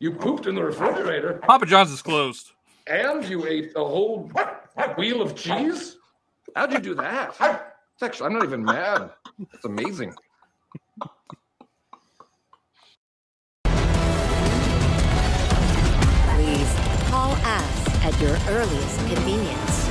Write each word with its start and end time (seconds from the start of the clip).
You 0.00 0.12
pooped 0.12 0.46
in 0.46 0.54
the 0.54 0.62
refrigerator 0.62 1.40
Papa 1.42 1.66
John's 1.66 1.90
is 1.90 2.02
closed. 2.02 2.52
and 2.86 3.24
you 3.24 3.46
ate 3.46 3.72
a 3.74 3.84
whole 3.84 4.30
wheel 4.96 5.20
of 5.20 5.34
cheese? 5.34 5.96
How'd 6.54 6.72
you 6.72 6.78
do 6.78 6.94
that? 6.94 7.30
It's 7.94 8.02
actually, 8.02 8.26
I'm 8.26 8.32
not 8.34 8.44
even 8.44 8.64
mad. 8.64 9.10
It's 9.52 9.64
amazing. 9.64 10.14
Please 16.34 16.74
call 17.10 17.32
us 17.32 18.04
at 18.04 18.20
your 18.20 18.36
earliest 18.48 18.98
convenience. 19.08 19.88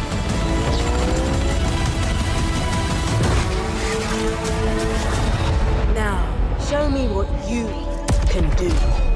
Now, 5.93 6.23
show 6.69 6.89
me 6.89 7.07
what 7.07 7.27
you 7.49 7.67
can 8.31 8.49
do. 8.57 9.06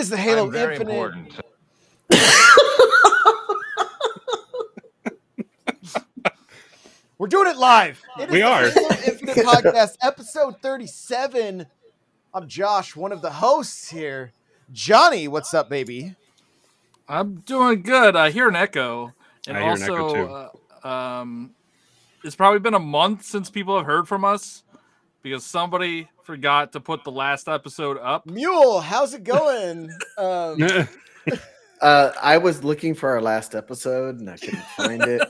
It 0.00 0.04
is 0.04 0.08
the 0.08 0.16
Halo 0.16 0.46
I'm 0.46 0.50
very 0.50 0.76
Infinite. 0.76 0.92
important. 0.94 1.34
We're 7.18 7.26
doing 7.26 7.48
it 7.48 7.58
live. 7.58 8.00
It 8.18 8.22
is 8.22 8.30
We 8.30 8.38
the 8.38 8.42
are. 8.44 8.70
Halo 8.70 8.88
Infinite 9.06 9.36
podcast, 9.44 9.98
episode 10.00 10.62
37. 10.62 11.66
I'm 12.32 12.48
Josh, 12.48 12.96
one 12.96 13.12
of 13.12 13.20
the 13.20 13.30
hosts 13.30 13.90
here. 13.90 14.32
Johnny, 14.72 15.28
what's 15.28 15.52
up, 15.52 15.68
baby? 15.68 16.16
I'm 17.06 17.40
doing 17.40 17.82
good. 17.82 18.16
I 18.16 18.30
hear 18.30 18.48
an 18.48 18.56
echo, 18.56 19.12
and 19.46 19.58
I 19.58 19.62
hear 19.64 19.72
an 19.72 19.82
echo, 19.82 20.02
also, 20.02 20.50
uh, 20.82 20.88
um, 20.88 21.50
it's 22.24 22.36
probably 22.36 22.60
been 22.60 22.72
a 22.72 22.78
month 22.78 23.26
since 23.26 23.50
people 23.50 23.76
have 23.76 23.84
heard 23.84 24.08
from 24.08 24.24
us 24.24 24.62
because 25.20 25.44
somebody 25.44 26.08
forgot 26.30 26.70
to 26.70 26.78
put 26.78 27.02
the 27.02 27.10
last 27.10 27.48
episode 27.48 27.98
up. 27.98 28.24
Mule, 28.24 28.80
how's 28.80 29.14
it 29.14 29.24
going? 29.36 29.90
um, 30.16 30.58
Uh, 31.80 32.12
I 32.22 32.36
was 32.36 32.62
looking 32.62 32.94
for 32.94 33.08
our 33.08 33.22
last 33.22 33.54
episode 33.54 34.20
and 34.20 34.28
I 34.28 34.36
couldn't 34.36 34.62
find 34.76 35.02
it. 35.02 35.22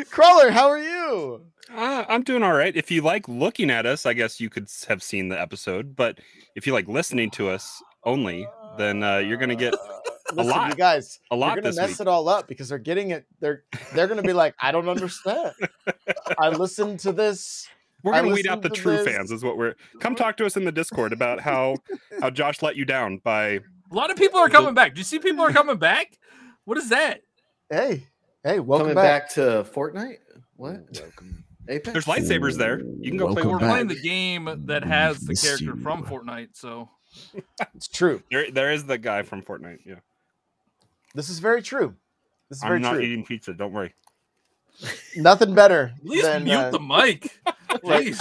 Crawler, 0.10 0.50
how 0.50 0.68
are 0.68 0.80
you? 0.80 1.42
Uh, 1.72 2.04
I'm 2.08 2.24
doing 2.24 2.42
all 2.42 2.54
right. 2.54 2.74
If 2.74 2.90
you 2.90 3.02
like 3.02 3.28
looking 3.28 3.70
at 3.70 3.86
us, 3.86 4.04
I 4.04 4.14
guess 4.14 4.40
you 4.40 4.50
could 4.50 4.68
have 4.88 5.00
seen 5.00 5.28
the 5.28 5.40
episode. 5.40 5.94
But 5.94 6.18
if 6.56 6.66
you 6.66 6.72
like 6.72 6.88
listening 6.88 7.30
to 7.30 7.50
us 7.50 7.80
only, 8.04 8.46
then 8.78 9.02
uh, 9.02 9.18
you're 9.18 9.36
gonna 9.38 9.54
get 9.54 9.74
Listen, 10.34 10.50
lot. 10.50 10.70
you 10.70 10.74
guys, 10.76 11.20
a 11.30 11.34
you're 11.34 11.40
lot 11.40 11.48
gonna 11.56 11.62
this 11.68 11.76
mess 11.76 11.88
week. 11.90 12.00
it 12.00 12.08
all 12.08 12.28
up 12.28 12.48
because 12.48 12.68
they're 12.68 12.78
getting 12.78 13.10
it. 13.10 13.26
They're 13.40 13.64
they're 13.94 14.06
gonna 14.08 14.22
be 14.22 14.32
like, 14.32 14.54
I 14.60 14.72
don't 14.72 14.88
understand. 14.88 15.52
I 16.38 16.48
listened 16.48 17.00
to 17.00 17.12
this. 17.12 17.68
We're 18.02 18.14
I 18.14 18.22
gonna 18.22 18.34
weed 18.34 18.46
out 18.46 18.62
the 18.62 18.70
true 18.70 18.96
this. 18.96 19.06
fans. 19.06 19.30
Is 19.30 19.44
what 19.44 19.56
we're. 19.56 19.74
Come 20.00 20.14
talk 20.16 20.36
to 20.38 20.46
us 20.46 20.56
in 20.56 20.64
the 20.64 20.72
Discord 20.72 21.12
about 21.12 21.40
how 21.40 21.76
how 22.20 22.30
Josh 22.30 22.62
let 22.62 22.76
you 22.76 22.84
down 22.84 23.18
by. 23.22 23.60
A 23.90 23.94
lot 23.94 24.10
of 24.10 24.16
people 24.16 24.38
are 24.40 24.48
coming 24.48 24.72
back. 24.74 24.94
Do 24.94 25.00
you 25.00 25.04
see 25.04 25.18
people 25.18 25.42
are 25.44 25.52
coming 25.52 25.76
back? 25.76 26.18
What 26.64 26.78
is 26.78 26.88
that? 26.88 27.20
Hey, 27.68 28.06
hey, 28.42 28.58
welcome 28.58 28.86
Coming 28.88 28.94
back. 28.94 29.24
back. 29.24 29.30
to 29.34 29.66
Fortnite? 29.74 30.16
What? 30.56 30.80
Apex? 31.68 31.92
There's 31.92 32.04
lightsabers 32.06 32.56
there. 32.56 32.80
You 32.80 33.10
can 33.10 33.16
go 33.18 33.32
play. 33.32 33.42
We're 33.42 33.50
Welcome 33.50 33.68
playing 33.68 33.88
the 33.88 34.00
game 34.00 34.64
that 34.66 34.82
has 34.84 35.20
the 35.20 35.34
character 35.34 35.64
you. 35.66 35.76
from 35.76 36.04
Fortnite. 36.04 36.50
So 36.54 36.88
It's 37.74 37.88
true. 37.88 38.22
There, 38.30 38.50
there 38.50 38.72
is 38.72 38.84
the 38.84 38.98
guy 38.98 39.22
from 39.22 39.42
Fortnite. 39.42 39.80
Yeah, 39.84 39.96
This 41.14 41.28
is 41.28 41.38
very 41.38 41.62
true. 41.62 41.94
This 42.48 42.58
is 42.58 42.62
very 42.64 42.78
true. 42.80 42.88
I'm 42.88 42.92
not 42.94 42.98
true. 42.98 43.02
eating 43.06 43.24
pizza. 43.24 43.54
Don't 43.54 43.72
worry. 43.72 43.94
Nothing 45.16 45.54
better 45.54 45.92
at 45.96 46.04
least 46.06 46.24
than 46.24 46.44
mute 46.44 46.56
uh, 46.56 46.70
the 46.70 46.80
mic. 46.80 47.38
please. 47.82 48.20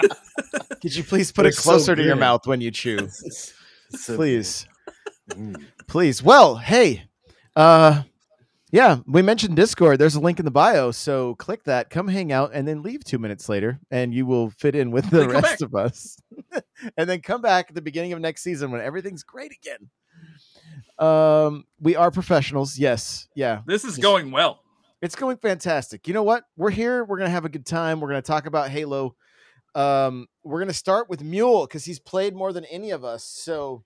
Could 0.80 0.94
you 0.96 1.04
please 1.04 1.32
put 1.32 1.42
They're 1.42 1.50
it 1.50 1.54
so 1.54 1.62
closer 1.62 1.96
to 1.96 2.02
your 2.02 2.16
mouth 2.16 2.46
when 2.46 2.60
you 2.60 2.70
chew? 2.70 3.08
So 3.90 4.16
Please. 4.16 4.66
Mm. 5.30 5.62
Please. 5.86 6.20
Well, 6.20 6.56
hey. 6.56 7.04
Uh 7.54 8.02
yeah, 8.74 8.98
we 9.06 9.22
mentioned 9.22 9.54
Discord. 9.54 10.00
There's 10.00 10.16
a 10.16 10.20
link 10.20 10.40
in 10.40 10.44
the 10.44 10.50
bio, 10.50 10.90
so 10.90 11.36
click 11.36 11.62
that, 11.62 11.90
come 11.90 12.08
hang 12.08 12.32
out, 12.32 12.50
and 12.52 12.66
then 12.66 12.82
leave 12.82 13.04
two 13.04 13.20
minutes 13.20 13.48
later, 13.48 13.78
and 13.88 14.12
you 14.12 14.26
will 14.26 14.50
fit 14.50 14.74
in 14.74 14.90
with 14.90 15.08
the 15.10 15.28
rest 15.28 15.62
of 15.62 15.76
us. 15.76 16.18
and 16.96 17.08
then 17.08 17.20
come 17.20 17.40
back 17.40 17.66
at 17.68 17.76
the 17.76 17.80
beginning 17.80 18.12
of 18.14 18.20
next 18.20 18.42
season 18.42 18.72
when 18.72 18.80
everything's 18.80 19.22
great 19.22 19.52
again. 19.52 19.88
Um, 20.98 21.66
we 21.78 21.94
are 21.94 22.10
professionals, 22.10 22.76
yes, 22.76 23.28
yeah. 23.36 23.60
This 23.64 23.84
is 23.84 23.96
going 23.96 24.32
well. 24.32 24.58
It's 25.00 25.14
going 25.14 25.36
fantastic. 25.36 26.08
You 26.08 26.14
know 26.14 26.24
what? 26.24 26.42
We're 26.56 26.70
here. 26.70 27.04
We're 27.04 27.18
gonna 27.18 27.30
have 27.30 27.44
a 27.44 27.50
good 27.50 27.66
time. 27.66 28.00
We're 28.00 28.08
gonna 28.08 28.22
talk 28.22 28.46
about 28.46 28.70
Halo. 28.70 29.14
Um, 29.76 30.26
we're 30.42 30.58
gonna 30.58 30.72
start 30.72 31.08
with 31.08 31.22
Mule 31.22 31.68
because 31.68 31.84
he's 31.84 32.00
played 32.00 32.34
more 32.34 32.52
than 32.52 32.64
any 32.64 32.90
of 32.90 33.04
us. 33.04 33.22
So, 33.22 33.84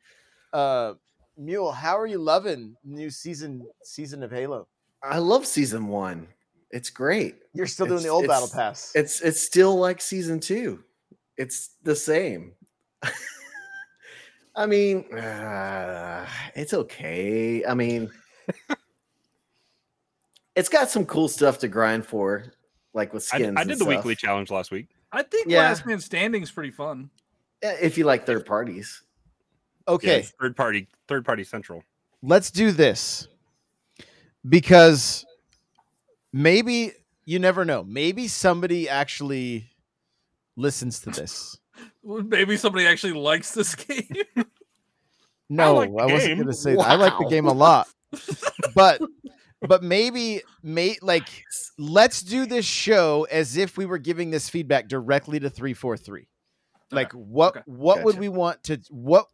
uh, 0.54 0.94
Mule, 1.36 1.72
how 1.72 1.98
are 1.98 2.06
you 2.06 2.18
loving 2.18 2.74
new 2.82 3.10
season 3.10 3.66
season 3.84 4.22
of 4.22 4.30
Halo? 4.30 4.66
I 5.02 5.18
love 5.18 5.46
season 5.46 5.88
one. 5.88 6.28
It's 6.70 6.90
great. 6.90 7.36
You're 7.54 7.66
still 7.66 7.86
doing 7.86 8.02
the 8.02 8.08
old 8.08 8.26
battle 8.26 8.48
pass. 8.52 8.92
It's 8.94 9.20
it's 9.20 9.40
still 9.40 9.76
like 9.76 10.00
season 10.00 10.40
two. 10.40 10.84
It's 11.36 11.70
the 11.82 11.96
same. 11.96 12.52
I 14.56 14.66
mean, 14.66 15.04
uh, 15.14 16.26
it's 16.54 16.74
okay. 16.74 17.64
I 17.64 17.74
mean, 17.74 18.10
it's 20.56 20.68
got 20.68 20.90
some 20.90 21.06
cool 21.06 21.28
stuff 21.28 21.58
to 21.60 21.68
grind 21.68 22.04
for, 22.04 22.52
like 22.92 23.14
with 23.14 23.28
I, 23.32 23.38
skins. 23.38 23.56
I 23.56 23.60
and 23.62 23.68
did 23.68 23.78
the 23.78 23.84
stuff. 23.84 23.88
weekly 23.88 24.16
challenge 24.16 24.50
last 24.50 24.70
week. 24.70 24.88
I 25.12 25.22
think 25.22 25.48
Yeah. 25.48 25.60
Last 25.60 25.86
Man 25.86 26.00
Standing 26.00 26.42
is 26.42 26.50
pretty 26.50 26.72
fun. 26.72 27.08
If 27.62 27.96
you 27.96 28.04
like 28.04 28.26
third 28.26 28.44
parties, 28.44 29.02
okay, 29.86 30.20
it's 30.20 30.30
third 30.40 30.56
party, 30.56 30.86
third 31.06 31.24
party 31.24 31.44
central. 31.44 31.82
let's 32.22 32.50
do 32.50 32.72
this 32.72 33.28
because 34.46 35.24
maybe 36.32 36.92
you 37.24 37.38
never 37.38 37.64
know. 37.64 37.84
Maybe 37.84 38.28
somebody 38.28 38.88
actually 38.88 39.68
listens 40.56 41.00
to 41.00 41.10
this. 41.10 41.58
Maybe 42.04 42.56
somebody 42.56 42.86
actually 42.86 43.12
likes 43.12 43.52
this 43.52 43.74
game. 43.74 44.08
No, 45.50 45.78
I, 45.78 45.86
like 45.86 45.88
the 45.88 46.12
wasn't 46.12 46.34
going 46.36 46.46
to 46.48 46.52
say 46.52 46.74
that. 46.74 46.86
I 46.86 46.94
like 46.96 47.16
the 47.18 47.24
game 47.24 47.46
a 47.46 47.52
lot, 47.52 47.88
but 48.74 49.00
but 49.66 49.82
maybe 49.82 50.42
may 50.62 50.96
like 51.00 51.26
let's 51.78 52.22
do 52.22 52.44
this 52.44 52.66
show 52.66 53.26
as 53.30 53.56
if 53.56 53.78
we 53.78 53.86
were 53.86 53.96
giving 53.96 54.30
this 54.30 54.50
feedback 54.50 54.88
directly 54.88 55.40
to 55.40 55.48
three 55.48 55.72
four 55.72 55.96
three. 55.96 56.28
Like 56.90 57.12
what 57.12 57.56
okay. 57.56 57.62
what 57.64 58.04
would 58.04 58.18
we 58.18 58.28
want 58.28 58.62
to 58.64 58.78
what 58.90 59.28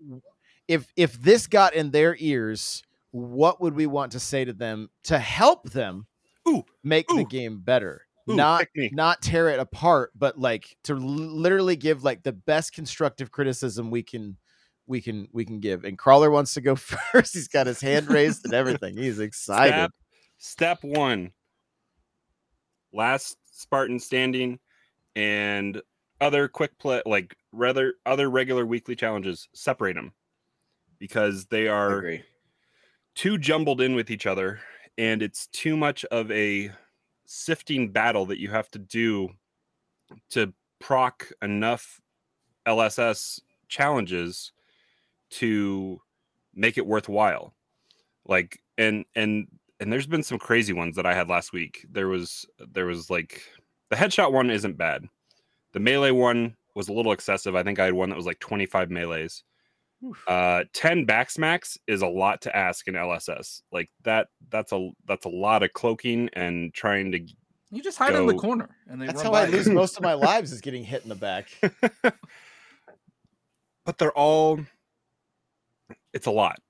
if 0.69 0.87
if 0.95 1.21
this 1.21 1.49
got 1.49 1.75
in 1.75 1.91
their 1.91 2.17
ears? 2.21 2.84
What 3.15 3.61
would 3.61 3.77
we 3.77 3.87
want 3.87 4.11
to 4.13 4.21
say 4.21 4.45
to 4.45 4.53
them 4.53 4.91
to 5.05 5.21
help 5.21 5.71
them 5.71 6.09
Ooh, 6.49 6.65
make 6.83 7.07
the 7.07 7.25
game 7.25 7.61
better? 7.61 8.03
ooh, 8.29 8.35
not 8.35 8.67
not 8.91 9.23
tear 9.23 9.51
it 9.51 9.61
apart, 9.61 10.11
but 10.17 10.37
like 10.37 10.77
to 10.83 10.95
l- 10.95 11.01
literally 11.01 11.77
give 11.77 12.03
like 12.03 12.25
the 12.25 12.33
best 12.33 12.73
constructive 12.73 13.31
criticism 13.31 13.93
we 13.93 14.03
can 14.03 14.37
we 14.89 15.01
can 15.01 15.29
we 15.33 15.45
can 15.45 15.61
give. 15.61 15.85
And 15.85 15.97
Crawler 15.97 16.29
wants 16.29 16.55
to 16.55 16.61
go 16.61 16.75
first. 17.13 17.35
He's 17.35 17.47
got 17.47 17.69
his 17.69 17.81
hand 17.81 18.09
raised 18.09 18.45
and 18.47 18.53
everything. 18.55 18.97
He's 18.97 19.19
excited. 19.21 19.93
Step, 20.39 20.81
step 20.83 20.85
one. 20.85 21.31
Last 22.93 23.37
Spartan 23.45 24.01
standing 24.01 24.59
and 25.15 25.81
other 26.21 26.49
quick 26.49 26.77
play 26.81 27.01
like 27.07 27.37
rather 27.53 27.95
other 28.07 28.29
regular 28.29 28.67
weekly 28.67 28.97
challenges 28.97 29.49
separate 29.55 29.95
them 29.95 30.13
because 30.99 31.47
they 31.47 31.69
are 31.69 31.99
agree. 31.99 32.23
Too 33.15 33.39
jumbled 33.39 33.81
in 33.81 33.95
with 33.95 34.11
each 34.11 34.27
other 34.27 34.61
and 34.99 35.23
it's 35.23 35.47
too 35.49 35.77
much 35.77 36.05
of 36.07 36.31
a 36.31 36.71
sifting 37.27 37.91
battle 37.91 38.27
that 38.27 38.39
you 38.39 38.51
have 38.51 38.71
to 38.71 38.79
do 38.79 39.29
to 40.31 40.53
proc 40.81 41.31
enough 41.43 42.01
LSS 42.67 43.41
challenges 43.69 44.53
to 45.31 46.01
make 46.55 46.79
it 46.79 46.87
worthwhile. 46.87 47.55
Like 48.27 48.61
and 48.79 49.05
and 49.15 49.49
and 49.81 49.93
there's 49.93 50.07
been 50.07 50.23
some 50.23 50.39
crazy 50.39 50.73
ones 50.73 50.97
that 50.97 51.07
I 51.07 51.15
had 51.15 51.29
last 51.29 51.53
week. 51.53 51.87
There 51.91 52.09
was 52.09 52.47
there 52.73 52.87
was 52.87 53.11
like 53.11 53.43
the 53.91 53.97
headshot 53.97 54.33
one 54.33 54.51
isn't 54.51 54.79
bad. 54.79 55.05
The 55.73 55.81
melee 55.81 56.13
one 56.13 56.57
was 56.75 56.89
a 56.89 56.93
little 56.93 57.13
excessive. 57.13 57.57
I 57.57 57.63
think 57.63 57.79
I 57.79 57.85
had 57.87 57.95
one 57.95 58.11
that 58.11 58.17
was 58.17 58.27
like 58.27 58.39
25 58.39 58.91
melees. 58.91 59.43
Uh 60.27 60.65
10 60.73 61.07
backsmacks 61.07 61.79
is 61.87 62.03
a 62.03 62.07
lot 62.07 62.43
to 62.43 62.57
ask 62.57 62.87
in 62.89 62.95
LSS. 62.95 63.63
Like 63.73 63.91
that 64.03 64.29
that's 64.51 64.73
a 64.73 64.91
that's 65.07 65.27
a 65.27 65.31
lot 65.31 65.63
of 65.63 65.73
cloaking 65.73 66.31
and 66.33 66.73
trying 66.75 67.13
to 67.13 67.21
You 67.71 67.83
just 67.83 67.99
hide 67.99 68.15
in 68.15 68.27
the 68.27 68.35
corner 68.35 68.77
and 68.89 69.01
they 69.01 69.07
That's 69.07 69.25
run 69.25 69.27
how 69.27 69.33
I 69.33 69.47
by 69.47 69.53
lose 69.53 69.69
most 69.69 69.97
of 69.97 70.03
my 70.03 70.15
lives 70.15 70.53
is 70.53 70.61
getting 70.61 70.85
hit 70.85 71.03
in 71.03 71.09
the 71.09 71.15
back. 71.15 71.49
but 73.85 73.99
they're 73.99 74.13
all 74.13 74.61
it's 76.13 76.27
a 76.27 76.31
lot 76.31 76.61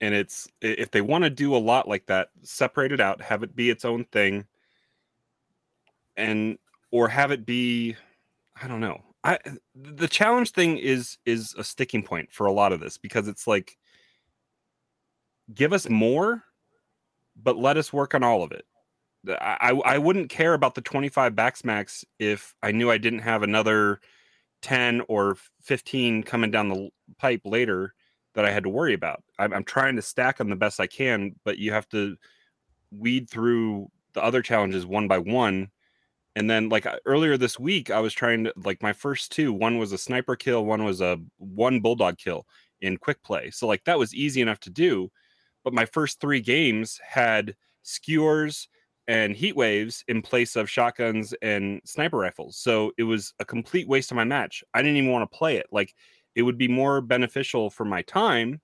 and 0.00 0.14
it's 0.14 0.48
if 0.60 0.90
they 0.90 1.00
want 1.00 1.24
to 1.24 1.30
do 1.30 1.54
a 1.54 1.58
lot 1.58 1.88
like 1.88 2.06
that, 2.06 2.28
separate 2.42 2.92
it 2.92 3.00
out, 3.00 3.20
have 3.20 3.42
it 3.42 3.56
be 3.56 3.70
its 3.70 3.84
own 3.84 4.04
thing, 4.06 4.46
and 6.16 6.58
or 6.90 7.08
have 7.08 7.30
it 7.30 7.44
be, 7.44 7.96
I 8.60 8.68
don't 8.68 8.80
know. 8.80 9.02
I 9.24 9.38
the 9.74 10.08
challenge 10.08 10.52
thing 10.52 10.78
is 10.78 11.18
is 11.26 11.54
a 11.58 11.64
sticking 11.64 12.02
point 12.02 12.32
for 12.32 12.46
a 12.46 12.52
lot 12.52 12.72
of 12.72 12.80
this 12.80 12.98
because 12.98 13.28
it's 13.28 13.46
like 13.46 13.76
give 15.52 15.72
us 15.72 15.88
more, 15.88 16.44
but 17.36 17.56
let 17.56 17.76
us 17.76 17.92
work 17.92 18.14
on 18.14 18.22
all 18.22 18.42
of 18.42 18.52
it. 18.52 18.64
I 19.28 19.80
I 19.84 19.98
wouldn't 19.98 20.30
care 20.30 20.54
about 20.54 20.74
the 20.74 20.80
25 20.80 21.34
backsmacks 21.34 22.04
if 22.18 22.54
I 22.62 22.72
knew 22.72 22.90
I 22.90 22.98
didn't 22.98 23.18
have 23.20 23.42
another 23.42 24.00
10 24.62 25.02
or 25.08 25.36
15 25.62 26.22
coming 26.22 26.50
down 26.50 26.68
the 26.68 26.90
pipe 27.18 27.42
later 27.44 27.94
that 28.34 28.44
I 28.44 28.50
had 28.50 28.64
to 28.64 28.68
worry 28.68 28.94
about. 28.94 29.22
I'm, 29.38 29.52
I'm 29.52 29.64
trying 29.64 29.96
to 29.96 30.02
stack 30.02 30.38
them 30.38 30.50
the 30.50 30.56
best 30.56 30.80
I 30.80 30.86
can, 30.86 31.34
but 31.44 31.58
you 31.58 31.72
have 31.72 31.88
to 31.90 32.16
weed 32.90 33.28
through 33.28 33.88
the 34.14 34.22
other 34.22 34.42
challenges 34.42 34.86
one 34.86 35.08
by 35.08 35.18
one. 35.18 35.70
And 36.38 36.48
then, 36.48 36.68
like 36.68 36.86
uh, 36.86 36.98
earlier 37.04 37.36
this 37.36 37.58
week, 37.58 37.90
I 37.90 37.98
was 37.98 38.14
trying 38.14 38.44
to 38.44 38.52
like 38.64 38.80
my 38.80 38.92
first 38.92 39.32
two. 39.32 39.52
One 39.52 39.76
was 39.76 39.90
a 39.90 39.98
sniper 39.98 40.36
kill, 40.36 40.64
one 40.64 40.84
was 40.84 41.00
a 41.00 41.18
one 41.38 41.80
bulldog 41.80 42.16
kill 42.16 42.46
in 42.80 42.96
quick 42.96 43.20
play. 43.24 43.50
So 43.50 43.66
like 43.66 43.82
that 43.84 43.98
was 43.98 44.14
easy 44.14 44.40
enough 44.40 44.60
to 44.60 44.70
do. 44.70 45.10
But 45.64 45.74
my 45.74 45.84
first 45.84 46.20
three 46.20 46.40
games 46.40 47.00
had 47.04 47.56
skewers 47.82 48.68
and 49.08 49.34
heat 49.34 49.56
waves 49.56 50.04
in 50.06 50.22
place 50.22 50.54
of 50.54 50.70
shotguns 50.70 51.34
and 51.42 51.80
sniper 51.84 52.18
rifles. 52.18 52.56
So 52.56 52.92
it 52.98 53.02
was 53.02 53.34
a 53.40 53.44
complete 53.44 53.88
waste 53.88 54.12
of 54.12 54.16
my 54.16 54.24
match. 54.24 54.62
I 54.74 54.80
didn't 54.80 54.98
even 54.98 55.10
want 55.10 55.28
to 55.28 55.36
play 55.36 55.56
it. 55.56 55.66
Like 55.72 55.92
it 56.36 56.42
would 56.42 56.58
be 56.58 56.68
more 56.68 57.00
beneficial 57.00 57.68
for 57.68 57.84
my 57.84 58.02
time 58.02 58.60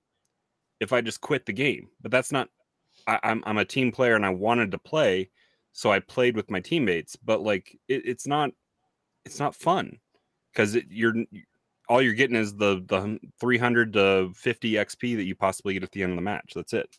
if 0.79 0.93
I 0.93 1.01
just 1.01 1.21
quit 1.21 1.45
the 1.45 1.53
game. 1.53 1.89
But 2.01 2.13
that's 2.13 2.31
not. 2.31 2.51
I, 3.09 3.19
I'm 3.25 3.43
I'm 3.47 3.59
a 3.59 3.65
team 3.65 3.91
player 3.91 4.15
and 4.15 4.25
I 4.25 4.31
wanted 4.31 4.71
to 4.71 4.79
play, 4.79 5.31
so 5.75 5.91
I 5.93 5.99
played 5.99 6.37
with 6.37 6.51
my 6.51 6.61
teammates. 6.61 7.17
But 7.17 7.43
like 7.43 7.77
it, 7.89 8.07
it's 8.07 8.27
not 8.27 8.51
it's 9.27 9.39
not 9.39 9.55
fun 9.55 9.99
because 10.53 10.77
it, 10.77 10.87
you're 10.89 11.15
all 11.89 12.01
you're 12.01 12.15
getting 12.15 12.37
is 12.37 12.55
the 12.55 12.83
the 12.87 13.19
300 13.41 13.93
to 13.93 14.31
50 14.35 14.73
XP 14.73 15.17
that 15.17 15.25
you 15.25 15.35
possibly 15.35 15.75
get 15.75 15.83
at 15.83 15.93
the 15.93 16.03
end 16.03 16.13
of 16.13 16.17
the 16.17 16.23
match. 16.23 16.53
That's 16.55 16.73
it. 16.73 16.97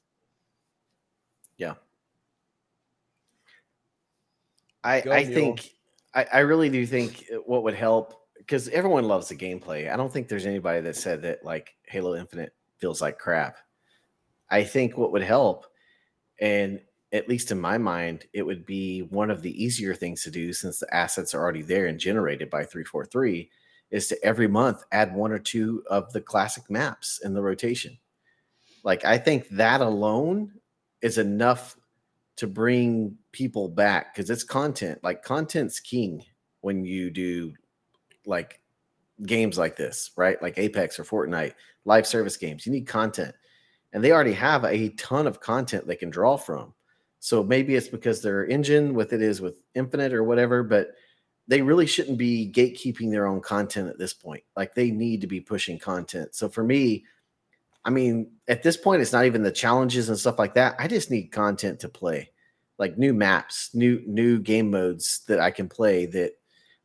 Yeah. 1.57 1.75
I 4.83 5.01
Go, 5.01 5.11
I 5.11 5.23
Mule. 5.23 5.33
think 5.33 5.69
I, 6.13 6.27
I 6.33 6.39
really 6.39 6.69
do 6.69 6.85
think 6.85 7.25
what 7.45 7.63
would 7.63 7.73
help 7.73 8.27
because 8.37 8.67
everyone 8.69 9.05
loves 9.05 9.29
the 9.29 9.35
gameplay. 9.35 9.91
I 9.91 9.95
don't 9.95 10.11
think 10.11 10.27
there's 10.27 10.45
anybody 10.45 10.81
that 10.81 10.97
said 10.97 11.21
that 11.23 11.45
like 11.45 11.75
Halo 11.87 12.15
Infinite 12.15 12.53
feels 12.77 13.01
like 13.01 13.17
crap. 13.17 13.57
I 14.51 14.63
think 14.63 14.97
what 14.97 15.13
would 15.13 15.23
help, 15.23 15.65
and 16.39 16.81
at 17.15 17.29
least 17.29 17.51
in 17.51 17.59
my 17.59 17.77
mind, 17.77 18.25
it 18.33 18.43
would 18.43 18.65
be 18.65 19.01
one 19.03 19.31
of 19.31 19.41
the 19.41 19.63
easier 19.63 19.95
things 19.95 20.23
to 20.23 20.31
do 20.31 20.51
since 20.51 20.79
the 20.79 20.93
assets 20.93 21.33
are 21.33 21.41
already 21.41 21.61
there 21.61 21.87
and 21.87 21.99
generated 21.99 22.49
by 22.49 22.63
343 22.63 23.49
is 23.91 24.07
to 24.07 24.23
every 24.23 24.47
month 24.47 24.83
add 24.91 25.15
one 25.15 25.31
or 25.31 25.39
two 25.39 25.83
of 25.89 26.11
the 26.11 26.21
classic 26.21 26.69
maps 26.69 27.21
in 27.23 27.33
the 27.33 27.41
rotation. 27.41 27.97
Like 28.83 29.05
I 29.05 29.17
think 29.17 29.47
that 29.49 29.81
alone 29.81 30.51
is 31.01 31.17
enough 31.17 31.77
to 32.37 32.47
bring 32.47 33.17
people 33.31 33.69
back 33.69 34.13
because 34.13 34.29
it's 34.29 34.43
content. 34.43 34.99
Like 35.03 35.23
content's 35.23 35.79
king 35.79 36.23
when 36.61 36.83
you 36.83 37.09
do 37.09 37.53
like 38.25 38.59
games 39.25 39.57
like 39.57 39.75
this, 39.75 40.11
right? 40.17 40.41
Like 40.41 40.57
Apex 40.57 40.99
or 40.99 41.05
Fortnite, 41.05 41.53
live 41.85 42.05
service 42.05 42.35
games. 42.37 42.65
You 42.65 42.73
need 42.73 42.87
content. 42.87 43.33
And 43.93 44.03
they 44.03 44.11
already 44.11 44.33
have 44.33 44.65
a 44.65 44.89
ton 44.89 45.27
of 45.27 45.39
content 45.39 45.87
they 45.87 45.95
can 45.95 46.09
draw 46.09 46.35
from. 46.35 46.73
So 47.25 47.43
maybe 47.43 47.73
it's 47.73 47.87
because 47.87 48.21
their 48.21 48.45
engine 48.45 48.93
with 48.93 49.11
it 49.11 49.19
is 49.19 49.41
with 49.41 49.59
Infinite 49.73 50.13
or 50.13 50.23
whatever, 50.23 50.61
but 50.61 50.89
they 51.47 51.59
really 51.59 51.87
shouldn't 51.87 52.19
be 52.19 52.51
gatekeeping 52.53 53.09
their 53.09 53.25
own 53.25 53.41
content 53.41 53.89
at 53.89 53.97
this 53.97 54.13
point. 54.13 54.43
Like 54.55 54.75
they 54.75 54.91
need 54.91 55.21
to 55.21 55.27
be 55.27 55.41
pushing 55.41 55.79
content. 55.79 56.35
So 56.35 56.47
for 56.47 56.63
me, 56.63 57.03
I 57.83 57.89
mean, 57.89 58.29
at 58.47 58.61
this 58.61 58.77
point, 58.77 59.01
it's 59.01 59.11
not 59.11 59.25
even 59.25 59.41
the 59.41 59.51
challenges 59.51 60.07
and 60.07 60.19
stuff 60.19 60.37
like 60.37 60.53
that. 60.53 60.75
I 60.77 60.87
just 60.87 61.09
need 61.09 61.31
content 61.31 61.79
to 61.79 61.89
play, 61.89 62.29
like 62.77 62.95
new 62.99 63.11
maps, 63.11 63.71
new 63.73 64.03
new 64.05 64.37
game 64.37 64.69
modes 64.69 65.21
that 65.27 65.39
I 65.39 65.49
can 65.49 65.67
play. 65.67 66.05
That 66.05 66.33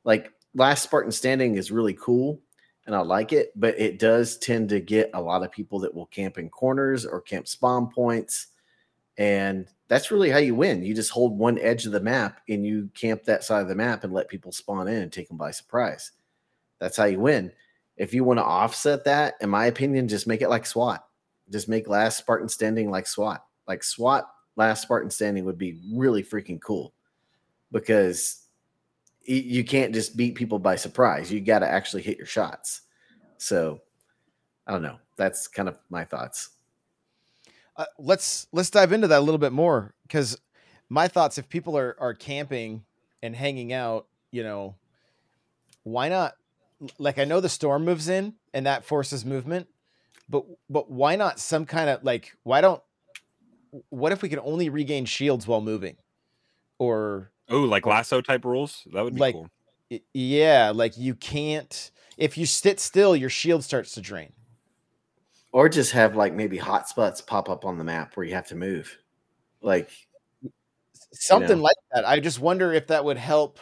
like 0.05 0.33
Last 0.55 0.85
Spartan 0.85 1.13
Standing 1.13 1.57
is 1.57 1.71
really 1.71 1.99
cool, 2.01 2.41
and 2.87 2.97
I 2.97 3.01
like 3.01 3.35
it, 3.35 3.53
but 3.57 3.79
it 3.79 3.99
does 3.99 4.39
tend 4.39 4.71
to 4.71 4.81
get 4.81 5.11
a 5.13 5.21
lot 5.21 5.43
of 5.43 5.53
people 5.53 5.81
that 5.81 5.93
will 5.93 6.07
camp 6.07 6.39
in 6.39 6.49
corners 6.49 7.05
or 7.05 7.21
camp 7.21 7.47
spawn 7.47 7.91
points, 7.91 8.47
and 9.20 9.69
that's 9.87 10.11
really 10.11 10.31
how 10.31 10.38
you 10.38 10.56
win. 10.56 10.82
You 10.82 10.94
just 10.94 11.11
hold 11.11 11.38
one 11.38 11.58
edge 11.61 11.87
of 11.87 11.93
the 11.93 12.00
map 12.00 12.40
and 12.49 12.67
you 12.67 12.90
camp 12.94 13.22
that 13.25 13.44
side 13.44 13.62
of 13.62 13.69
the 13.69 13.75
map 13.76 14.02
and 14.02 14.12
let 14.12 14.28
people 14.28 14.50
spawn 14.50 14.88
in 14.88 15.02
and 15.02 15.12
take 15.12 15.28
them 15.28 15.37
by 15.37 15.52
surprise. 15.52 16.11
That's 16.81 16.96
how 16.96 17.05
you 17.05 17.20
win 17.20 17.52
if 18.00 18.14
you 18.14 18.25
want 18.25 18.38
to 18.38 18.44
offset 18.44 19.05
that, 19.05 19.34
in 19.43 19.50
my 19.50 19.67
opinion, 19.67 20.08
just 20.08 20.26
make 20.26 20.40
it 20.40 20.49
like 20.49 20.64
SWAT. 20.64 21.06
Just 21.50 21.69
make 21.69 21.87
Last 21.87 22.17
Spartan 22.17 22.49
Standing 22.49 22.90
like 22.90 23.06
SWAT. 23.06 23.44
Like 23.69 23.84
SWAT, 23.84 24.26
Last 24.56 24.81
Spartan 24.81 25.11
Standing 25.11 25.44
would 25.44 25.58
be 25.58 25.78
really 25.93 26.22
freaking 26.22 26.58
cool 26.62 26.94
because 27.70 28.46
you 29.26 29.62
can't 29.64 29.93
just 29.93 30.17
beat 30.17 30.34
people 30.34 30.58
by 30.58 30.76
surprise. 30.76 31.31
You 31.31 31.43
got 31.43 31.58
to 31.58 31.69
actually 31.69 32.00
hit 32.00 32.17
your 32.17 32.26
shots. 32.26 32.81
So 33.37 33.82
I 34.67 34.72
don't 34.72 34.82
know. 34.82 34.96
That's 35.19 35.46
kind 35.46 35.69
of 35.69 35.76
my 35.90 36.05
thoughts. 36.06 36.52
Uh, 37.76 37.84
let's 37.99 38.46
let's 38.52 38.70
dive 38.70 38.93
into 38.93 39.08
that 39.08 39.19
a 39.19 39.25
little 39.25 39.38
bit 39.38 39.52
more 39.52 39.94
because 40.02 40.38
my 40.88 41.08
thoughts 41.08 41.38
if 41.38 41.49
people 41.49 41.76
are 41.78 41.96
are 42.00 42.14
camping 42.14 42.84
and 43.22 43.34
hanging 43.37 43.72
out 43.72 44.06
you 44.31 44.43
know 44.43 44.75
why 45.84 46.08
not 46.08 46.34
like 46.99 47.19
i 47.19 47.25
know 47.25 47.40
the 47.40 47.49
storm 47.49 47.84
moves 47.84 48.08
in 48.08 48.34
and 48.55 48.67
that 48.67 48.84
forces 48.84 49.25
movement 49.25 49.67
but 50.28 50.44
but 50.69 50.90
why 50.90 51.17
not 51.17 51.38
some 51.38 51.64
kind 51.67 51.88
of 51.90 52.02
like 52.05 52.37
why 52.43 52.61
don't 52.61 52.82
what 53.90 54.12
if 54.12 54.20
we 54.22 54.28
can 54.28 54.40
only 54.40 54.69
regain 54.69 55.05
shields 55.05 55.46
while 55.46 55.61
moving 55.61 55.96
or 56.78 57.31
Oh, 57.52 57.62
like 57.62 57.84
lasso 57.84 58.20
type 58.20 58.44
rules. 58.44 58.87
That 58.93 59.02
would 59.02 59.14
be 59.17 59.20
Like- 59.20 59.34
cool. 59.34 59.49
Yeah 60.14 60.70
like 60.75 60.96
you 60.96 61.14
can't 61.17 61.90
if 62.17 62.38
you 62.38 62.46
sit 62.46 62.78
still 62.78 63.17
your 63.17 63.31
shield 63.31 63.64
starts 63.64 63.93
to 63.94 64.00
drain 64.00 64.32
Or 65.52 65.69
just 65.69 65.93
have 65.93 66.14
like 66.17 66.32
maybe 66.32 66.56
hot 66.56 66.88
spots 66.88 67.20
pop 67.20 67.49
up 67.49 67.64
on 67.64 67.76
the 67.76 67.85
map 67.85 68.17
where 68.17 68.25
you 68.25 68.35
have 68.35 68.47
to 68.49 68.56
move. 68.56 68.97
Like, 69.62 69.91
something 71.13 71.58
know. 71.58 71.65
like 71.65 71.77
that 71.93 72.06
i 72.06 72.20
just 72.20 72.39
wonder 72.39 72.72
if 72.72 72.86
that 72.86 73.05
would 73.05 73.19
help 73.19 73.58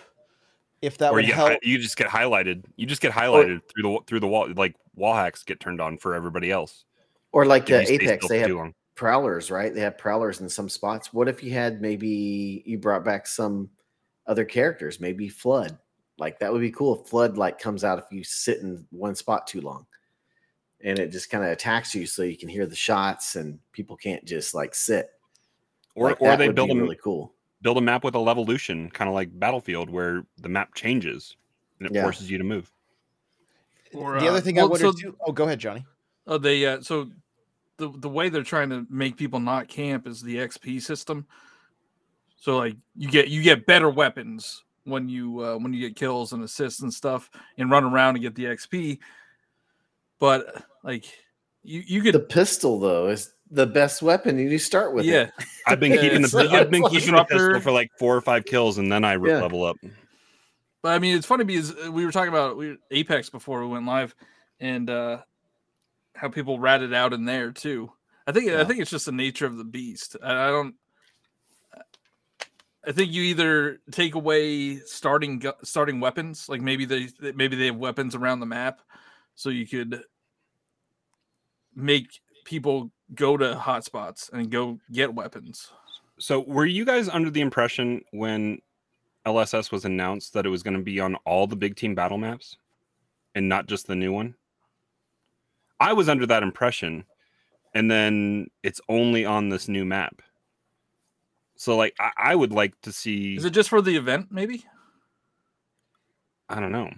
if 0.82 0.98
that 0.98 1.12
or 1.12 1.16
would 1.16 1.26
you, 1.26 1.34
help 1.34 1.58
you 1.62 1.78
just 1.78 1.96
get 1.96 2.08
highlighted. 2.08 2.64
You 2.76 2.86
just 2.86 3.00
get 3.00 3.12
highlighted 3.12 3.60
through 3.68 3.82
the 3.82 3.98
through 4.06 4.20
the 4.20 4.28
wall. 4.28 4.48
Like 4.54 4.76
wall 4.94 5.14
hacks 5.14 5.42
get 5.42 5.60
turned 5.60 5.80
on 5.80 5.98
for 5.98 6.14
everybody 6.14 6.50
else. 6.50 6.84
or 7.32 7.46
like 7.46 7.68
if 7.70 7.88
uh, 7.88 7.92
Apex, 7.92 8.28
they 8.28 8.38
have 8.38 8.72
prowlers, 8.94 9.50
right? 9.50 9.74
They 9.74 9.80
have 9.80 9.98
prowlers 9.98 10.40
in 10.40 10.48
some 10.48 10.68
spots. 10.68 11.12
What 11.12 11.28
if 11.28 11.42
you 11.42 11.52
had 11.52 11.80
maybe 11.80 12.62
you 12.64 12.78
brought 12.78 13.04
back 13.04 13.26
some 13.26 13.70
other 14.26 14.44
characters, 14.44 15.00
maybe 15.00 15.28
Flood? 15.28 15.76
Like 16.16 16.38
that 16.40 16.52
would 16.52 16.60
be 16.60 16.70
cool. 16.70 17.02
If 17.02 17.10
Flood 17.10 17.36
like 17.36 17.58
comes 17.58 17.82
out 17.82 17.98
if 17.98 18.06
you 18.10 18.22
sit 18.22 18.58
in 18.58 18.86
one 18.90 19.14
spot 19.14 19.46
too 19.46 19.60
long, 19.60 19.86
and 20.82 20.98
it 20.98 21.10
just 21.10 21.30
kind 21.30 21.44
of 21.44 21.50
attacks 21.50 21.94
you, 21.94 22.06
so 22.06 22.22
you 22.22 22.36
can 22.36 22.48
hear 22.48 22.66
the 22.66 22.76
shots, 22.76 23.36
and 23.36 23.58
people 23.72 23.96
can't 23.96 24.24
just 24.24 24.54
like 24.54 24.74
sit. 24.74 25.10
Or 25.94 26.10
Like, 26.10 26.22
or 26.22 26.36
they 26.36 26.48
build 26.48 26.70
a 26.70 26.74
really 26.74 26.98
cool. 27.02 27.32
build 27.62 27.76
a 27.78 27.80
map 27.80 28.04
with 28.04 28.14
a 28.14 28.18
levolution, 28.18 28.92
kind 28.92 29.08
of 29.08 29.14
like 29.14 29.36
Battlefield, 29.38 29.90
where 29.90 30.24
the 30.38 30.48
map 30.48 30.74
changes 30.74 31.36
and 31.80 31.88
it 31.88 31.94
Yeah. 31.94 32.02
forces 32.02 32.30
you 32.30 32.38
to 32.38 32.44
move. 32.44 32.70
Or, 33.94 34.20
the 34.20 34.26
uh, 34.26 34.30
other 34.30 34.40
thing 34.40 34.58
i 34.58 34.62
well, 34.62 34.70
wonder 34.70 34.86
so- 34.88 34.92
too 34.92 35.16
oh 35.26 35.32
go 35.32 35.44
ahead 35.44 35.58
johnny 35.58 35.84
Oh, 36.26 36.36
they 36.36 36.66
uh, 36.66 36.82
so 36.82 37.10
the 37.78 37.90
the 37.96 38.08
way 38.08 38.28
they're 38.28 38.42
trying 38.42 38.68
to 38.68 38.86
make 38.90 39.16
people 39.16 39.40
not 39.40 39.66
camp 39.66 40.06
is 40.06 40.20
the 40.20 40.36
XP 40.36 40.82
system. 40.82 41.26
So 42.36 42.58
like 42.58 42.76
you 42.94 43.08
get 43.08 43.28
you 43.28 43.42
get 43.42 43.64
better 43.64 43.88
weapons 43.88 44.62
when 44.84 45.08
you 45.08 45.40
uh, 45.42 45.56
when 45.56 45.72
you 45.72 45.80
get 45.80 45.96
kills 45.96 46.34
and 46.34 46.44
assists 46.44 46.82
and 46.82 46.92
stuff 46.92 47.30
and 47.56 47.70
run 47.70 47.82
around 47.84 48.16
and 48.16 48.22
get 48.22 48.34
the 48.34 48.44
XP. 48.44 48.98
But 50.18 50.64
like 50.82 51.04
you 51.62 51.82
you 51.86 52.02
could 52.02 52.14
The 52.14 52.20
pistol 52.20 52.78
though 52.78 53.08
is 53.08 53.32
the 53.50 53.66
best 53.66 54.02
weapon, 54.02 54.38
and 54.38 54.50
you 54.50 54.58
start 54.58 54.92
with 54.94 55.04
yeah 55.06 55.22
it. 55.22 55.30
I've 55.66 55.80
been 55.80 55.98
keeping 55.98 56.22
the 56.22 56.36
like- 56.36 56.50
I've 56.50 56.70
been 56.70 56.84
keeping 56.88 57.14
the 57.14 57.24
pistol 57.24 57.60
for 57.60 57.70
like 57.72 57.90
four 57.98 58.16
or 58.16 58.20
five 58.20 58.44
kills, 58.44 58.78
and 58.78 58.90
then 58.90 59.04
I 59.04 59.14
re- 59.14 59.30
Yeah. 59.30 59.40
level 59.42 59.64
up. 59.64 59.76
But 60.82 60.92
I 60.94 60.98
mean, 60.98 61.16
it's 61.16 61.26
funny 61.26 61.44
because 61.44 61.74
uh, 61.74 61.90
we 61.90 62.04
were 62.04 62.12
talking 62.12 62.28
about 62.28 62.56
we 62.56 62.76
Apex 62.90 63.30
before 63.30 63.60
we 63.62 63.68
went 63.68 63.86
live, 63.86 64.14
and 64.60 64.88
uh, 64.88 65.18
how 66.14 66.28
people 66.28 66.58
ratted 66.60 66.94
out 66.94 67.12
in 67.12 67.24
there 67.24 67.50
too. 67.52 67.90
I 68.26 68.32
think 68.32 68.50
I 68.50 68.64
think 68.64 68.80
it's 68.80 68.90
just 68.90 69.06
the 69.06 69.12
nature 69.12 69.46
of 69.46 69.56
the 69.56 69.64
beast. 69.64 70.16
I, 70.22 70.32
I 70.32 70.50
don't. 70.50 70.74
I 72.86 72.92
think 72.92 73.12
you 73.12 73.22
either 73.22 73.80
take 73.90 74.14
away 74.14 74.76
starting 74.78 75.42
starting 75.62 76.00
weapons, 76.00 76.48
like 76.48 76.60
maybe 76.60 76.84
they 76.84 77.08
maybe 77.34 77.56
they 77.56 77.66
have 77.66 77.76
weapons 77.76 78.14
around 78.14 78.40
the 78.40 78.46
map, 78.46 78.80
so 79.38 79.50
you 79.50 79.68
could 79.68 80.02
make 81.72 82.20
people 82.44 82.90
go 83.14 83.36
to 83.36 83.54
hotspots 83.54 84.32
and 84.32 84.50
go 84.50 84.80
get 84.90 85.14
weapons. 85.14 85.70
So, 86.18 86.40
were 86.40 86.66
you 86.66 86.84
guys 86.84 87.08
under 87.08 87.30
the 87.30 87.40
impression 87.40 88.02
when 88.10 88.60
LSS 89.24 89.70
was 89.70 89.84
announced 89.84 90.32
that 90.32 90.44
it 90.44 90.48
was 90.48 90.64
going 90.64 90.76
to 90.76 90.82
be 90.82 90.98
on 90.98 91.14
all 91.24 91.46
the 91.46 91.54
big 91.54 91.76
team 91.76 91.94
battle 91.94 92.18
maps 92.18 92.56
and 93.36 93.48
not 93.48 93.68
just 93.68 93.86
the 93.86 93.94
new 93.94 94.12
one? 94.12 94.34
I 95.78 95.92
was 95.92 96.08
under 96.08 96.26
that 96.26 96.42
impression, 96.42 97.04
and 97.74 97.88
then 97.88 98.48
it's 98.64 98.80
only 98.88 99.24
on 99.24 99.50
this 99.50 99.68
new 99.68 99.84
map. 99.84 100.20
So, 101.54 101.76
like, 101.76 101.94
I, 102.00 102.10
I 102.16 102.34
would 102.34 102.50
like 102.50 102.80
to 102.80 102.90
see. 102.90 103.36
Is 103.36 103.44
it 103.44 103.50
just 103.50 103.68
for 103.68 103.80
the 103.80 103.96
event? 103.96 104.32
Maybe. 104.32 104.64
I 106.48 106.58
don't 106.58 106.72
know. 106.72 106.92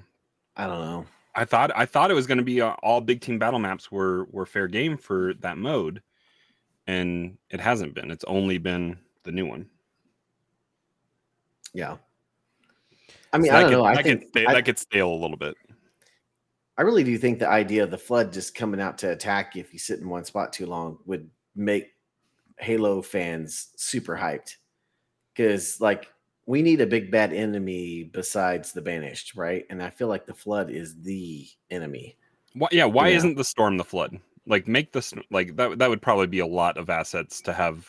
I 0.56 0.66
don't 0.66 0.80
know. 0.80 1.06
I 1.34 1.44
thought 1.44 1.70
I 1.76 1.86
thought 1.86 2.10
it 2.10 2.14
was 2.14 2.26
going 2.26 2.38
to 2.38 2.44
be 2.44 2.60
uh, 2.60 2.72
all 2.82 3.00
big 3.00 3.20
team 3.20 3.38
battle 3.38 3.58
maps 3.60 3.90
were 3.92 4.24
were 4.30 4.46
fair 4.46 4.66
game 4.68 4.96
for 4.96 5.34
that 5.40 5.58
mode, 5.58 6.02
and 6.86 7.36
it 7.50 7.60
hasn't 7.60 7.94
been. 7.94 8.10
It's 8.10 8.24
only 8.24 8.58
been 8.58 8.98
the 9.22 9.32
new 9.32 9.46
one. 9.46 9.68
Yeah. 11.72 11.96
I 13.32 13.38
mean, 13.38 13.50
So 13.50 13.56
I 13.56 13.60
don't 13.60 13.70
could- 13.70 13.76
know. 13.76 13.84
I 13.84 13.94
that 13.94 14.04
think 14.04 14.20
could 14.20 14.28
sta- 14.28 14.46
I, 14.48 14.54
that 14.54 14.64
could 14.64 14.78
stale 14.78 15.12
a 15.12 15.14
little 15.20 15.36
bit. 15.36 15.54
I 16.76 16.82
really 16.82 17.04
do 17.04 17.16
think 17.18 17.38
the 17.38 17.48
idea 17.48 17.84
of 17.84 17.90
the 17.90 17.98
flood 17.98 18.32
just 18.32 18.54
coming 18.54 18.80
out 18.80 18.98
to 18.98 19.10
attack 19.12 19.54
if 19.54 19.72
you 19.72 19.78
sit 19.78 20.00
in 20.00 20.08
one 20.08 20.24
spot 20.24 20.52
too 20.52 20.66
long 20.66 20.98
would 21.06 21.28
make 21.54 21.88
Halo 22.58 23.02
fans 23.02 23.68
super 23.76 24.16
hyped. 24.16 24.56
Because 25.34 25.80
like 25.80 26.10
we 26.50 26.62
need 26.62 26.80
a 26.80 26.86
big 26.86 27.12
bad 27.12 27.32
enemy 27.32 28.10
besides 28.12 28.72
the 28.72 28.82
banished, 28.82 29.36
right? 29.36 29.64
And 29.70 29.80
I 29.80 29.88
feel 29.88 30.08
like 30.08 30.26
the 30.26 30.34
flood 30.34 30.68
is 30.68 31.00
the 31.00 31.46
enemy. 31.70 32.16
Why, 32.54 32.66
yeah, 32.72 32.86
why 32.86 33.10
Yeah. 33.10 33.18
isn't 33.18 33.36
the 33.36 33.44
storm 33.44 33.76
the 33.76 33.84
flood? 33.84 34.18
Like 34.46 34.66
make 34.66 34.90
this 34.90 35.14
like 35.30 35.54
that 35.54 35.78
that 35.78 35.88
would 35.88 36.02
probably 36.02 36.26
be 36.26 36.40
a 36.40 36.46
lot 36.46 36.76
of 36.76 36.90
assets 36.90 37.40
to 37.42 37.52
have 37.52 37.88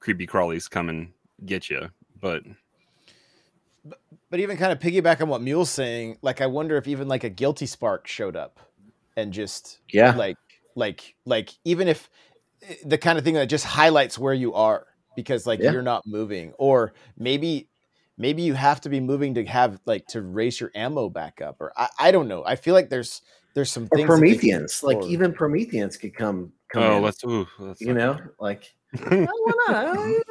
creepy 0.00 0.26
crawlies 0.26 0.68
come 0.68 0.88
and 0.88 1.12
get 1.44 1.70
you. 1.70 1.88
But 2.20 2.42
But 4.30 4.40
even 4.40 4.56
kind 4.56 4.72
of 4.72 4.80
piggyback 4.80 5.20
on 5.20 5.28
what 5.28 5.40
Mule's 5.40 5.70
saying, 5.70 6.18
like 6.22 6.40
I 6.40 6.46
wonder 6.46 6.76
if 6.76 6.88
even 6.88 7.06
like 7.06 7.22
a 7.22 7.30
guilty 7.30 7.66
spark 7.66 8.08
showed 8.08 8.34
up 8.34 8.58
and 9.16 9.32
just 9.32 9.78
Yeah. 9.92 10.16
like 10.16 10.36
like 10.74 11.14
like 11.24 11.50
even 11.64 11.86
if 11.86 12.10
eh, 12.62 12.74
the 12.84 12.98
kind 12.98 13.16
of 13.16 13.22
thing 13.22 13.34
that 13.34 13.46
just 13.46 13.64
highlights 13.64 14.18
where 14.18 14.34
you 14.34 14.54
are 14.54 14.88
because 15.14 15.46
like 15.46 15.60
Yeah. 15.60 15.70
you're 15.70 15.82
not 15.82 16.04
moving 16.04 16.52
or 16.58 16.94
maybe 17.16 17.68
maybe 18.18 18.42
you 18.42 18.54
have 18.54 18.80
to 18.82 18.88
be 18.88 19.00
moving 19.00 19.34
to 19.34 19.44
have 19.44 19.78
like 19.86 20.06
to 20.08 20.22
raise 20.22 20.60
your 20.60 20.70
ammo 20.74 21.08
back 21.08 21.40
up 21.40 21.60
or 21.60 21.72
I, 21.76 21.88
I 21.98 22.10
don't 22.10 22.28
know. 22.28 22.44
I 22.44 22.56
feel 22.56 22.74
like 22.74 22.88
there's 22.90 23.22
there's 23.54 23.70
some 23.70 23.88
Or 23.90 23.96
things 23.98 24.08
that 24.08 24.20
they 24.20 24.28
can 24.30 24.38
Prometheans. 24.38 24.82
Like 24.82 25.02
even 25.04 25.32
Prometheans 25.32 25.96
could 25.96 26.14
come 26.14 26.52
come 26.68 26.82
oh, 26.82 26.96
in, 26.98 27.02
let's 27.02 27.24
ooh, 27.24 27.46
let's 27.58 27.80
you 27.80 27.94
not- 27.94 28.18
know, 28.18 28.18
like 28.38 28.74
I 29.04 29.26
wanna- 29.26 29.66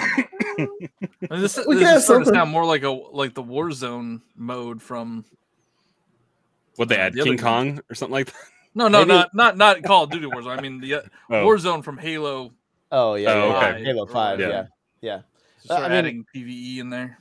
I 0.00 1.34
mean, 1.34 1.40
this 1.42 1.58
We 1.66 1.76
this 1.76 1.84
got 1.84 1.96
is 1.96 2.04
starting 2.04 2.24
to 2.24 2.26
something. 2.26 2.34
sound 2.34 2.50
more 2.50 2.64
like 2.66 2.82
a 2.82 2.90
like 2.90 3.34
the 3.34 3.42
Warzone 3.42 4.20
mode 4.36 4.82
from 4.82 5.24
what 6.76 6.88
they 6.88 6.96
add 6.96 7.12
the 7.14 7.22
King 7.22 7.32
games. 7.32 7.42
Kong 7.42 7.80
or 7.90 7.94
something 7.94 8.12
like 8.12 8.26
that. 8.26 8.34
no 8.74 8.88
no 8.88 9.00
Maybe- 9.00 9.08
not 9.12 9.34
not 9.34 9.56
not 9.56 9.82
Call 9.84 10.04
of 10.04 10.10
Duty 10.10 10.26
Warzone. 10.26 10.58
I 10.58 10.60
mean 10.60 10.80
the 10.80 10.94
uh, 10.96 11.00
Oh, 11.30 11.46
Warzone 11.46 11.82
from 11.84 11.98
Halo. 11.98 12.52
Oh 12.92 13.14
yeah, 13.14 13.32
Oh, 13.32 13.48
yeah, 13.48 13.68
okay. 13.70 13.84
Halo 13.84 14.06
Five, 14.06 14.40
Yeah. 14.40 14.48
yeah, 14.48 14.64
yeah, 15.00 15.16
Just 15.16 15.26
Uh, 15.62 15.64
start 15.64 15.84
I 15.84 15.88
mean- 15.88 15.98
adding 15.98 16.26
PVE 16.34 16.78
in 16.78 16.90
there. 16.90 17.18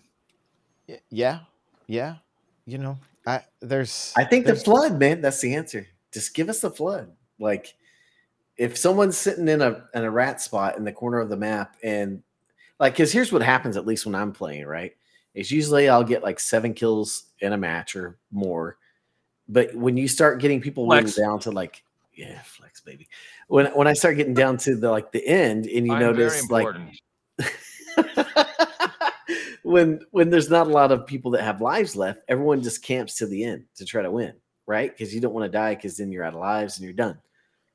Yeah, 1.10 1.40
yeah. 1.88 2.16
You 2.66 2.78
know, 2.80 2.98
I 3.26 3.44
there's 3.62 4.14
I 4.18 4.24
think 4.24 4.46
the 4.46 4.56
flood, 4.56 5.00
man, 5.00 5.22
that's 5.22 5.42
the 5.42 5.56
answer. 5.56 5.88
Just 6.12 6.34
give 6.34 6.50
us 6.50 6.62
the 6.62 6.72
flood. 6.72 7.12
Like 7.40 7.76
if 8.58 8.78
someone's 8.78 9.18
sitting 9.18 9.48
in 9.48 9.62
a 9.62 9.86
in 9.94 10.04
a 10.04 10.12
rat 10.12 10.42
spot 10.42 10.78
in 10.78 10.84
the 10.84 10.92
corner 10.92 11.20
of 11.20 11.30
the 11.30 11.38
map 11.38 11.76
and 11.84 12.24
like 12.80 12.96
cuz 12.96 13.12
here's 13.12 13.32
what 13.32 13.42
happens 13.42 13.78
at 13.78 13.86
least 13.86 14.06
when 14.06 14.16
I'm 14.16 14.32
playing, 14.32 14.66
right? 14.66 14.94
Is 15.34 15.52
usually 15.52 15.90
I'll 15.90 16.04
get 16.04 16.24
like 16.24 16.40
7 16.40 16.74
kills 16.74 17.26
in 17.40 17.54
a 17.54 17.58
match 17.58 17.96
or 17.96 18.18
more. 18.32 18.78
But 19.48 19.74
when 19.76 19.96
you 19.96 20.08
start 20.08 20.40
getting 20.42 20.60
people 20.60 20.86
Flex. 20.86 21.16
down 21.16 21.40
to 21.42 21.52
like 21.52 21.84
yeah, 22.14 22.42
flex 22.42 22.82
baby. 22.82 23.08
When 23.48 23.68
when 23.68 23.88
I 23.88 23.94
start 23.94 24.18
getting 24.18 24.34
down 24.34 24.58
to 24.58 24.76
the 24.76 24.90
like 24.90 25.12
the 25.12 25.26
end 25.26 25.68
and 25.68 25.86
you 25.88 25.94
I'm 25.94 26.00
very 26.00 26.14
notice 26.14 26.50
like 26.50 26.66
important. 26.68 27.00
when 29.64 30.00
when 30.12 30.30
there's 30.30 30.50
not 30.50 30.68
a 30.68 30.72
lot 30.72 30.92
of 30.92 31.06
people 31.06 31.32
that 31.32 31.44
have 31.44 31.62
lives 31.62 31.96
left, 31.96 32.22
everyone 32.28 32.62
just 32.62 32.84
camps 32.84 33.16
to 33.16 33.26
the 33.26 33.44
end 33.44 33.66
to 33.76 33.86
try 33.86 34.02
to 34.02 34.12
win, 34.12 34.34
right? 34.68 34.92
Because 34.92 35.14
you 35.14 35.22
don't 35.22 35.34
want 35.34 35.46
to 35.46 35.58
die 35.58 35.76
because 35.76 35.98
then 35.98 36.12
you're 36.12 36.24
out 36.24 36.34
of 36.34 36.40
lives 36.40 36.78
and 36.78 36.84
you're 36.84 36.94
done. 36.94 37.20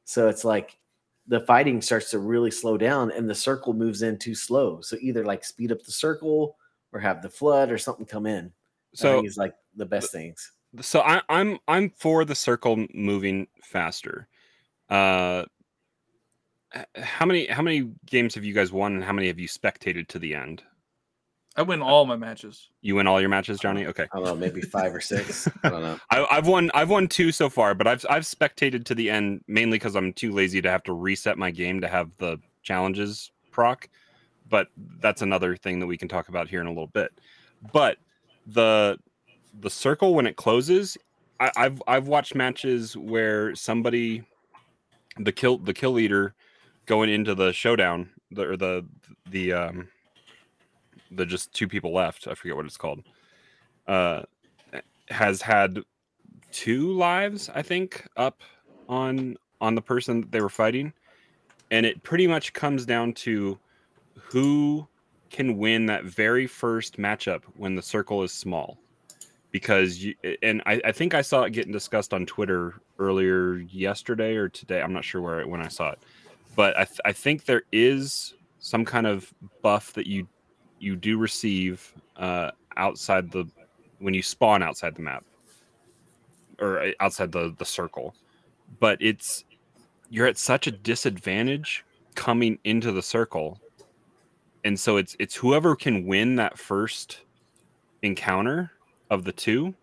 So 0.04 0.28
it's 0.28 0.44
like 0.44 0.78
the 1.26 1.40
fighting 1.40 1.80
starts 1.80 2.10
to 2.10 2.18
really 2.18 2.50
slow 2.50 2.76
down 2.76 3.10
and 3.10 3.28
the 3.28 3.34
circle 3.34 3.72
moves 3.72 4.02
in 4.02 4.18
too 4.18 4.34
slow. 4.34 4.80
So 4.80 4.96
either 5.00 5.24
like 5.24 5.44
speed 5.44 5.72
up 5.72 5.82
the 5.82 5.92
circle 5.92 6.56
or 6.92 7.00
have 7.00 7.22
the 7.22 7.30
flood 7.30 7.70
or 7.70 7.78
something 7.78 8.06
come 8.06 8.26
in. 8.26 8.52
So 8.94 9.22
he's 9.22 9.36
like 9.36 9.54
the 9.74 9.86
best 9.86 10.12
things. 10.12 10.52
so 10.80 11.00
I, 11.00 11.16
am 11.16 11.22
I'm 11.28 11.58
I'm 11.66 11.90
for 11.96 12.24
the 12.24 12.34
circle 12.34 12.86
moving 12.94 13.48
faster. 13.62 14.28
Uh, 14.88 15.44
how 16.96 17.26
many 17.26 17.46
how 17.46 17.62
many 17.62 17.90
games 18.06 18.34
have 18.34 18.44
you 18.44 18.54
guys 18.54 18.72
won, 18.72 18.94
and 18.94 19.04
how 19.04 19.12
many 19.12 19.28
have 19.28 19.38
you 19.38 19.48
spectated 19.48 20.08
to 20.08 20.18
the 20.18 20.34
end? 20.34 20.62
I 21.56 21.62
win 21.62 21.82
all 21.82 22.04
my 22.04 22.16
matches. 22.16 22.68
You 22.82 22.96
win 22.96 23.06
all 23.06 23.20
your 23.20 23.30
matches, 23.30 23.60
Johnny. 23.60 23.86
Okay, 23.86 24.06
I 24.12 24.16
don't 24.16 24.24
know, 24.24 24.34
maybe 24.34 24.60
five 24.60 24.92
or 24.92 25.00
six. 25.00 25.48
I 25.62 25.70
don't 25.70 25.82
know. 25.82 25.98
I, 26.10 26.26
I've 26.30 26.48
won 26.48 26.70
I've 26.74 26.90
won 26.90 27.06
two 27.06 27.30
so 27.30 27.48
far, 27.48 27.74
but 27.74 27.86
I've 27.86 28.04
I've 28.10 28.24
spectated 28.24 28.84
to 28.86 28.94
the 28.94 29.08
end 29.08 29.42
mainly 29.46 29.78
because 29.78 29.94
I'm 29.94 30.12
too 30.12 30.32
lazy 30.32 30.60
to 30.62 30.70
have 30.70 30.82
to 30.84 30.92
reset 30.92 31.38
my 31.38 31.50
game 31.50 31.80
to 31.80 31.88
have 31.88 32.16
the 32.16 32.38
challenges 32.62 33.30
proc. 33.52 33.88
But 34.48 34.68
that's 35.00 35.22
another 35.22 35.56
thing 35.56 35.78
that 35.80 35.86
we 35.86 35.96
can 35.96 36.08
talk 36.08 36.28
about 36.28 36.48
here 36.48 36.60
in 36.60 36.66
a 36.66 36.70
little 36.70 36.88
bit. 36.88 37.12
But 37.72 37.98
the 38.46 38.98
the 39.60 39.70
circle 39.70 40.14
when 40.14 40.26
it 40.26 40.34
closes, 40.34 40.98
I, 41.38 41.52
I've 41.56 41.82
I've 41.86 42.08
watched 42.08 42.34
matches 42.34 42.96
where 42.96 43.54
somebody 43.54 44.24
the 45.18 45.30
kill 45.30 45.58
the 45.58 45.72
kill 45.72 45.92
leader 45.92 46.34
going 46.86 47.10
into 47.10 47.34
the 47.34 47.52
showdown 47.52 48.10
the 48.30 48.50
or 48.50 48.56
the 48.56 48.84
the 49.30 49.52
um 49.52 49.88
the 51.10 51.26
just 51.26 51.52
two 51.52 51.68
people 51.68 51.92
left. 51.92 52.26
I 52.26 52.34
forget 52.34 52.56
what 52.56 52.66
it's 52.66 52.76
called. 52.76 53.02
Uh, 53.86 54.22
has 55.08 55.42
had 55.42 55.80
two 56.50 56.92
lives, 56.92 57.50
I 57.54 57.62
think, 57.62 58.06
up 58.16 58.42
on 58.88 59.36
on 59.60 59.74
the 59.74 59.82
person 59.82 60.22
that 60.22 60.32
they 60.32 60.40
were 60.40 60.48
fighting, 60.48 60.92
and 61.70 61.86
it 61.86 62.02
pretty 62.02 62.26
much 62.26 62.52
comes 62.52 62.84
down 62.84 63.12
to 63.14 63.58
who 64.14 64.86
can 65.30 65.58
win 65.58 65.86
that 65.86 66.04
very 66.04 66.46
first 66.46 66.96
matchup 66.96 67.42
when 67.56 67.74
the 67.74 67.82
circle 67.82 68.22
is 68.22 68.32
small. 68.32 68.78
Because 69.50 70.02
you 70.02 70.14
and 70.42 70.62
I, 70.66 70.80
I 70.84 70.92
think 70.92 71.14
I 71.14 71.22
saw 71.22 71.42
it 71.42 71.50
getting 71.50 71.72
discussed 71.72 72.12
on 72.12 72.26
Twitter 72.26 72.74
earlier 72.98 73.56
yesterday 73.56 74.34
or 74.34 74.48
today. 74.48 74.82
I'm 74.82 74.92
not 74.92 75.04
sure 75.04 75.20
where 75.20 75.46
when 75.46 75.60
I 75.60 75.68
saw 75.68 75.90
it, 75.90 75.98
but 76.54 76.76
I, 76.76 76.84
th- 76.84 77.00
I 77.04 77.12
think 77.12 77.44
there 77.44 77.62
is 77.72 78.34
some 78.58 78.84
kind 78.84 79.06
of 79.06 79.32
buff 79.62 79.92
that 79.92 80.06
you 80.06 80.26
you 80.78 80.96
do 80.96 81.18
receive 81.18 81.94
uh, 82.16 82.50
outside 82.76 83.30
the 83.30 83.46
when 83.98 84.14
you 84.14 84.22
spawn 84.22 84.62
outside 84.62 84.94
the 84.94 85.02
map. 85.02 85.24
Or 86.60 86.80
uh, 86.80 86.90
outside 87.00 87.32
the 87.32 87.54
the 87.58 87.64
circle. 87.64 88.14
But 88.80 88.98
it's 89.00 89.44
you're 90.10 90.26
at 90.26 90.38
such 90.38 90.66
a 90.66 90.70
disadvantage 90.70 91.84
coming 92.14 92.58
into 92.64 92.92
the 92.92 93.02
circle. 93.02 93.60
And 94.64 94.78
so 94.78 94.96
it's 94.96 95.16
it's 95.18 95.34
whoever 95.34 95.76
can 95.76 96.06
win 96.06 96.36
that 96.36 96.58
first 96.58 97.20
encounter 98.02 98.70
of 99.10 99.24
the 99.24 99.32
two 99.32 99.74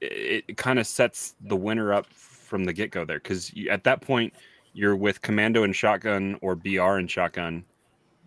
it, 0.00 0.44
it 0.48 0.56
kind 0.56 0.78
of 0.78 0.86
sets 0.86 1.34
the 1.40 1.56
winner 1.56 1.92
up 1.92 2.06
from 2.12 2.64
the 2.64 2.72
get-go 2.72 3.04
there. 3.04 3.18
Because 3.18 3.52
at 3.70 3.84
that 3.84 4.00
point 4.00 4.34
you're 4.72 4.96
with 4.96 5.20
commando 5.22 5.64
and 5.64 5.74
shotgun 5.74 6.38
or 6.42 6.54
br 6.54 6.80
and 6.80 7.10
shotgun. 7.10 7.64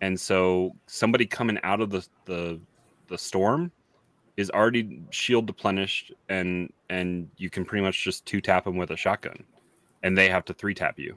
And 0.00 0.18
so 0.18 0.74
somebody 0.86 1.26
coming 1.26 1.58
out 1.62 1.80
of 1.80 1.90
the 1.90 2.06
the, 2.26 2.60
the 3.08 3.18
storm 3.18 3.72
is 4.36 4.50
already 4.50 5.00
shield 5.10 5.46
deplenished 5.46 6.12
and 6.28 6.72
and 6.90 7.28
you 7.36 7.48
can 7.50 7.64
pretty 7.64 7.82
much 7.84 8.02
just 8.02 8.26
two 8.26 8.40
tap 8.40 8.64
them 8.64 8.76
with 8.76 8.90
a 8.90 8.96
shotgun 8.96 9.44
and 10.02 10.18
they 10.18 10.28
have 10.28 10.44
to 10.44 10.52
three 10.54 10.74
tap 10.74 10.98
you 10.98 11.16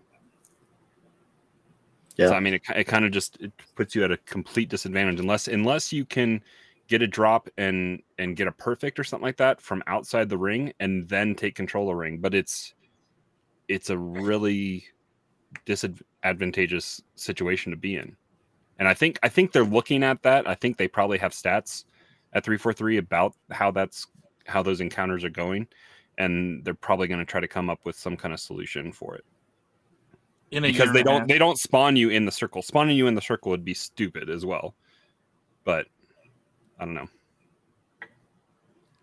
Yeah. 2.16 2.28
so 2.28 2.34
i 2.36 2.40
mean 2.40 2.54
it, 2.54 2.62
it 2.76 2.84
kind 2.84 3.06
of 3.06 3.12
just 3.12 3.38
it 3.42 3.52
puts 3.76 3.96
you 3.96 4.04
at 4.04 4.12
a 4.12 4.18
complete 4.18 4.70
disadvantage 4.70 5.20
unless 5.20 5.48
unless 5.48 5.92
you 5.92 6.06
can 6.06 6.42
get 6.88 7.02
a 7.02 7.08
drop 7.08 7.50
and 7.58 8.02
and 8.18 8.36
get 8.36 8.48
a 8.48 8.52
perfect 8.52 9.00
or 9.00 9.04
something 9.04 9.26
like 9.26 9.38
that 9.38 9.62
from 9.62 9.84
outside 9.88 10.30
the 10.30 10.38
ring 10.38 10.74
and 10.80 11.08
then 11.10 11.36
take 11.36 11.56
control 11.56 11.86
of 11.90 11.94
the 11.94 11.96
ring. 11.96 12.18
But 12.18 12.34
it's 12.34 12.74
it's 13.68 13.90
a 13.90 13.98
really 13.98 14.86
disadvantageous 15.66 17.02
situation 17.16 17.72
to 17.72 17.78
be 17.78 17.96
in 17.96 18.16
and 18.80 18.88
I 18.88 18.94
think 18.94 19.20
I 19.24 19.30
think 19.30 19.52
they're 19.52 19.64
looking 19.64 20.04
at 20.04 20.22
that. 20.24 20.48
I 20.48 20.56
think 20.56 20.78
they 20.78 20.88
probably 20.88 21.18
have 21.18 21.32
stats 21.32 21.86
at 22.34 22.44
343 22.44 22.98
about 22.98 23.34
how 23.52 23.72
that's 23.72 24.08
how 24.46 24.62
those 24.64 24.82
encounters 24.82 25.24
are 25.24 25.30
going 25.30 25.68
and 26.18 26.64
they're 26.64 26.74
probably 26.74 27.08
going 27.08 27.20
to 27.20 27.26
try 27.26 27.40
to 27.40 27.48
come 27.48 27.70
up 27.70 27.80
with 27.84 27.96
some 27.96 28.16
kind 28.16 28.34
of 28.34 28.40
solution 28.40 28.92
for 28.92 29.16
it. 29.16 29.26
In 30.52 30.64
a 30.64 30.68
because 30.68 30.86
year 30.86 30.94
they 30.94 31.04
don't 31.04 31.20
half. 31.22 31.28
they 31.28 31.38
don't 31.38 31.60
spawn 31.60 31.96
you 31.96 32.10
in 32.10 32.26
the 32.26 32.32
circle. 32.32 32.62
Spawning 32.62 32.96
you 32.96 33.08
in 33.08 33.16
the 33.16 33.22
circle 33.22 33.50
would 33.52 33.66
be 33.66 33.74
stupid 33.74 34.30
as 34.30 34.46
well. 34.46 34.76
But 35.64 35.88
I 36.80 36.86
don't 36.86 36.94
know. 36.94 37.10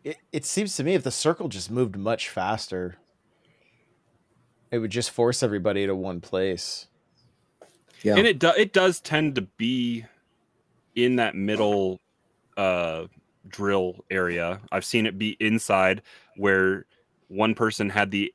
It, 0.05 0.19
it 0.33 0.45
seems 0.45 0.77
to 0.77 0.85
me 0.85 0.95
if 0.95 1.03
the 1.03 1.11
circle 1.11 1.49
just 1.49 1.71
moved 1.71 1.97
much 1.97 2.29
faster, 2.29 2.97
it 4.75 4.78
would 4.78 4.90
just 4.90 5.12
force 5.12 5.45
everybody 5.45 5.87
to 5.87 5.95
one 5.95 6.21
place. 6.21 6.88
Yeah. 8.02 8.16
And 8.16 8.26
it 8.26 8.40
do, 8.40 8.49
it 8.57 8.73
does 8.73 9.00
tend 9.00 9.37
to 9.37 9.43
be 9.43 10.04
in 10.97 11.16
that 11.16 11.37
middle 11.37 12.00
uh 12.57 13.04
drill 13.47 14.04
area. 14.11 14.61
I've 14.73 14.85
seen 14.85 15.07
it 15.07 15.16
be 15.16 15.37
inside 15.38 16.02
where 16.37 16.87
one 17.28 17.54
person 17.54 17.88
had 17.88 18.11
the 18.11 18.35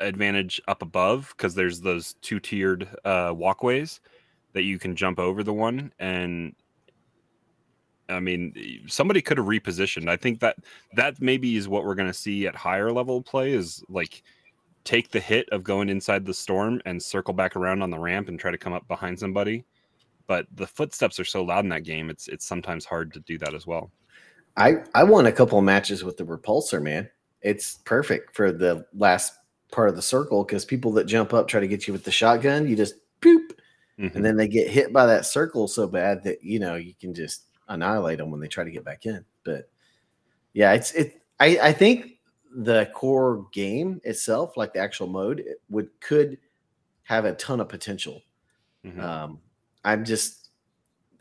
advantage 0.00 0.60
up 0.66 0.82
above 0.82 1.32
because 1.36 1.54
there's 1.54 1.80
those 1.80 2.14
two 2.22 2.40
tiered 2.40 2.88
uh 3.04 3.32
walkways 3.34 4.00
that 4.54 4.64
you 4.64 4.80
can 4.80 4.96
jump 4.96 5.20
over 5.20 5.44
the 5.44 5.52
one 5.52 5.92
and 6.00 6.56
I 8.08 8.18
mean 8.18 8.84
somebody 8.88 9.22
could 9.22 9.38
have 9.38 9.46
repositioned. 9.46 10.08
I 10.08 10.16
think 10.16 10.40
that 10.40 10.56
that 10.94 11.22
maybe 11.22 11.56
is 11.56 11.68
what 11.68 11.84
we're 11.84 11.94
going 11.94 12.08
to 12.08 12.14
see 12.14 12.48
at 12.48 12.56
higher 12.56 12.90
level 12.90 13.22
play 13.22 13.52
is 13.52 13.84
like 13.88 14.24
take 14.88 15.10
the 15.10 15.20
hit 15.20 15.46
of 15.50 15.62
going 15.62 15.90
inside 15.90 16.24
the 16.24 16.32
storm 16.32 16.80
and 16.86 17.02
circle 17.02 17.34
back 17.34 17.56
around 17.56 17.82
on 17.82 17.90
the 17.90 17.98
ramp 17.98 18.28
and 18.28 18.40
try 18.40 18.50
to 18.50 18.56
come 18.56 18.72
up 18.72 18.88
behind 18.88 19.18
somebody. 19.18 19.62
But 20.26 20.46
the 20.54 20.66
footsteps 20.66 21.20
are 21.20 21.26
so 21.26 21.42
loud 21.44 21.64
in 21.64 21.68
that 21.68 21.84
game, 21.84 22.08
it's 22.08 22.26
it's 22.28 22.46
sometimes 22.46 22.86
hard 22.86 23.12
to 23.12 23.20
do 23.20 23.36
that 23.38 23.52
as 23.52 23.66
well. 23.66 23.90
I 24.56 24.76
I 24.94 25.04
won 25.04 25.26
a 25.26 25.32
couple 25.32 25.58
of 25.58 25.64
matches 25.64 26.04
with 26.04 26.16
the 26.16 26.24
repulsor, 26.24 26.82
man. 26.82 27.08
It's 27.42 27.76
perfect 27.84 28.34
for 28.34 28.50
the 28.50 28.86
last 28.94 29.34
part 29.70 29.90
of 29.90 29.96
the 29.96 30.00
circle 30.02 30.42
because 30.42 30.64
people 30.64 30.90
that 30.92 31.04
jump 31.04 31.34
up 31.34 31.48
try 31.48 31.60
to 31.60 31.68
get 31.68 31.86
you 31.86 31.92
with 31.92 32.04
the 32.04 32.10
shotgun, 32.10 32.66
you 32.66 32.74
just 32.74 32.94
poop, 33.20 33.60
Mhm. 33.98 34.14
and 34.14 34.24
then 34.24 34.36
they 34.36 34.48
get 34.48 34.70
hit 34.70 34.90
by 34.90 35.04
that 35.04 35.26
circle 35.26 35.68
so 35.68 35.86
bad 35.86 36.24
that 36.24 36.42
you 36.42 36.58
know 36.58 36.76
you 36.76 36.94
can 36.98 37.12
just 37.12 37.44
annihilate 37.68 38.16
them 38.18 38.30
when 38.30 38.40
they 38.40 38.48
try 38.48 38.64
to 38.64 38.70
get 38.70 38.84
back 38.84 39.04
in. 39.04 39.22
But 39.44 39.68
yeah, 40.54 40.72
it's 40.72 40.92
it. 40.92 41.20
I 41.38 41.58
I 41.62 41.72
think 41.74 42.17
the 42.54 42.90
core 42.94 43.46
game 43.52 44.00
itself, 44.04 44.56
like 44.56 44.72
the 44.72 44.80
actual 44.80 45.06
mode, 45.06 45.40
it 45.40 45.60
would 45.70 45.88
could 46.00 46.38
have 47.04 47.24
a 47.24 47.34
ton 47.34 47.60
of 47.60 47.68
potential. 47.68 48.22
Mhm. 48.84 49.00
Um, 49.02 49.40
I'm 49.84 50.04
just, 50.04 50.50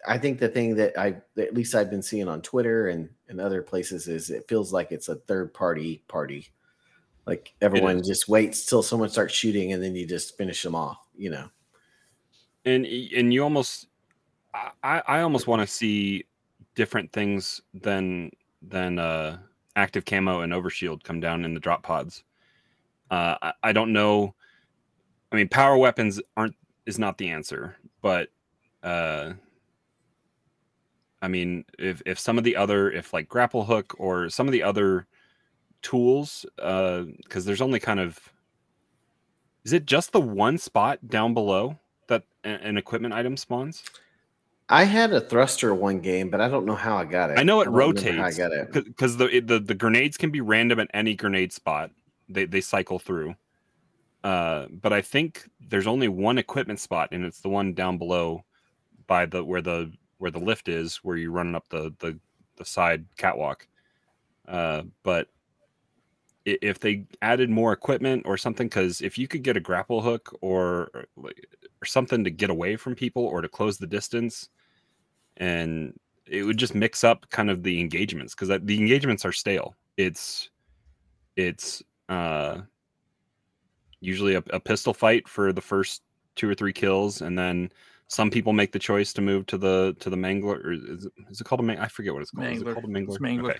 I 0.07 0.17
think 0.17 0.39
the 0.39 0.49
thing 0.49 0.75
that 0.75 0.97
I, 0.99 1.21
at 1.37 1.53
least 1.53 1.75
I've 1.75 1.89
been 1.89 2.01
seeing 2.03 2.27
on 2.27 2.41
Twitter 2.41 2.89
and 2.89 3.09
and 3.29 3.41
other 3.41 3.61
places 3.61 4.07
is 4.07 4.29
it 4.29 4.47
feels 4.47 4.71
like 4.73 4.91
it's 4.91 5.09
a 5.09 5.15
third 5.15 5.53
party 5.53 6.03
party. 6.07 6.49
Like 7.25 7.53
everyone 7.61 8.01
just 8.03 8.29
waits 8.29 8.65
till 8.65 8.83
someone 8.83 9.09
starts 9.09 9.33
shooting 9.33 9.73
and 9.73 9.83
then 9.83 9.95
you 9.95 10.05
just 10.07 10.37
finish 10.37 10.63
them 10.63 10.75
off. 10.75 10.99
You 11.17 11.31
know. 11.31 11.49
and 12.65 12.85
and 12.85 13.33
you 13.33 13.43
almost 13.43 13.87
i 14.83 15.01
i 15.07 15.21
almost 15.21 15.47
want 15.47 15.61
to 15.61 15.67
see 15.67 16.25
different 16.75 17.11
things 17.11 17.61
than 17.73 18.31
than 18.61 18.99
uh 18.99 19.37
active 19.77 20.03
camo 20.03 20.41
and 20.41 20.51
overshield 20.51 21.03
come 21.03 21.19
down 21.19 21.45
in 21.45 21.53
the 21.53 21.59
drop 21.59 21.83
pods 21.83 22.23
uh 23.11 23.35
I, 23.41 23.53
I 23.63 23.71
don't 23.71 23.93
know 23.93 24.33
i 25.31 25.35
mean 25.35 25.47
power 25.47 25.77
weapons 25.77 26.19
aren't 26.35 26.55
is 26.85 26.99
not 26.99 27.17
the 27.17 27.29
answer 27.29 27.77
but 28.01 28.29
uh 28.83 29.33
i 31.21 31.27
mean 31.27 31.63
if 31.79 32.01
if 32.05 32.19
some 32.19 32.37
of 32.37 32.43
the 32.43 32.55
other 32.55 32.91
if 32.91 33.13
like 33.13 33.29
grapple 33.29 33.63
hook 33.63 33.93
or 33.97 34.29
some 34.29 34.47
of 34.47 34.51
the 34.51 34.63
other 34.63 35.07
tools 35.81 36.45
uh 36.59 37.03
because 37.23 37.45
there's 37.45 37.61
only 37.61 37.79
kind 37.79 37.99
of 37.99 38.19
is 39.63 39.73
it 39.73 39.85
just 39.85 40.13
the 40.13 40.21
one 40.21 40.57
spot 40.57 41.09
down 41.09 41.33
below 41.33 41.77
that 42.07 42.23
a- 42.45 42.47
an 42.47 42.77
equipment 42.77 43.13
item 43.13 43.35
spawns? 43.35 43.83
I 44.69 44.83
had 44.83 45.13
a 45.13 45.21
thruster 45.21 45.73
one 45.73 45.99
game, 45.99 46.29
but 46.29 46.41
I 46.41 46.49
don't 46.49 46.65
know 46.65 46.75
how 46.75 46.97
I 46.97 47.05
got 47.05 47.29
it. 47.29 47.39
I 47.39 47.43
know 47.43 47.61
it 47.61 47.69
remember 47.69 48.11
How 48.11 48.25
I 48.25 48.31
got 48.31 48.51
it. 48.51 48.73
because 48.73 49.15
the, 49.15 49.39
the 49.39 49.59
the 49.59 49.75
grenades 49.75 50.17
can 50.17 50.29
be 50.29 50.41
random 50.41 50.79
at 50.79 50.89
any 50.93 51.15
grenade 51.15 51.53
spot. 51.53 51.91
They 52.27 52.45
they 52.45 52.61
cycle 52.61 52.99
through. 52.99 53.35
Uh, 54.23 54.67
but 54.69 54.91
I 54.91 55.01
think 55.01 55.49
there's 55.61 55.87
only 55.87 56.09
one 56.09 56.37
equipment 56.37 56.81
spot, 56.81 57.09
and 57.11 57.23
it's 57.23 57.39
the 57.39 57.49
one 57.49 57.73
down 57.73 57.97
below, 57.97 58.43
by 59.05 59.25
the 59.25 59.43
where 59.43 59.61
the 59.61 59.93
where 60.17 60.31
the 60.31 60.39
lift 60.39 60.67
is, 60.67 60.97
where 60.97 61.15
you're 61.15 61.31
running 61.31 61.55
up 61.55 61.69
the 61.69 61.93
the 61.99 62.19
the 62.57 62.65
side 62.65 63.05
catwalk. 63.17 63.67
Uh, 64.47 64.83
but 65.03 65.29
if 66.45 66.79
they 66.79 67.05
added 67.21 67.49
more 67.49 67.71
equipment 67.73 68.23
or 68.25 68.37
something, 68.37 68.67
because 68.67 69.01
if 69.01 69.17
you 69.17 69.27
could 69.27 69.43
get 69.43 69.57
a 69.57 69.61
grapple 69.61 70.01
hook 70.01 70.35
or 70.41 70.89
or 71.15 71.31
or 71.81 71.85
something 71.85 72.23
to 72.23 72.31
get 72.31 72.49
away 72.49 72.75
from 72.75 72.95
people 72.95 73.23
or 73.23 73.41
to 73.41 73.47
close 73.47 73.77
the 73.77 73.87
distance, 73.87 74.49
and 75.37 75.97
it 76.27 76.43
would 76.43 76.57
just 76.57 76.75
mix 76.75 77.03
up 77.03 77.29
kind 77.29 77.49
of 77.49 77.63
the 77.63 77.79
engagements 77.79 78.35
because 78.35 78.49
the 78.49 78.77
engagements 78.77 79.23
are 79.25 79.31
stale. 79.31 79.75
It's 79.97 80.49
it's 81.35 81.81
uh 82.09 82.59
usually 83.99 84.35
a, 84.35 84.43
a 84.51 84.59
pistol 84.59 84.93
fight 84.93 85.27
for 85.27 85.51
the 85.53 85.61
first 85.61 86.03
two 86.35 86.49
or 86.49 86.53
three 86.55 86.73
kills, 86.73 87.21
and 87.21 87.37
then 87.37 87.71
some 88.07 88.29
people 88.29 88.53
make 88.53 88.71
the 88.71 88.79
choice 88.79 89.11
to 89.13 89.21
move 89.21 89.45
to 89.47 89.57
the 89.57 89.95
to 89.99 90.09
the 90.09 90.15
mangler. 90.17 90.63
Or 90.63 90.71
is 90.73 91.05
it, 91.05 91.13
is 91.29 91.41
it 91.41 91.43
called 91.45 91.59
a 91.61 91.63
mang? 91.63 91.79
I 91.79 91.87
forget 91.87 92.13
what 92.13 92.21
it's 92.21 92.31
called. 92.31 92.47
Is 92.47 92.61
it 92.61 92.65
Mangler. 92.65 92.73
called 92.73 92.85
a 92.85 92.87
mangler? 92.87 93.09
It's 93.09 93.17
mangler. 93.19 93.49
Okay. 93.51 93.59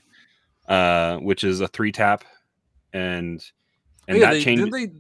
Uh, 0.68 1.18
which 1.20 1.44
is 1.44 1.62
a 1.62 1.68
three 1.70 1.92
tap, 1.92 2.24
and 2.94 3.44
and 4.08 4.18
Oh, 4.18 4.20
yeah, 4.20 4.26
that 4.28 4.34
they, 4.34 4.44
change. 4.44 4.72
they 4.72 4.92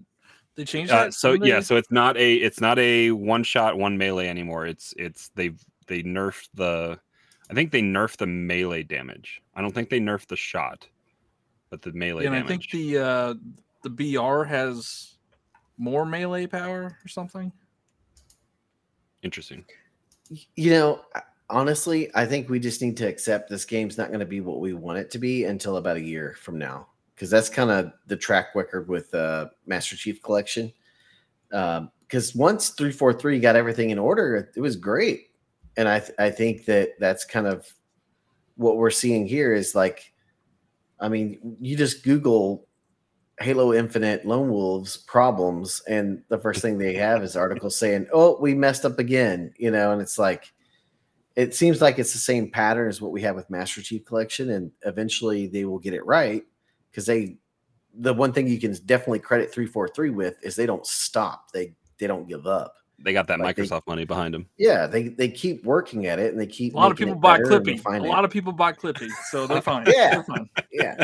they 0.55 0.65
changed 0.65 0.91
Uh, 0.91 1.05
that? 1.05 1.13
so 1.13 1.33
yeah, 1.33 1.59
so 1.59 1.75
it's 1.75 1.91
not 1.91 2.17
a 2.17 2.35
it's 2.35 2.61
not 2.61 2.79
a 2.79 3.11
one 3.11 3.43
shot 3.43 3.77
one 3.77 3.97
melee 3.97 4.27
anymore. 4.27 4.65
It's 4.65 4.93
it's 4.97 5.29
they've 5.35 5.59
they 5.87 6.03
nerfed 6.03 6.49
the 6.53 6.99
I 7.49 7.53
think 7.53 7.71
they 7.71 7.81
nerfed 7.81 8.17
the 8.17 8.27
melee 8.27 8.83
damage. 8.83 9.41
I 9.55 9.61
don't 9.61 9.73
think 9.73 9.89
they 9.89 9.99
nerfed 9.99 10.27
the 10.27 10.35
shot, 10.35 10.87
but 11.69 11.81
the 11.81 11.93
melee 11.93 12.25
and 12.25 12.35
I 12.35 12.43
think 12.43 12.69
the 12.69 12.97
uh 12.97 13.33
the 13.83 13.89
BR 13.89 14.43
has 14.43 15.15
more 15.77 16.05
melee 16.05 16.47
power 16.47 16.97
or 17.03 17.07
something. 17.07 17.51
Interesting. 19.23 19.65
You 20.55 20.71
know, 20.71 21.01
honestly, 21.49 22.09
I 22.15 22.25
think 22.25 22.49
we 22.49 22.59
just 22.59 22.81
need 22.81 22.97
to 22.97 23.07
accept 23.07 23.49
this 23.49 23.65
game's 23.65 23.97
not 23.97 24.07
going 24.09 24.19
to 24.19 24.25
be 24.25 24.41
what 24.41 24.59
we 24.59 24.73
want 24.73 24.99
it 24.99 25.11
to 25.11 25.19
be 25.19 25.45
until 25.45 25.77
about 25.77 25.97
a 25.97 26.01
year 26.01 26.35
from 26.39 26.57
now, 26.57 26.87
because 27.15 27.29
that's 27.29 27.49
kind 27.49 27.71
of 27.71 27.93
the 28.07 28.17
track 28.17 28.55
record 28.55 28.87
with 28.87 29.13
uh, 29.13 29.47
Master 29.65 29.95
Chief 29.95 30.21
Collection. 30.21 30.71
Because 31.49 32.35
once 32.35 32.69
three 32.69 32.91
four 32.91 33.13
three 33.13 33.39
got 33.39 33.55
everything 33.55 33.91
in 33.91 33.99
order, 33.99 34.51
it 34.55 34.59
was 34.59 34.75
great, 34.75 35.26
and 35.77 35.87
I 35.87 35.99
th- 35.99 36.17
I 36.19 36.31
think 36.31 36.65
that 36.65 36.99
that's 36.99 37.23
kind 37.23 37.47
of 37.47 37.71
what 38.55 38.77
we're 38.77 38.89
seeing 38.89 39.27
here 39.27 39.53
is 39.53 39.75
like, 39.75 40.11
I 40.99 41.07
mean, 41.07 41.55
you 41.61 41.77
just 41.77 42.03
Google 42.03 42.67
Halo 43.39 43.71
Infinite 43.71 44.25
Lone 44.25 44.49
Wolves 44.49 44.97
problems, 44.97 45.81
and 45.87 46.23
the 46.29 46.39
first 46.39 46.61
thing 46.61 46.77
they 46.77 46.95
have 46.95 47.23
is 47.23 47.35
articles 47.35 47.77
saying, 47.77 48.07
"Oh, 48.11 48.37
we 48.41 48.55
messed 48.55 48.83
up 48.83 48.97
again," 48.97 49.53
you 49.57 49.69
know, 49.69 49.91
and 49.91 50.01
it's 50.01 50.17
like, 50.17 50.51
it 51.35 51.53
seems 51.53 51.79
like 51.81 51.99
it's 51.99 52.13
the 52.13 52.19
same 52.19 52.49
pattern 52.49 52.89
as 52.89 52.99
what 52.99 53.11
we 53.11 53.21
have 53.21 53.35
with 53.35 53.49
Master 53.51 53.81
Chief 53.83 54.03
Collection, 54.05 54.49
and 54.49 54.71
eventually 54.85 55.45
they 55.47 55.65
will 55.65 55.79
get 55.79 55.93
it 55.93 56.05
right 56.05 56.43
because 56.89 57.05
they, 57.05 57.37
the 57.93 58.13
one 58.13 58.33
thing 58.33 58.47
you 58.47 58.59
can 58.59 58.73
definitely 58.87 59.19
credit 59.19 59.53
three 59.53 59.67
four 59.67 59.87
three 59.87 60.09
with 60.09 60.35
is 60.41 60.55
they 60.55 60.65
don't 60.65 60.87
stop, 60.87 61.51
they 61.51 61.75
they 61.99 62.07
don't 62.07 62.27
give 62.27 62.47
up. 62.47 62.73
They 62.99 63.13
got 63.13 63.27
that 63.27 63.39
Like 63.39 63.55
they- 63.55 63.63
Microsoft 63.63 63.87
money 63.87 64.05
behind 64.05 64.33
them. 64.33 64.47
Yeah, 64.57 64.87
they 64.87 65.09
they 65.09 65.29
keep 65.29 65.63
working 65.63 66.07
at 66.07 66.17
it, 66.19 66.31
and 66.31 66.39
they 66.41 66.47
keep 66.47 66.73
A 66.73 66.77
lot 66.77 66.91
of 66.91 66.97
people 66.97 67.13
it 67.13 67.21
buy 67.21 67.39
Clippy. 67.39 67.79
A 67.85 68.03
lot 68.07 68.19
it. 68.19 68.25
of 68.25 68.31
people 68.31 68.51
buy 68.53 68.73
Clippy, 68.73 69.09
so 69.29 69.45
they're 69.47 69.61
fine. 69.73 69.85
Yeah. 69.87 70.09
They're 70.15 70.23
fine. 70.23 70.49
yeah. 70.71 71.03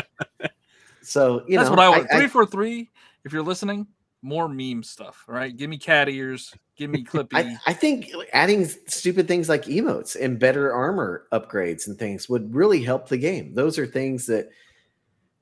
So 1.02 1.44
you 1.46 1.56
That's 1.58 1.68
know, 1.68 1.76
what 1.76 1.80
I 1.80 1.88
want. 1.90 2.08
I- 2.12 2.18
Three 2.18 2.28
four 2.28 2.46
three. 2.46 2.90
If 3.24 3.32
you're 3.32 3.42
listening, 3.42 3.86
more 4.22 4.48
meme 4.48 4.82
stuff. 4.82 5.24
All 5.28 5.34
right, 5.34 5.56
give 5.56 5.70
me 5.70 5.78
cat 5.78 6.08
ears. 6.08 6.54
Give 6.76 6.90
me 6.90 7.04
Clippy. 7.10 7.34
I, 7.34 7.56
I 7.66 7.72
think 7.72 8.10
adding 8.32 8.64
stupid 8.86 9.28
things 9.28 9.48
like 9.48 9.64
emotes 9.66 10.16
and 10.20 10.38
better 10.38 10.72
armor 10.72 11.26
upgrades 11.32 11.86
and 11.86 11.98
things 11.98 12.28
would 12.28 12.54
really 12.54 12.82
help 12.82 13.08
the 13.08 13.16
game. 13.18 13.54
Those 13.54 13.78
are 13.78 13.86
things 13.86 14.26
that, 14.26 14.48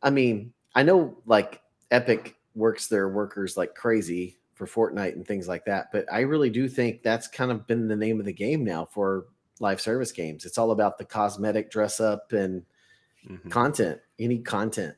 I 0.03 0.11
mean, 0.11 0.53
I 0.75 0.83
know 0.83 1.17
like 1.27 1.63
Epic 1.91 2.37
works 2.55 2.89
their 2.89 3.09
workers 3.09 3.57
like 3.57 3.75
crazy 3.75 4.37
for 4.67 4.91
Fortnite 4.93 5.13
and 5.15 5.27
things 5.27 5.49
like 5.49 5.65
that, 5.67 5.87
but 5.93 6.05
I 6.13 6.21
really 6.21 6.51
do 6.51 6.69
think 6.69 7.03
that's 7.03 7.29
kind 7.29 7.51
of 7.51 7.67
been 7.67 7.89
the 7.89 7.97
name 7.97 8.21
of 8.21 8.27
the 8.27 8.33
game 8.33 8.65
now 8.65 8.85
for 8.87 9.27
live 9.61 9.81
service 9.81 10.13
games. 10.13 10.45
It's 10.45 10.59
all 10.59 10.71
about 10.73 10.99
the 10.99 11.05
cosmetic 11.05 11.71
dress 11.71 12.01
up 12.01 12.33
and 12.33 12.63
Mhm. 13.29 13.51
content. 13.51 14.01
any 14.19 14.39
content. 14.39 14.95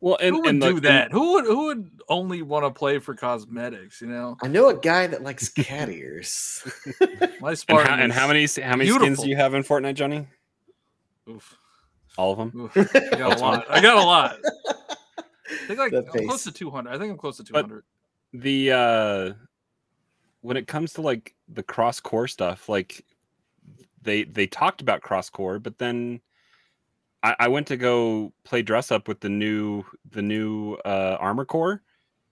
Well, 0.00 0.16
and 0.20 0.34
who 0.34 0.40
would 0.42 0.48
and 0.50 0.60
do 0.62 0.72
like- 0.74 0.82
that? 0.84 1.12
Who 1.12 1.32
would 1.34 1.44
who 1.44 1.64
would 1.66 1.90
only 2.08 2.40
want 2.42 2.64
to 2.64 2.70
play 2.70 2.98
for 2.98 3.14
cosmetics? 3.14 4.00
You 4.00 4.06
know, 4.08 4.36
I 4.42 4.48
know 4.48 4.68
a 4.70 4.78
guy 4.78 5.06
that 5.06 5.22
likes 5.22 5.48
cat 5.50 5.88
ears. 5.90 6.62
my 7.40 7.48
And, 7.50 7.58
Spartan. 7.58 7.86
how, 7.98 8.02
and 8.04 8.12
how 8.12 8.30
is- 8.32 8.56
many 8.58 8.66
how 8.68 8.76
many 8.76 8.90
skins 8.90 9.20
do 9.20 9.28
you 9.28 9.36
have 9.36 9.52
in 9.54 9.62
Fortnite, 9.62 9.94
Johnny? 9.94 10.26
Oof, 11.28 11.56
All 12.16 12.32
of 12.32 12.38
them. 12.38 12.70
oof. 12.74 12.76
I 12.76 13.16
got 13.18 13.36
a 13.38 13.40
lot. 13.40 13.66
I 13.70 13.80
got 13.82 13.96
a 13.96 14.02
lot. 14.06 14.38
I 15.52 15.66
think 15.66 15.78
like 15.78 15.92
I'm 15.92 16.26
close 16.26 16.44
to 16.44 16.52
200. 16.52 16.90
I 16.94 16.98
think 16.98 17.12
I'm 17.12 17.18
close 17.18 17.36
to 17.38 17.42
But- 17.44 17.62
200. 17.62 17.84
The 18.32 18.72
uh 18.72 19.32
when 20.42 20.56
it 20.56 20.66
comes 20.66 20.92
to 20.94 21.02
like 21.02 21.34
the 21.48 21.62
cross 21.62 22.00
core 22.00 22.28
stuff, 22.28 22.68
like 22.68 23.04
they 24.02 24.24
they 24.24 24.46
talked 24.46 24.80
about 24.80 25.02
cross 25.02 25.28
core, 25.28 25.58
but 25.58 25.78
then 25.78 26.20
I, 27.22 27.36
I 27.40 27.48
went 27.48 27.66
to 27.66 27.76
go 27.76 28.32
play 28.44 28.62
dress 28.62 28.90
up 28.90 29.08
with 29.08 29.20
the 29.20 29.28
new 29.28 29.84
the 30.10 30.22
new 30.22 30.74
uh, 30.84 31.16
armor 31.20 31.44
core, 31.44 31.82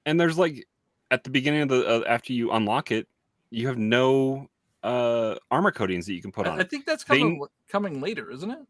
and 0.07 0.19
there's 0.19 0.39
like 0.39 0.67
at 1.11 1.25
the 1.25 1.31
beginning 1.31 1.63
of 1.63 1.69
the 1.69 1.87
uh, 1.87 2.05
after 2.09 2.33
you 2.33 2.51
unlock 2.53 2.91
it, 2.91 3.07
you 3.51 3.67
have 3.69 3.79
no 3.79 4.49
uh 4.85 5.35
armor 5.51 5.73
coatings 5.73 6.07
that 6.07 6.13
you 6.15 6.23
can 6.23 6.31
put 6.33 6.47
on 6.47 6.59
I 6.59 6.63
it. 6.63 6.71
think 6.71 6.87
that's 6.87 7.05
They- 7.05 7.19
coming 7.19 7.45
coming 7.69 8.01
later, 8.01 8.31
isn't 8.31 8.51
it? 8.51 8.61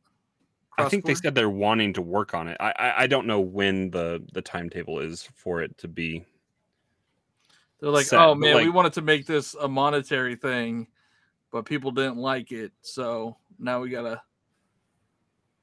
I 0.79 0.89
think 0.89 1.05
they 1.05 1.15
said 1.17 1.35
they're 1.35 1.51
wanting 1.51 1.93
to 1.95 2.03
work 2.03 2.35
on 2.35 2.47
it. 2.47 2.57
I, 2.61 2.73
I 2.79 3.03
I 3.03 3.07
don't 3.09 3.27
know 3.27 3.41
when 3.41 3.91
the 3.91 4.25
the 4.33 4.41
timetable 4.41 5.01
is 5.01 5.29
for 5.35 5.61
it 5.61 5.77
to 5.79 5.89
be. 5.89 6.25
They're 7.81 7.91
like, 7.91 8.07
set, 8.07 8.21
oh 8.21 8.35
but, 8.35 8.41
man, 8.41 8.57
we 8.57 8.71
wanted 8.71 8.95
to 8.95 9.03
make 9.03 9.27
this 9.27 9.55
a 9.55 9.69
monetary 9.69 10.37
thing, 10.37 10.89
but 11.53 11.65
people 11.65 11.91
didn't 11.91 12.19
like 12.19 12.53
it, 12.53 12.73
so 12.83 13.37
now 13.59 13.81
we 13.81 13.91
gotta 13.91 14.23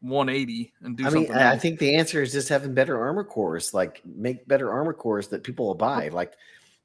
180 0.01 0.73
and 0.82 0.97
do 0.97 1.04
I 1.04 1.10
mean, 1.10 1.28
something. 1.28 1.36
I 1.36 1.54
I 1.54 1.58
think 1.58 1.80
the 1.80 1.95
answer 1.95 2.21
is 2.21 2.32
just 2.32 2.49
having 2.49 2.73
better 2.73 2.99
armor 2.99 3.23
cores. 3.23 3.73
Like, 3.73 4.01
make 4.06 4.47
better 4.47 4.71
armor 4.71 4.93
cores 4.93 5.28
that 5.30 5.43
people 5.43 5.67
will 5.67 5.75
buy. 5.75 6.10
Like, 6.10 6.34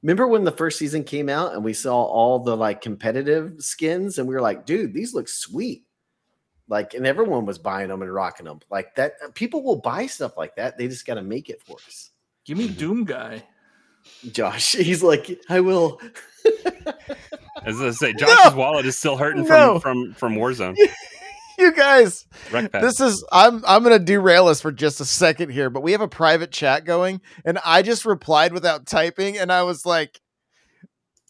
remember 0.01 0.27
when 0.27 0.43
the 0.43 0.51
first 0.51 0.79
season 0.79 1.03
came 1.03 1.29
out 1.29 1.53
and 1.53 1.63
we 1.63 1.73
saw 1.73 2.03
all 2.03 2.39
the 2.39 2.55
like 2.55 2.81
competitive 2.81 3.55
skins, 3.59 4.17
and 4.17 4.27
we 4.27 4.35
were 4.35 4.41
like, 4.41 4.65
dude, 4.65 4.93
these 4.93 5.13
look 5.13 5.27
sweet. 5.27 5.85
Like, 6.67 6.93
and 6.93 7.05
everyone 7.05 7.45
was 7.45 7.57
buying 7.57 7.89
them 7.89 8.01
and 8.01 8.13
rocking 8.13 8.45
them. 8.45 8.61
Like 8.69 8.95
that, 8.95 9.13
people 9.33 9.61
will 9.61 9.77
buy 9.77 10.05
stuff 10.07 10.37
like 10.37 10.55
that. 10.55 10.77
They 10.77 10.87
just 10.87 11.05
got 11.05 11.15
to 11.15 11.21
make 11.21 11.49
it 11.49 11.61
for 11.63 11.77
us. 11.87 12.11
Give 12.45 12.57
me 12.57 12.67
mm-hmm. 12.67 12.79
Doom 12.79 13.05
Guy. 13.05 13.43
Josh, 14.31 14.71
he's 14.75 15.03
like, 15.03 15.39
I 15.49 15.59
will. 15.61 15.99
As 17.63 17.79
I 17.81 17.91
say, 17.91 18.13
Josh's 18.17 18.53
wallet 18.55 18.85
is 18.85 18.97
still 18.97 19.17
hurting 19.17 19.45
from 19.45 19.55
No. 19.59 19.79
from 19.79 20.13
from 20.13 20.35
Warzone. 20.35 20.75
You 21.59 21.73
guys, 21.73 22.25
this 22.71 22.99
is 22.99 23.23
I'm 23.31 23.63
I'm 23.67 23.83
gonna 23.83 23.99
derail 23.99 24.47
us 24.47 24.61
for 24.61 24.71
just 24.71 24.99
a 24.99 25.05
second 25.05 25.51
here, 25.51 25.69
but 25.69 25.83
we 25.83 25.91
have 25.91 26.01
a 26.01 26.07
private 26.07 26.49
chat 26.51 26.85
going, 26.85 27.21
and 27.45 27.59
I 27.63 27.83
just 27.83 28.03
replied 28.03 28.51
without 28.51 28.87
typing, 28.87 29.37
and 29.37 29.51
I 29.51 29.61
was 29.61 29.85
like, 29.85 30.19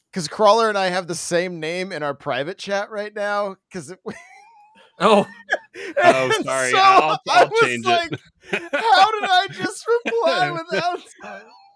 because 0.09 0.29
Crawler 0.29 0.69
and 0.69 0.77
I 0.77 0.85
have 0.85 1.07
the 1.07 1.15
same 1.15 1.59
name 1.59 1.91
in 1.91 2.01
our 2.01 2.13
private 2.13 2.57
chat 2.57 2.89
right 2.91 3.13
now, 3.13 3.57
because 3.67 3.93
Oh, 5.01 5.27
Oh, 6.01 6.31
sorry. 6.43 6.71
I'll- 6.75 7.19
I'll 7.27 7.49
change 7.63 7.85
it. 7.85 8.19
how 8.51 9.11
did 9.11 9.29
I 9.29 9.47
just 9.51 9.85
reply 10.05 10.51
without 10.51 10.99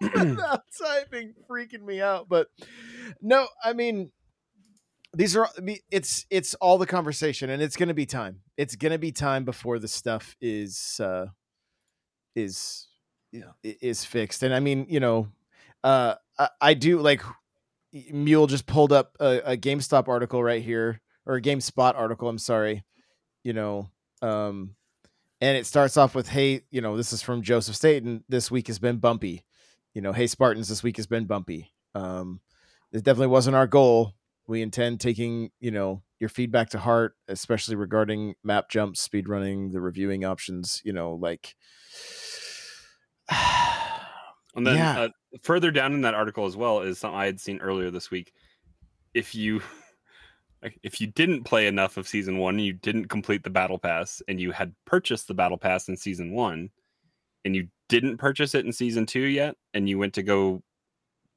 without 0.00 0.62
typing? 0.78 1.34
Freaking 1.48 1.82
me 1.84 2.00
out. 2.00 2.28
But 2.28 2.48
no, 3.20 3.46
I 3.64 3.72
mean, 3.72 4.10
these 5.14 5.36
are 5.36 5.48
it's 5.90 6.26
it's 6.30 6.54
all 6.56 6.78
the 6.78 6.86
conversation, 6.86 7.50
and 7.50 7.62
it's 7.62 7.76
gonna 7.76 7.94
be 7.94 8.06
time. 8.06 8.40
It's 8.56 8.76
gonna 8.76 8.98
be 8.98 9.12
time 9.12 9.44
before 9.44 9.78
the 9.78 9.88
stuff 9.88 10.36
is 10.40 11.00
uh 11.02 11.26
is 12.34 12.88
Yeah. 13.32 13.52
i- 13.64 13.78
is 13.80 14.04
fixed. 14.04 14.42
And 14.42 14.54
I 14.54 14.60
mean, 14.60 14.86
you 14.88 15.00
know, 15.00 15.28
uh 15.84 16.16
I, 16.38 16.48
I 16.60 16.74
do 16.74 16.98
like 16.98 17.22
Mule 18.12 18.46
just 18.46 18.66
pulled 18.66 18.92
up 18.92 19.16
a, 19.20 19.52
a 19.52 19.56
GameStop 19.56 20.06
article 20.08 20.42
right 20.42 20.62
here, 20.62 21.00
or 21.24 21.36
a 21.36 21.42
GameSpot 21.42 21.94
article. 21.96 22.28
I'm 22.28 22.36
sorry, 22.38 22.84
you 23.42 23.54
know, 23.54 23.90
um, 24.20 24.74
and 25.40 25.56
it 25.56 25.64
starts 25.64 25.96
off 25.96 26.14
with, 26.14 26.28
"Hey, 26.28 26.62
you 26.70 26.82
know, 26.82 26.96
this 26.98 27.14
is 27.14 27.22
from 27.22 27.40
Joseph 27.40 27.76
Staten. 27.76 28.22
This 28.28 28.50
week 28.50 28.66
has 28.66 28.78
been 28.78 28.98
bumpy. 28.98 29.44
You 29.96 30.02
know, 30.02 30.12
hey 30.12 30.26
Spartans, 30.26 30.68
this 30.68 30.82
week 30.82 30.98
has 30.98 31.06
been 31.06 31.24
bumpy. 31.24 31.72
Um, 31.94 32.42
this 32.92 33.00
definitely 33.00 33.28
wasn't 33.28 33.56
our 33.56 33.66
goal. 33.66 34.12
We 34.46 34.60
intend 34.60 35.00
taking, 35.00 35.52
you 35.58 35.70
know, 35.70 36.02
your 36.20 36.28
feedback 36.28 36.68
to 36.70 36.78
heart, 36.78 37.16
especially 37.28 37.76
regarding 37.76 38.34
map 38.44 38.68
jumps, 38.68 39.00
speed 39.00 39.26
running, 39.26 39.70
the 39.70 39.80
reviewing 39.80 40.22
options. 40.26 40.82
You 40.84 40.92
know, 40.92 41.14
like." 41.14 41.56
And 44.54 44.66
then 44.66 44.76
Yeah. 44.76 45.00
uh, 45.00 45.08
further 45.42 45.70
down 45.70 45.94
in 45.94 46.02
that 46.02 46.14
article 46.14 46.44
as 46.44 46.56
well 46.58 46.80
is 46.80 46.98
something 46.98 47.18
I 47.18 47.26
had 47.26 47.40
seen 47.40 47.60
earlier 47.60 47.90
this 47.90 48.10
week. 48.10 48.34
If 49.14 49.34
you 49.34 49.62
if 50.82 51.00
you 51.00 51.06
didn't 51.06 51.44
play 51.44 51.66
enough 51.66 51.96
of 51.96 52.06
season 52.06 52.36
one, 52.36 52.58
you 52.58 52.74
didn't 52.74 53.08
complete 53.08 53.44
the 53.44 53.50
battle 53.50 53.78
pass, 53.78 54.20
and 54.28 54.40
you 54.42 54.52
had 54.52 54.74
purchased 54.84 55.26
the 55.26 55.34
battle 55.34 55.58
pass 55.58 55.88
in 55.88 55.96
season 55.96 56.32
one, 56.34 56.68
and 57.46 57.54
you 57.56 57.68
didn't 57.88 58.16
purchase 58.18 58.54
it 58.54 58.66
in 58.66 58.72
season 58.72 59.06
two 59.06 59.20
yet, 59.20 59.54
and 59.72 59.88
you 59.88 59.96
went 59.98 60.12
to 60.14 60.22
go 60.22 60.62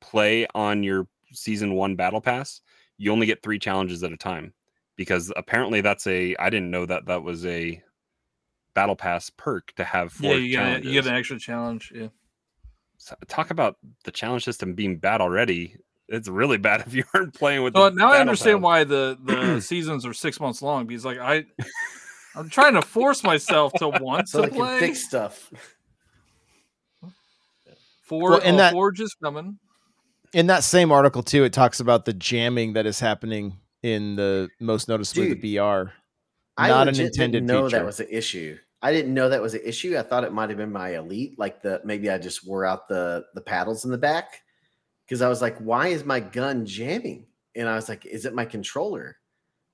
play 0.02 0.48
on 0.56 0.82
your 0.84 1.08
season 1.32 1.74
one 1.76 1.96
battle 1.96 2.20
pass, 2.22 2.62
you 2.98 3.12
only 3.12 3.28
get 3.28 3.44
three 3.44 3.60
challenges 3.60 4.04
at 4.04 4.12
a 4.12 4.18
time 4.18 4.52
because 4.96 5.32
apparently 5.38 5.82
that's 5.82 6.08
a 6.08 6.36
I 6.38 6.50
didn't 6.50 6.72
know 6.72 6.86
that 6.88 7.06
that 7.06 7.22
was 7.24 7.46
a 7.46 7.82
battle 8.74 8.96
pass 8.96 9.30
perk 9.30 9.74
to 9.76 9.84
have 9.84 10.12
four 10.12 10.34
yeah, 10.34 10.38
you 10.38 10.50
get, 10.52 10.84
you 10.84 10.92
get 10.94 11.06
an 11.08 11.14
extra 11.16 11.38
challenge. 11.40 11.92
Yeah. 11.96 12.08
so- 12.98 13.16
talk 13.28 13.52
about 13.52 13.78
the 14.06 14.12
challenge 14.12 14.44
system 14.44 14.74
being 14.74 14.98
bad 14.98 15.22
already. 15.22 15.76
It's 16.08 16.28
really 16.28 16.58
bad 16.58 16.82
if 16.88 16.96
you 16.96 17.04
aren't 17.14 17.34
playing 17.36 17.62
with. 17.64 17.76
So 17.76 17.90
the 17.90 17.96
now 17.96 18.12
I 18.12 18.20
understand 18.20 18.58
pass. 18.60 18.64
why 18.64 18.84
the 18.86 19.18
the 19.24 19.62
seasons 19.62 20.06
are 20.06 20.14
six 20.14 20.40
months 20.40 20.62
long 20.64 20.88
because 20.88 21.06
like 21.06 21.20
I, 21.20 21.46
I'm 22.36 22.50
trying 22.50 22.74
to 22.74 22.82
force 22.82 23.24
myself 23.24 23.74
to 23.74 23.90
want 24.02 24.30
So 24.30 24.40
to 24.42 24.48
they 24.50 24.56
can 24.56 24.66
play. 24.66 24.80
fix 24.80 25.04
stuff. 25.06 25.52
Four, 28.10 28.32
Well, 28.32 28.40
in 28.42 28.56
oh, 28.56 28.58
that- 28.58 28.74
Forge 28.74 29.00
is 29.00 29.16
coming. 29.24 29.60
in 30.34 30.48
that 30.48 30.64
same 30.64 30.92
article 30.92 31.24
too, 31.24 31.44
it 31.46 31.54
talks 31.54 31.80
about 31.80 32.06
the 32.06 32.14
jamming 32.14 32.74
that 32.74 32.86
is 32.86 33.00
happening 33.00 33.58
in 33.84 34.16
the 34.18 34.50
most 34.60 34.90
noticeably 34.90 35.30
Dude, 35.30 35.42
the 35.42 35.58
BR. 35.58 35.92
I 36.58 36.68
Not 36.68 36.90
an 36.90 37.00
intended 37.00 37.32
didn't 37.32 37.46
know 37.48 37.66
feature. 37.68 37.78
that 37.78 37.86
was 37.86 38.00
an 38.02 38.08
issue. 38.10 38.58
I 38.82 38.92
didn't 38.92 39.14
know 39.14 39.30
that 39.30 39.42
was 39.42 39.54
an 39.54 39.62
issue. 39.64 39.98
I 39.98 40.02
thought 40.02 40.24
it 40.26 40.34
might 40.34 40.50
have 40.50 40.58
been 40.58 40.72
my 40.72 40.96
elite, 40.98 41.38
like 41.40 41.62
the 41.62 41.82
maybe 41.86 42.10
I 42.10 42.18
just 42.18 42.46
wore 42.46 42.66
out 42.66 42.88
the 42.90 43.26
the 43.36 43.42
paddles 43.42 43.86
in 43.86 43.92
the 43.92 43.98
back 43.98 44.42
because 45.06 45.22
I 45.22 45.30
was 45.30 45.42
like, 45.42 45.58
why 45.60 45.88
is 45.88 46.04
my 46.04 46.20
gun 46.20 46.66
jamming? 46.66 47.28
And 47.56 47.70
I 47.70 47.76
was 47.76 47.88
like, 47.90 48.06
is 48.06 48.26
it 48.26 48.34
my 48.34 48.46
controller? 48.46 49.18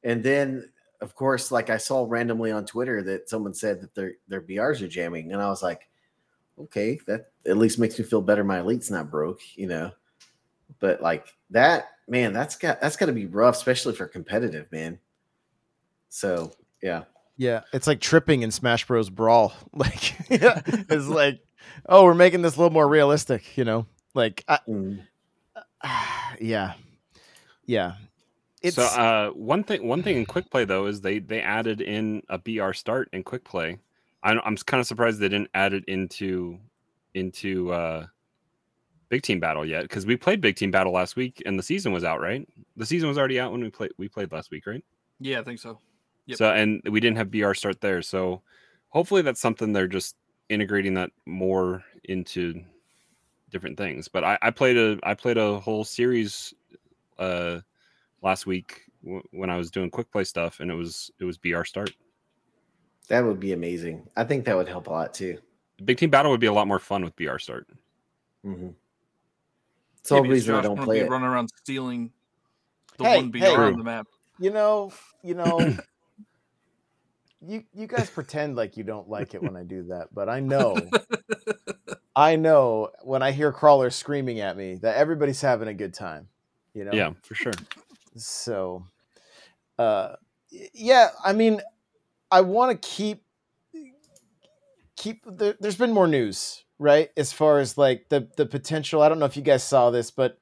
And 0.04 0.22
then 0.24 0.72
of 1.02 1.14
course, 1.16 1.52
like 1.52 1.70
I 1.70 1.78
saw 1.78 2.06
randomly 2.08 2.52
on 2.52 2.66
Twitter 2.66 3.02
that 3.04 3.30
someone 3.30 3.54
said 3.54 3.82
that 3.82 3.96
their 3.96 4.14
their 4.28 4.42
BRs 4.42 4.82
are 4.82 4.88
jamming, 4.88 5.32
and 5.34 5.42
I 5.42 5.50
was 5.50 5.64
like, 5.64 5.88
okay, 6.60 7.00
that 7.08 7.32
at 7.48 7.58
least 7.58 7.80
makes 7.80 7.98
me 7.98 8.06
feel 8.06 8.22
better. 8.22 8.44
My 8.44 8.60
elite's 8.60 8.92
not 8.92 9.12
broke, 9.12 9.42
you 9.56 9.68
know. 9.68 9.92
But 10.80 11.02
like 11.02 11.28
that, 11.52 11.90
man, 12.08 12.34
that's 12.34 12.56
got 12.56 12.82
that's 12.82 12.98
got 12.98 13.08
to 13.08 13.14
be 13.14 13.26
rough, 13.26 13.56
especially 13.56 13.96
for 13.96 14.08
competitive, 14.08 14.72
man. 14.72 15.00
So 16.10 16.52
yeah. 16.82 17.04
Yeah, 17.38 17.62
it's 17.74 17.88
like 17.88 18.00
tripping 18.00 18.44
in 18.44 18.52
Smash 18.52 18.88
Bros. 18.88 19.10
Brawl. 19.10 19.54
Like, 19.74 20.16
it's 20.30 21.08
like, 21.08 21.42
oh, 21.88 22.06
we're 22.06 22.14
making 22.14 22.42
this 22.44 22.56
a 22.56 22.60
little 22.60 22.72
more 22.72 22.88
realistic, 22.88 23.58
you 23.58 23.66
know? 23.66 23.86
Like, 24.14 24.46
I, 24.48 24.60
Mm. 24.70 25.02
yeah, 26.40 26.74
yeah. 27.66 27.94
It's 28.62 28.78
so 28.78 28.84
uh, 28.84 29.30
one 29.32 29.64
thing, 29.64 29.88
one 29.88 30.02
thing 30.02 30.18
in 30.18 30.26
quick 30.26 30.50
play 30.50 30.66
though 30.66 30.88
is 30.88 31.02
they 31.02 31.20
they 31.20 31.42
added 31.42 31.82
in 31.82 32.24
a 32.30 32.38
BR 32.38 32.74
start 32.74 33.10
in 33.14 33.24
quick 33.24 33.44
play. 33.44 33.78
I'm 34.26 34.42
I'm 34.44 34.58
kind 34.58 34.82
of 34.82 34.88
surprised 34.88 35.20
they 35.20 35.30
didn't 35.30 35.52
add 35.54 35.74
it 35.74 35.86
into 35.86 36.60
into 37.14 37.72
uh, 37.72 38.08
big 39.10 39.22
team 39.22 39.40
battle 39.40 39.66
yet 39.66 39.84
because 39.84 40.06
we 40.06 40.18
played 40.18 40.42
big 40.42 40.56
team 40.56 40.72
battle 40.72 40.92
last 40.92 41.16
week 41.16 41.42
and 41.46 41.58
the 41.58 41.64
season 41.64 41.94
was 41.94 42.04
out, 42.04 42.20
right? 42.20 42.48
The 42.76 42.86
season 42.86 43.08
was 43.08 43.18
already 43.18 43.40
out 43.40 43.52
when 43.52 43.62
we 43.62 43.70
played 43.70 43.92
we 43.98 44.10
played 44.10 44.32
last 44.32 44.52
week, 44.52 44.66
right? 44.66 44.84
Yeah, 45.20 45.40
I 45.40 45.44
think 45.44 45.60
so. 45.60 45.80
Yep. 46.26 46.38
So 46.38 46.52
and 46.52 46.82
we 46.90 47.00
didn't 47.00 47.18
have 47.18 47.32
BR 47.32 47.54
start 47.54 47.80
there. 47.82 48.02
So 48.02 48.42
hopefully 48.90 49.22
that's 49.22 49.40
something 49.40 49.72
they're 49.72 49.88
just 49.88 50.16
integrating 50.50 50.96
that 50.96 51.12
more 51.26 51.84
into 52.06 52.62
different 53.52 53.78
things. 53.78 54.08
But 54.08 54.24
I, 54.24 54.38
I 54.42 54.50
played 54.50 54.78
a 54.78 54.98
I 55.04 55.14
played 55.14 55.38
a 55.38 55.60
whole 55.60 55.84
series 55.84 56.54
uh 57.20 57.60
last 58.24 58.48
week 58.48 58.82
w- 59.04 59.24
when 59.32 59.52
I 59.52 59.58
was 59.58 59.70
doing 59.70 59.92
quick 59.92 60.12
play 60.12 60.24
stuff 60.24 60.60
and 60.60 60.72
it 60.72 60.76
was 60.76 61.12
it 61.20 61.26
was 61.26 61.38
BR 61.38 61.64
start. 61.64 61.92
That 63.10 63.22
would 63.24 63.40
be 63.40 63.54
amazing. 63.54 64.10
I 64.16 64.24
think 64.24 64.46
that 64.46 64.56
would 64.56 64.68
help 64.68 64.88
a 64.88 64.92
lot 64.92 65.14
too. 65.14 65.38
Big 65.84 65.98
team 65.98 66.10
battle 66.10 66.32
would 66.32 66.40
be 66.40 66.48
a 66.48 66.54
lot 66.54 66.68
more 66.68 66.80
fun 66.80 67.04
with 67.04 67.16
BR 67.16 67.38
start. 67.38 67.68
Mm-hmm. 68.46 68.70
It's 70.00 70.10
the 70.10 70.16
Yeah, 70.16 70.22
whole 70.22 70.24
because 70.30 70.34
reason 70.34 70.56
I 70.56 70.62
don't 70.62 70.82
play 70.82 71.00
be 71.00 71.06
it. 71.06 71.10
running 71.10 71.28
around 71.28 71.50
stealing 71.64 72.12
the 72.98 73.04
Hey, 73.04 73.18
one 73.18 73.32
BR 73.32 73.40
hey. 73.40 73.56
on 73.56 73.78
the 73.78 73.84
map. 73.84 74.08
you 74.40 74.52
know, 74.52 74.92
you 75.24 75.34
know, 75.36 75.60
you 77.46 77.64
you 77.74 77.88
guys 77.88 78.10
pretend 78.10 78.56
like 78.56 78.78
you 78.78 78.84
don't 78.84 79.10
like 79.10 79.34
it 79.34 79.44
when 79.44 79.56
I 79.56 79.64
do 79.64 79.84
that, 79.90 80.08
but 80.14 80.30
I 80.30 80.40
know, 80.40 80.76
I 82.16 82.36
know 82.38 82.92
when 83.04 83.22
I 83.22 83.32
hear 83.32 83.52
crawlers 83.52 83.96
screaming 83.96 84.40
at 84.40 84.56
me 84.58 84.76
that 84.76 84.96
everybody's 84.96 85.42
having 85.42 85.68
a 85.68 85.74
good 85.74 85.94
time. 85.94 86.30
You 86.74 86.86
know, 86.86 86.92
Yeah, 86.94 87.12
for 87.24 87.36
sure. 87.36 87.54
so 88.18 88.86
uh 89.78 90.16
yeah 90.74 91.10
i 91.26 91.34
mean 91.34 91.60
i 92.32 92.42
want 92.42 92.72
to 92.82 92.88
keep 92.88 93.24
keep 94.96 95.24
there, 95.28 95.56
there's 95.60 95.76
been 95.78 95.92
more 95.94 96.08
news 96.08 96.64
right 96.80 97.10
as 97.18 97.32
far 97.34 97.60
as 97.60 97.78
like 97.78 98.08
the 98.10 98.28
the 98.38 98.46
potential 98.46 99.02
i 99.02 99.10
don't 99.10 99.20
know 99.20 99.26
if 99.26 99.38
you 99.38 99.44
guys 99.44 99.64
saw 99.64 99.90
this 99.92 100.12
but 100.12 100.38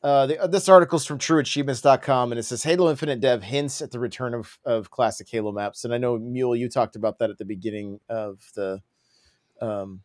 Uh, 0.00 0.26
the, 0.26 0.48
this 0.48 0.68
article's 0.68 1.04
from 1.04 1.18
trueachievements.com 1.18 2.30
and 2.30 2.38
it 2.38 2.44
says 2.44 2.62
Halo 2.62 2.88
Infinite 2.88 3.20
dev 3.20 3.42
hints 3.42 3.82
at 3.82 3.90
the 3.90 3.98
return 3.98 4.32
of, 4.32 4.56
of 4.64 4.90
classic 4.92 5.28
Halo 5.28 5.50
maps. 5.50 5.84
And 5.84 5.92
I 5.92 5.98
know 5.98 6.16
Mule, 6.18 6.54
you 6.54 6.68
talked 6.68 6.94
about 6.94 7.18
that 7.18 7.30
at 7.30 7.38
the 7.38 7.44
beginning 7.44 7.98
of 8.08 8.48
the 8.54 8.80
um 9.60 10.02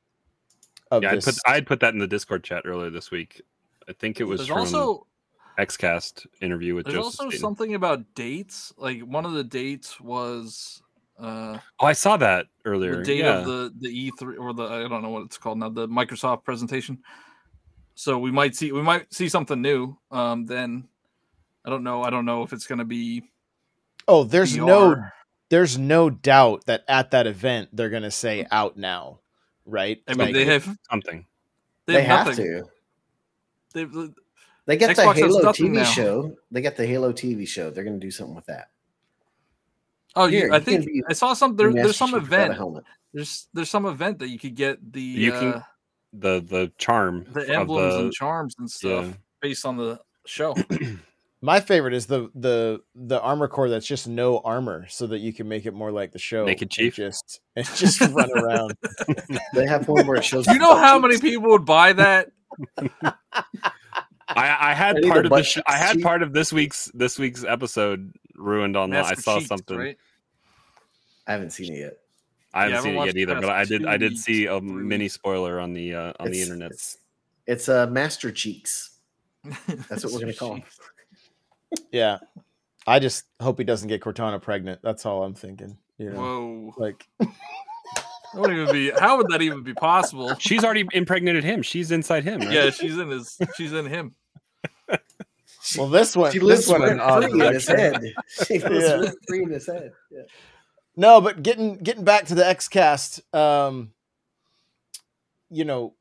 of 0.90 1.04
Yeah, 1.04 1.12
I'd 1.12 1.24
put 1.24 1.36
I'd 1.46 1.68
put 1.68 1.80
that 1.82 1.94
in 1.94 2.00
the 2.00 2.08
Discord 2.08 2.44
chat 2.44 2.64
earlier 2.66 2.90
this 2.90 3.12
week. 3.12 3.44
I 3.88 3.94
think 3.94 4.20
it 4.20 4.24
was 4.26 4.40
There's 4.40 4.50
from 4.50 4.58
also 4.58 5.08
XCast 5.60 6.26
interview 6.42 6.74
with 6.76 6.86
there's 6.86 6.96
Joseph. 6.96 7.20
also 7.22 7.30
Staten. 7.30 7.40
something 7.40 7.76
about 7.76 8.16
dates. 8.16 8.74
Like 8.78 9.02
one 9.02 9.26
of 9.26 9.34
the 9.34 9.44
dates 9.44 10.02
was 10.02 10.82
uh 11.20 11.58
Oh, 11.80 11.86
I 11.86 11.94
saw 11.94 12.18
that 12.18 12.48
earlier. 12.66 12.98
the 12.98 13.04
date 13.04 13.20
yeah. 13.20 13.40
of 13.40 13.46
the 13.46 13.74
the 13.80 14.12
E3 14.12 14.40
or 14.40 14.54
the 14.54 14.64
I 14.64 14.88
don't 14.88 15.02
know 15.02 15.10
what 15.10 15.24
it's 15.24 15.38
called 15.38 15.60
now, 15.60 15.70
the 15.70 15.88
Microsoft 15.88 16.44
presentation. 16.44 17.00
So 17.96 18.18
we 18.18 18.32
might 18.32 18.56
see 18.56 18.72
we 18.72 18.82
might 18.82 19.14
see 19.14 19.30
something 19.30 19.62
new. 19.62 19.98
Um 20.12 20.46
then 20.46 20.88
I 21.66 21.70
don't 21.70 21.84
know. 21.84 22.04
I 22.04 22.10
don't 22.10 22.26
know 22.26 22.44
if 22.44 22.52
it's 22.54 22.68
gonna 22.68 22.86
be 22.86 23.24
oh, 24.08 24.24
there's 24.24 24.58
no 24.58 24.96
there's 25.50 25.78
no 25.78 26.10
doubt 26.10 26.66
that 26.66 26.84
at 26.88 27.12
that 27.12 27.28
event 27.28 27.70
they're 27.74 27.90
gonna 27.92 28.12
say 28.12 28.46
out 28.52 28.76
now, 28.78 29.20
right? 29.66 30.02
I 30.08 30.12
mean 30.14 30.28
Like, 30.28 30.34
they 30.34 30.46
have 30.46 30.78
something. 30.90 31.26
they, 31.86 31.94
They, 31.94 32.04
have, 32.04 32.28
have 32.28 32.36
to. 32.38 32.64
They've, 33.74 33.92
They 34.66 34.78
get 34.78 34.96
Xbox 34.96 35.16
the 35.16 35.22
Halo 35.22 35.42
TV 35.52 35.72
now. 35.72 35.84
show. 35.84 36.36
They 36.52 36.62
get 36.62 36.78
the 36.78 36.86
Halo 36.86 37.12
TV 37.12 37.48
show. 37.48 37.70
They're 37.70 37.84
going 37.84 38.00
to 38.00 38.06
do 38.06 38.12
something 38.12 38.36
with 38.36 38.46
that. 38.46 38.70
Oh, 40.16 40.28
Here, 40.28 40.48
you, 40.48 40.54
I 40.54 40.60
think 40.60 40.86
be 40.86 41.04
I 41.10 41.14
saw 41.14 41.34
some. 41.34 41.56
There, 41.56 41.72
there's 41.72 41.98
some 41.98 42.12
Chief 42.12 42.24
without 42.24 42.50
a 42.50 42.54
event. 42.54 42.86
There's 43.14 43.48
there's 43.54 43.70
some 43.70 43.86
event 43.86 44.20
that 44.20 44.30
you 44.30 44.40
could 44.40 44.56
get 44.56 44.92
the 44.94 45.02
You 45.02 45.32
can- 45.32 45.54
uh, 45.54 45.64
The 46.14 46.42
the 46.42 46.72
charm 46.78 47.26
the 47.34 47.50
emblems 47.50 47.94
the- 47.96 48.00
and 48.02 48.14
charms 48.14 48.56
and 48.60 48.70
stuff 48.70 49.06
yeah. 49.06 49.14
based 49.42 49.66
on 49.66 49.78
the 49.78 50.00
show. 50.26 50.56
My 51.42 51.60
favorite 51.60 51.94
is 51.94 52.06
the 52.06 52.30
the 52.36 52.82
the 52.96 53.20
armor 53.20 53.48
core 53.50 53.68
that's 53.68 53.86
just 53.86 54.08
no 54.08 54.40
armor, 54.40 54.88
so 54.88 55.08
that 55.08 55.20
you 55.20 55.34
can 55.34 55.50
make 55.50 55.66
it 55.66 55.74
more 55.74 55.92
like 55.92 56.14
the 56.14 56.20
show. 56.20 56.46
Naked 56.46 56.62
and 56.68 56.72
Chief? 56.72 56.96
just 56.96 57.42
and 57.58 57.66
just 57.76 58.00
run 58.00 58.30
around. 58.38 58.74
They 59.54 59.66
have 59.68 59.88
one 59.90 60.08
where 60.08 60.16
it 60.18 60.24
shows. 60.24 60.46
Do 60.46 60.54
you 60.54 60.60
know 60.60 60.78
how 60.78 60.98
many 61.00 61.20
people 61.20 61.50
would 61.50 61.66
buy 61.66 61.94
that? 61.94 62.30
I, 64.36 64.70
I 64.70 64.74
had 64.74 64.98
I 65.04 65.10
part 65.10 65.26
of 65.26 65.32
the 65.32 65.44
sh- 65.44 65.60
I 65.68 65.78
had 65.78 66.02
part 66.02 66.24
of 66.24 66.34
this 66.34 66.54
week's 66.54 66.90
this 66.94 67.20
week's 67.20 67.44
episode 67.44 68.14
ruined 68.44 68.78
on. 68.78 68.90
the- 68.90 69.00
I 69.00 69.14
saw 69.16 69.38
Cheeks, 69.38 69.48
something. 69.48 69.78
right? 69.78 69.98
I 71.26 71.32
haven't 71.32 71.52
seen 71.52 71.74
it 71.74 71.80
yet. 71.80 71.98
I 72.54 72.64
haven't 72.66 72.84
seen 72.84 72.94
haven't 72.94 73.10
it 73.10 73.16
yet 73.16 73.22
either, 73.30 73.42
but 73.42 73.50
I 73.50 73.66
did. 73.66 73.86
I 73.86 73.98
did 73.98 74.18
see 74.18 74.46
a 74.46 74.62
mini 74.62 75.08
spoiler 75.08 75.60
on 75.60 75.74
the 75.74 75.96
uh, 75.96 76.14
on 76.20 76.30
the 76.30 76.42
internet. 76.42 76.72
It's, 76.72 76.98
it's 77.48 77.70
uh, 77.70 77.88
Master 77.88 78.32
Cheeks. 78.32 78.98
That's 79.90 80.04
what 80.04 80.14
we're 80.14 80.20
gonna 80.20 80.34
call 80.34 80.56
him. 80.56 80.64
Yeah, 81.92 82.20
I 82.86 83.00
just 83.00 83.24
hope 83.42 83.58
he 83.58 83.64
doesn't 83.64 83.88
get 83.90 84.00
Cortana 84.00 84.40
pregnant. 84.40 84.82
That's 84.84 85.08
all 85.08 85.24
I'm 85.24 85.34
thinking. 85.34 85.76
You 85.98 86.12
know, 86.12 86.20
Whoa! 86.20 86.74
like 86.78 87.08
That 87.20 88.42
wouldn't 88.42 88.60
even 88.60 88.72
be. 88.72 88.92
How 88.92 89.18
would 89.18 89.28
that 89.30 89.42
even 89.42 89.64
be 89.64 89.74
possible? 89.74 90.36
She's 90.38 90.64
already 90.64 90.88
impregnated 90.94 91.44
him. 91.44 91.64
She's 91.64 91.90
inside 91.92 92.24
him. 92.24 92.42
Right? 92.42 92.52
Yeah, 92.52 92.70
she's 92.70 92.98
in 92.98 93.10
his. 93.10 93.40
She's 93.56 93.74
in 93.74 93.86
him. 93.88 94.14
Well, 95.78 95.88
this 95.90 96.16
one, 96.16 96.32
She 96.32 96.40
this 96.40 96.68
lives 96.68 96.68
one, 96.68 96.84
an 96.90 97.00
odd 97.00 97.30
free 97.30 97.46
in 97.48 97.54
his 97.54 97.68
head. 97.68 98.14
She 98.48 98.60
lives 98.60 98.86
Yeah. 99.06 99.12
free 99.28 99.44
in 99.44 99.50
his 99.52 99.66
head. 99.68 99.92
Yeah. 100.12 100.22
No, 100.96 101.22
but 101.22 101.42
getting 101.44 101.78
getting 101.78 102.04
back 102.04 102.26
to 102.28 102.36
the 102.36 102.44
XCast, 102.44 103.22
um, 103.36 103.94
you 105.50 105.66
know, 105.66 105.96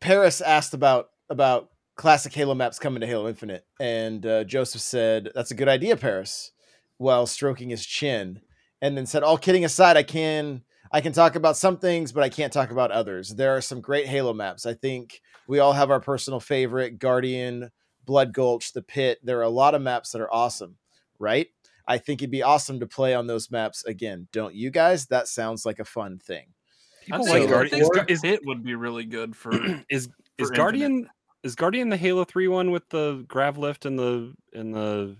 Paris 0.00 0.40
asked 0.40 0.74
about 0.74 1.10
about 1.30 1.70
classic 1.96 2.32
Halo 2.32 2.54
maps 2.54 2.78
coming 2.78 3.00
to 3.00 3.06
Halo 3.06 3.28
Infinite, 3.28 3.64
and 3.80 4.24
uh, 4.26 4.44
Joseph 4.44 4.80
said 4.80 5.30
that's 5.34 5.50
a 5.50 5.54
good 5.56 5.68
idea, 5.68 5.96
Paris, 5.96 6.52
while 6.98 7.26
stroking 7.26 7.70
his 7.70 7.84
chin, 7.86 8.40
and 8.80 8.96
then 8.96 9.06
said, 9.06 9.22
"All 9.22 9.38
kidding 9.38 9.64
aside, 9.64 9.96
I 9.96 10.02
can 10.02 10.62
I 10.90 11.00
can 11.00 11.12
talk 11.12 11.36
about 11.36 11.56
some 11.56 11.78
things, 11.78 12.12
but 12.12 12.22
I 12.24 12.28
can't 12.28 12.52
talk 12.52 12.70
about 12.70 12.90
others. 12.90 13.30
There 13.30 13.56
are 13.56 13.60
some 13.60 13.80
great 13.80 14.06
Halo 14.06 14.32
maps. 14.32 14.66
I 14.66 14.74
think 14.74 15.20
we 15.46 15.58
all 15.58 15.72
have 15.72 15.90
our 15.90 16.00
personal 16.00 16.40
favorite: 16.40 16.98
Guardian, 16.98 17.70
Blood 18.04 18.32
Gulch, 18.32 18.72
The 18.72 18.82
Pit. 18.82 19.18
There 19.22 19.38
are 19.38 19.42
a 19.42 19.48
lot 19.48 19.74
of 19.74 19.82
maps 19.82 20.12
that 20.12 20.20
are 20.20 20.32
awesome, 20.32 20.76
right?" 21.18 21.48
I 21.86 21.98
think 21.98 22.22
it'd 22.22 22.30
be 22.30 22.42
awesome 22.42 22.78
to 22.80 22.86
play 22.86 23.12
on 23.14 23.26
those 23.26 23.50
maps 23.50 23.84
again. 23.84 24.28
Don't 24.32 24.54
you 24.54 24.70
guys? 24.70 25.06
That 25.06 25.26
sounds 25.26 25.66
like 25.66 25.80
a 25.80 25.84
fun 25.84 26.18
thing. 26.18 26.46
People 27.04 27.26
I 27.26 27.40
like 27.40 27.48
Guardian. 27.48 27.80
Is, 27.82 27.88
the 27.88 28.00
Gu- 28.00 28.12
is, 28.12 28.20
pit 28.20 28.40
would 28.44 28.62
be 28.62 28.74
really 28.74 29.04
good 29.04 29.34
for. 29.34 29.52
is, 29.90 30.08
is 30.38 30.48
for 30.48 30.54
Guardian 30.54 31.08
is 31.42 31.56
Guardian 31.56 31.88
the 31.88 31.96
Halo 31.96 32.24
Three 32.24 32.48
one 32.48 32.70
with 32.70 32.88
the 32.90 33.24
grav 33.26 33.58
lift 33.58 33.84
and 33.84 33.98
the 33.98 34.32
and 34.52 34.74
the 34.74 35.16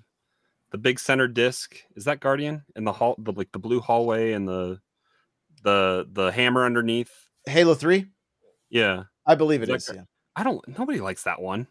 the 0.71 0.79
big 0.79 1.01
center 1.01 1.27
disc? 1.27 1.77
Is 1.97 2.05
that 2.05 2.21
Guardian 2.21 2.63
in 2.77 2.85
the 2.85 2.93
hall 2.93 3.17
the 3.19 3.33
like 3.33 3.53
the 3.53 3.59
blue 3.59 3.81
hallway 3.81 4.33
and 4.33 4.47
the 4.47 4.81
the 5.65 6.09
the 6.11 6.31
hammer 6.31 6.65
underneath? 6.65 7.11
Halo 7.45 7.75
3? 7.75 8.07
Yeah, 8.71 9.05
I 9.27 9.35
believe 9.35 9.63
it 9.63 9.69
Is 9.69 9.83
is. 9.83 9.87
that 9.87 9.97
Yeah. 9.97 10.03
I 10.37 10.45
don't. 10.45 10.67
Nobody 10.79 11.01
likes 11.01 11.25
that 11.25 11.41
one. 11.41 11.67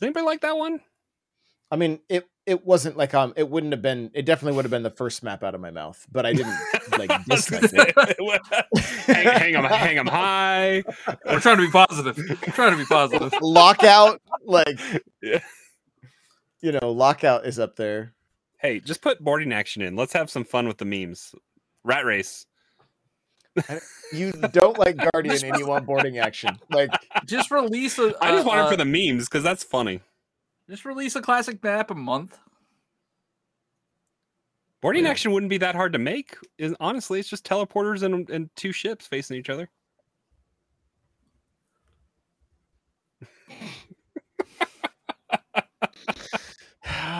Does 0.00 0.06
anybody 0.06 0.24
like 0.26 0.40
that 0.40 0.56
one? 0.56 0.80
I 1.70 1.76
mean, 1.76 2.00
it 2.08 2.26
it 2.46 2.64
wasn't 2.66 2.96
like 2.96 3.14
um 3.14 3.32
it 3.36 3.48
wouldn't 3.48 3.72
have 3.72 3.82
been 3.82 4.10
it 4.14 4.24
definitely 4.24 4.56
would 4.56 4.64
have 4.64 4.70
been 4.70 4.82
the 4.82 4.90
first 4.90 5.22
map 5.22 5.44
out 5.44 5.54
of 5.54 5.60
my 5.60 5.70
mouth, 5.70 6.04
but 6.10 6.26
I 6.26 6.32
didn't 6.32 6.56
like 6.98 7.10
dislike 7.28 7.70
it. 7.72 7.94
hang, 9.06 9.26
hang 9.26 9.54
'em- 9.56 9.64
hang 9.64 9.98
'em 9.98 10.06
high. 10.06 10.82
We're 11.26 11.38
trying 11.40 11.58
to 11.58 11.66
be 11.66 11.70
positive. 11.70 12.16
We're 12.16 12.52
trying 12.54 12.72
to 12.72 12.78
be 12.78 12.86
positive. 12.86 13.32
Lockout, 13.40 14.20
like 14.44 14.80
Yeah. 15.22 15.40
you 16.62 16.72
know, 16.72 16.90
lockout 16.90 17.46
is 17.46 17.58
up 17.58 17.76
there. 17.76 18.14
Hey, 18.58 18.80
just 18.80 19.00
put 19.02 19.20
boarding 19.20 19.52
action 19.52 19.82
in. 19.82 19.94
Let's 19.96 20.12
have 20.14 20.30
some 20.30 20.44
fun 20.44 20.66
with 20.66 20.78
the 20.78 20.84
memes. 20.84 21.34
Rat 21.84 22.04
race. 22.04 22.46
You 24.12 24.32
don't 24.32 24.78
like 24.78 24.96
Guardian 25.12 25.44
and 25.44 25.58
you 25.58 25.66
want 25.66 25.86
boarding 25.86 26.18
action. 26.18 26.58
Like 26.70 26.90
Just 27.26 27.50
release 27.50 27.98
a. 27.98 28.14
I 28.20 28.32
just 28.32 28.44
uh, 28.46 28.48
want 28.48 28.66
it 28.66 28.70
for 28.70 28.76
the 28.76 28.84
memes 28.84 29.26
because 29.28 29.42
that's 29.44 29.62
funny. 29.62 30.00
Just 30.68 30.84
release 30.84 31.16
a 31.16 31.22
classic 31.22 31.62
map 31.62 31.90
a 31.90 31.94
month. 31.94 32.38
Boarding 34.80 35.04
Yeah. 35.04 35.10
action 35.10 35.32
wouldn't 35.32 35.50
be 35.50 35.58
that 35.58 35.74
hard 35.74 35.92
to 35.92 35.98
make. 35.98 36.36
Is 36.58 36.74
honestly, 36.80 37.20
it's 37.20 37.28
just 37.28 37.44
teleporters 37.44 38.02
and, 38.02 38.28
and 38.30 38.50
two 38.56 38.72
ships 38.72 39.06
facing 39.06 39.36
each 39.36 39.50
other. 39.50 39.68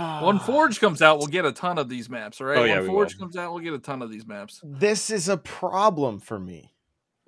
When 0.25 0.39
Forge 0.39 0.81
comes 0.81 1.03
out, 1.03 1.19
we'll 1.19 1.27
get 1.29 1.45
a 1.45 1.53
ton 1.53 1.79
of 1.79 1.89
these 1.89 2.09
maps. 2.09 2.41
right? 2.41 2.59
Oh, 2.59 2.65
yeah, 2.65 2.81
when 2.81 2.87
Forge 2.89 3.15
will. 3.15 3.21
comes 3.21 3.37
out, 3.37 3.53
we'll 3.53 3.63
get 3.63 3.73
a 3.73 3.79
ton 3.79 4.03
of 4.03 4.11
these 4.11 4.27
maps. 4.27 4.61
this 4.65 5.11
is 5.11 5.29
a 5.29 5.37
problem 5.37 6.21
for 6.21 6.39
me. 6.39 6.75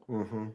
Mm-hmm. 0.08 0.46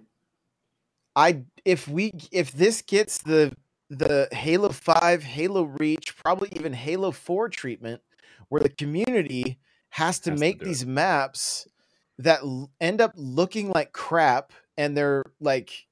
I 1.15 1.43
if 1.65 1.87
we 1.87 2.13
if 2.31 2.51
this 2.51 2.81
gets 2.81 3.19
the 3.19 3.55
the 3.89 4.27
Halo 4.31 4.69
5, 4.69 5.23
Halo 5.23 5.63
Reach, 5.63 6.15
probably 6.17 6.49
even 6.55 6.73
Halo 6.73 7.11
4 7.11 7.49
treatment 7.49 8.01
where 8.49 8.61
the 8.61 8.69
community 8.69 9.59
has 9.89 10.19
to 10.19 10.31
Has 10.31 10.39
make 10.39 10.59
do 10.59 10.65
these 10.65 10.85
maps 10.85 11.67
that 12.17 12.41
l- 12.41 12.69
end 12.81 12.99
up 13.01 13.13
looking 13.15 13.69
like 13.69 13.91
crap 13.93 14.51
and 14.77 14.95
they're 14.95 15.23
like 15.39 15.87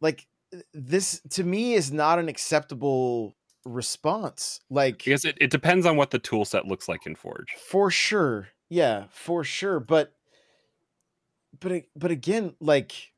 like 0.00 0.26
this 0.72 1.20
to 1.30 1.44
me 1.44 1.74
is 1.74 1.90
not 1.92 2.18
an 2.18 2.28
acceptable 2.28 3.35
response. 3.66 4.60
Like 4.70 4.98
Because 4.98 5.24
it, 5.24 5.36
it 5.40 5.50
depends 5.50 5.86
on 5.86 5.96
what 5.96 6.10
the 6.10 6.18
tool 6.18 6.44
set 6.44 6.66
looks 6.66 6.88
like 6.88 7.06
in 7.06 7.14
Forge. 7.14 7.52
for 7.58 7.90
sure 7.90 8.48
yeah 8.68 9.04
for 9.10 9.44
sure 9.44 9.78
but 9.78 10.12
but 11.60 11.84
but 11.94 12.10
again 12.10 12.54
like 12.60 13.12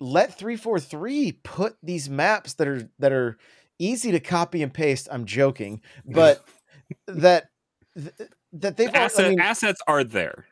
let 0.00 0.38
343 0.38 1.32
put 1.42 1.76
these 1.82 2.08
maps 2.08 2.54
that 2.54 2.68
are 2.68 2.88
that 3.00 3.12
are 3.12 3.36
easy 3.80 4.12
to 4.12 4.20
copy 4.20 4.62
and 4.62 4.72
paste 4.72 5.08
i'm 5.10 5.24
joking 5.24 5.80
but 6.06 6.44
that 7.08 7.50
th- 7.96 8.30
that 8.52 8.76
they've 8.76 8.94
al- 8.94 9.02
Asset, 9.04 9.26
I 9.26 9.28
mean, 9.30 9.40
assets 9.40 9.80
are 9.86 10.04
there. 10.04 10.46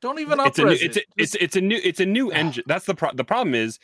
Don't 0.00 0.18
even 0.18 0.40
It's 0.40 0.58
a 0.58 0.64
new, 0.64 0.70
upres 0.70 0.82
it's 0.82 0.96
a, 0.96 1.00
it's 1.16 1.34
it's 1.36 1.56
a 1.56 1.60
new 1.60 1.80
it's 1.82 2.00
a 2.00 2.06
new 2.06 2.30
ah. 2.30 2.36
engine. 2.36 2.64
That's 2.66 2.86
the 2.86 2.94
pro- 2.94 3.12
the 3.12 3.24
problem 3.24 3.54
is 3.54 3.78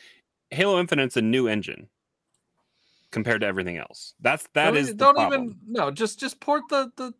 Halo 0.51 0.79
Infinite's 0.79 1.17
a 1.17 1.21
new 1.21 1.47
engine 1.47 1.87
compared 3.13 3.39
to 3.41 3.47
everything 3.47 3.77
else. 3.77 4.13
That's 4.19 4.45
that 4.55 4.71
don't, 4.71 4.77
is 4.77 4.87
the 4.89 4.93
don't 4.95 5.15
problem. 5.15 5.43
even 5.43 5.57
no. 5.67 5.91
Just 5.91 6.19
just 6.19 6.41
port 6.41 6.63
the 6.69 6.91
the 6.97 7.13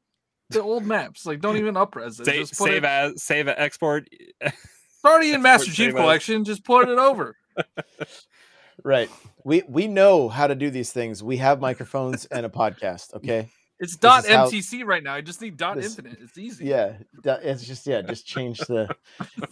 the 0.49 0.61
old 0.61 0.85
maps. 0.85 1.25
Like 1.25 1.39
don't 1.39 1.55
even 1.55 1.75
upres 1.75 2.19
it. 2.19 2.25
Save, 2.25 2.39
just 2.41 2.55
save 2.55 2.83
it, 2.83 2.85
as 2.85 3.23
save 3.23 3.47
as 3.47 3.55
export. 3.57 4.09
it's 4.41 4.55
already 5.05 5.31
in 5.31 5.41
Master 5.41 5.69
export 5.69 5.75
Chief 5.77 5.85
save 5.85 5.95
as. 5.95 6.01
Collection. 6.01 6.43
Just 6.43 6.65
port 6.65 6.89
it 6.89 6.97
over. 6.99 7.37
right 8.83 9.09
we 9.45 9.61
we 9.67 9.87
know 9.87 10.27
how 10.27 10.47
to 10.47 10.55
do 10.55 10.71
these 10.71 10.91
things 10.91 11.21
we 11.21 11.37
have 11.37 11.61
microphones 11.61 12.25
and 12.25 12.45
a 12.45 12.49
podcast 12.49 13.13
okay 13.15 13.47
It's 13.79 13.95
dot 13.95 14.25
is 14.25 14.31
how- 14.31 14.47
MCC 14.49 14.83
right 14.83 15.03
now. 15.03 15.13
I 15.13 15.21
just 15.21 15.41
need 15.41 15.57
dot 15.57 15.75
this- 15.75 15.97
infinite. 15.97 16.17
It's 16.21 16.37
easy. 16.37 16.65
yeah 16.65 16.93
it's 17.23 17.63
just 17.63 17.85
yeah 17.85 18.01
just 18.01 18.25
change 18.25 18.57
the 18.59 18.89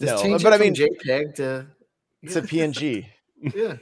no 0.00 0.20
change 0.22 0.42
but 0.42 0.52
it 0.52 0.56
i 0.56 0.58
mean 0.58 0.74
from 0.74 0.86
JPEG 0.86 1.34
to 1.36 1.66
it's 2.22 2.36
a 2.36 2.42
png 2.42 3.06
yeah. 3.54 3.76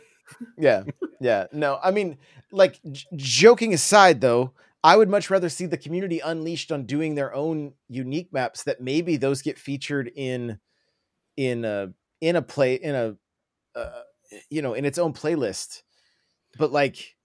Yeah, 0.59 0.85
yeah. 1.21 1.47
No, 1.53 1.79
I 1.83 1.90
mean, 1.90 2.19
like 2.53 2.81
j- 2.90 3.07
joking 3.16 3.75
aside, 3.75 4.21
though, 4.21 4.53
I 4.83 4.97
would 4.97 5.09
much 5.09 5.31
rather 5.31 5.49
see 5.49 5.66
the 5.66 5.77
community 5.77 6.21
unleashed 6.21 6.73
on 6.73 6.87
doing 6.87 7.14
their 7.14 7.35
own 7.35 7.75
unique 7.88 8.33
maps. 8.33 8.64
That 8.64 8.81
maybe 8.81 9.16
those 9.16 9.43
get 9.43 9.59
featured 9.59 10.11
in, 10.14 10.59
in 11.37 11.64
a 11.64 11.93
in 12.21 12.37
a 12.37 12.43
play 12.43 12.75
in 12.75 12.95
a, 12.95 13.16
uh, 13.79 14.03
you 14.49 14.62
know, 14.62 14.75
in 14.75 14.85
its 14.85 14.99
own 14.99 15.12
playlist. 15.12 15.83
But 16.59 16.73
like, 16.73 17.16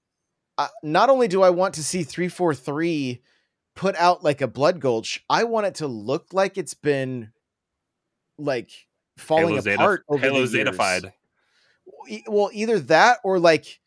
uh, 0.58 0.68
not 0.84 1.10
only 1.10 1.28
do 1.28 1.42
I 1.42 1.50
want 1.50 1.76
to 1.76 1.84
see 1.84 2.04
three 2.04 2.30
four 2.30 2.54
three 2.54 3.22
put 3.76 3.96
out 3.96 4.24
like 4.24 4.42
a 4.42 4.48
Blood 4.48 4.80
Gulch, 4.80 5.24
I 5.30 5.44
want 5.44 5.68
it 5.68 5.76
to 5.76 5.88
look 5.88 6.28
like 6.34 6.58
it's 6.58 6.74
been 6.74 7.32
like 8.38 8.72
falling 9.18 9.50
Halo 9.50 9.62
Zeta, 9.62 9.76
apart 9.76 10.04
over 10.10 10.20
Halo 10.20 10.46
the 10.46 10.58
years 10.58 10.68
Zetafied. 10.68 11.06
e- 11.06 11.12
well 12.28 12.50
either 12.54 12.80
that 12.80 13.20
or 13.24 13.40
like 13.40 13.80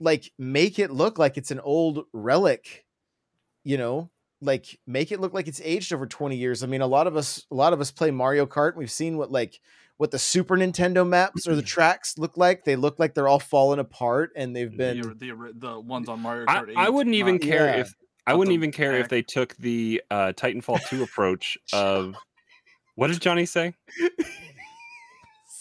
like 0.00 0.30
make 0.38 0.78
it 0.78 0.90
look 0.90 1.18
like 1.18 1.36
it's 1.36 1.50
an 1.50 1.60
old 1.60 2.04
relic 2.12 2.84
you 3.64 3.76
know 3.78 4.10
like 4.40 4.78
make 4.86 5.12
it 5.12 5.20
look 5.20 5.32
like 5.32 5.46
it's 5.48 5.60
aged 5.64 5.92
over 5.92 6.06
20 6.06 6.36
years 6.36 6.62
i 6.62 6.66
mean 6.66 6.80
a 6.80 6.86
lot 6.86 7.06
of 7.06 7.16
us 7.16 7.46
a 7.50 7.54
lot 7.54 7.72
of 7.72 7.80
us 7.80 7.90
play 7.90 8.10
mario 8.10 8.44
kart 8.44 8.70
and 8.70 8.78
we've 8.78 8.90
seen 8.90 9.16
what 9.16 9.30
like 9.30 9.60
what 9.96 10.10
the 10.10 10.18
super 10.18 10.56
nintendo 10.56 11.06
maps 11.08 11.46
or 11.46 11.54
the 11.54 11.62
tracks 11.76 12.18
look 12.18 12.36
like 12.36 12.64
they 12.64 12.76
look 12.76 12.98
like 12.98 13.14
they're 13.14 13.28
all 13.28 13.38
falling 13.38 13.78
apart 13.78 14.30
and 14.36 14.54
they've 14.54 14.76
been 14.76 15.00
the, 15.00 15.14
the 15.14 15.52
the 15.54 15.80
ones 15.80 16.08
on 16.08 16.20
Mario 16.20 16.44
I, 16.48 16.56
Kart. 16.56 16.72
I 16.76 16.86
8, 16.88 16.92
wouldn't 16.92 17.14
even 17.14 17.34
not- 17.36 17.42
care 17.42 17.66
Yeah. 17.66 17.80
if 17.80 17.94
I 18.26 18.34
wouldn't 18.34 18.54
even 18.54 18.72
care 18.72 18.96
if 18.96 19.08
they 19.10 19.20
took 19.20 19.54
the 19.58 20.02
uh, 20.10 20.32
Titanfall 20.34 20.80
2 20.88 21.02
approach 21.02 21.58
of 21.74 22.14
what 22.94 23.08
did 23.08 23.20
Johnny 23.20 23.44
say? 23.44 23.74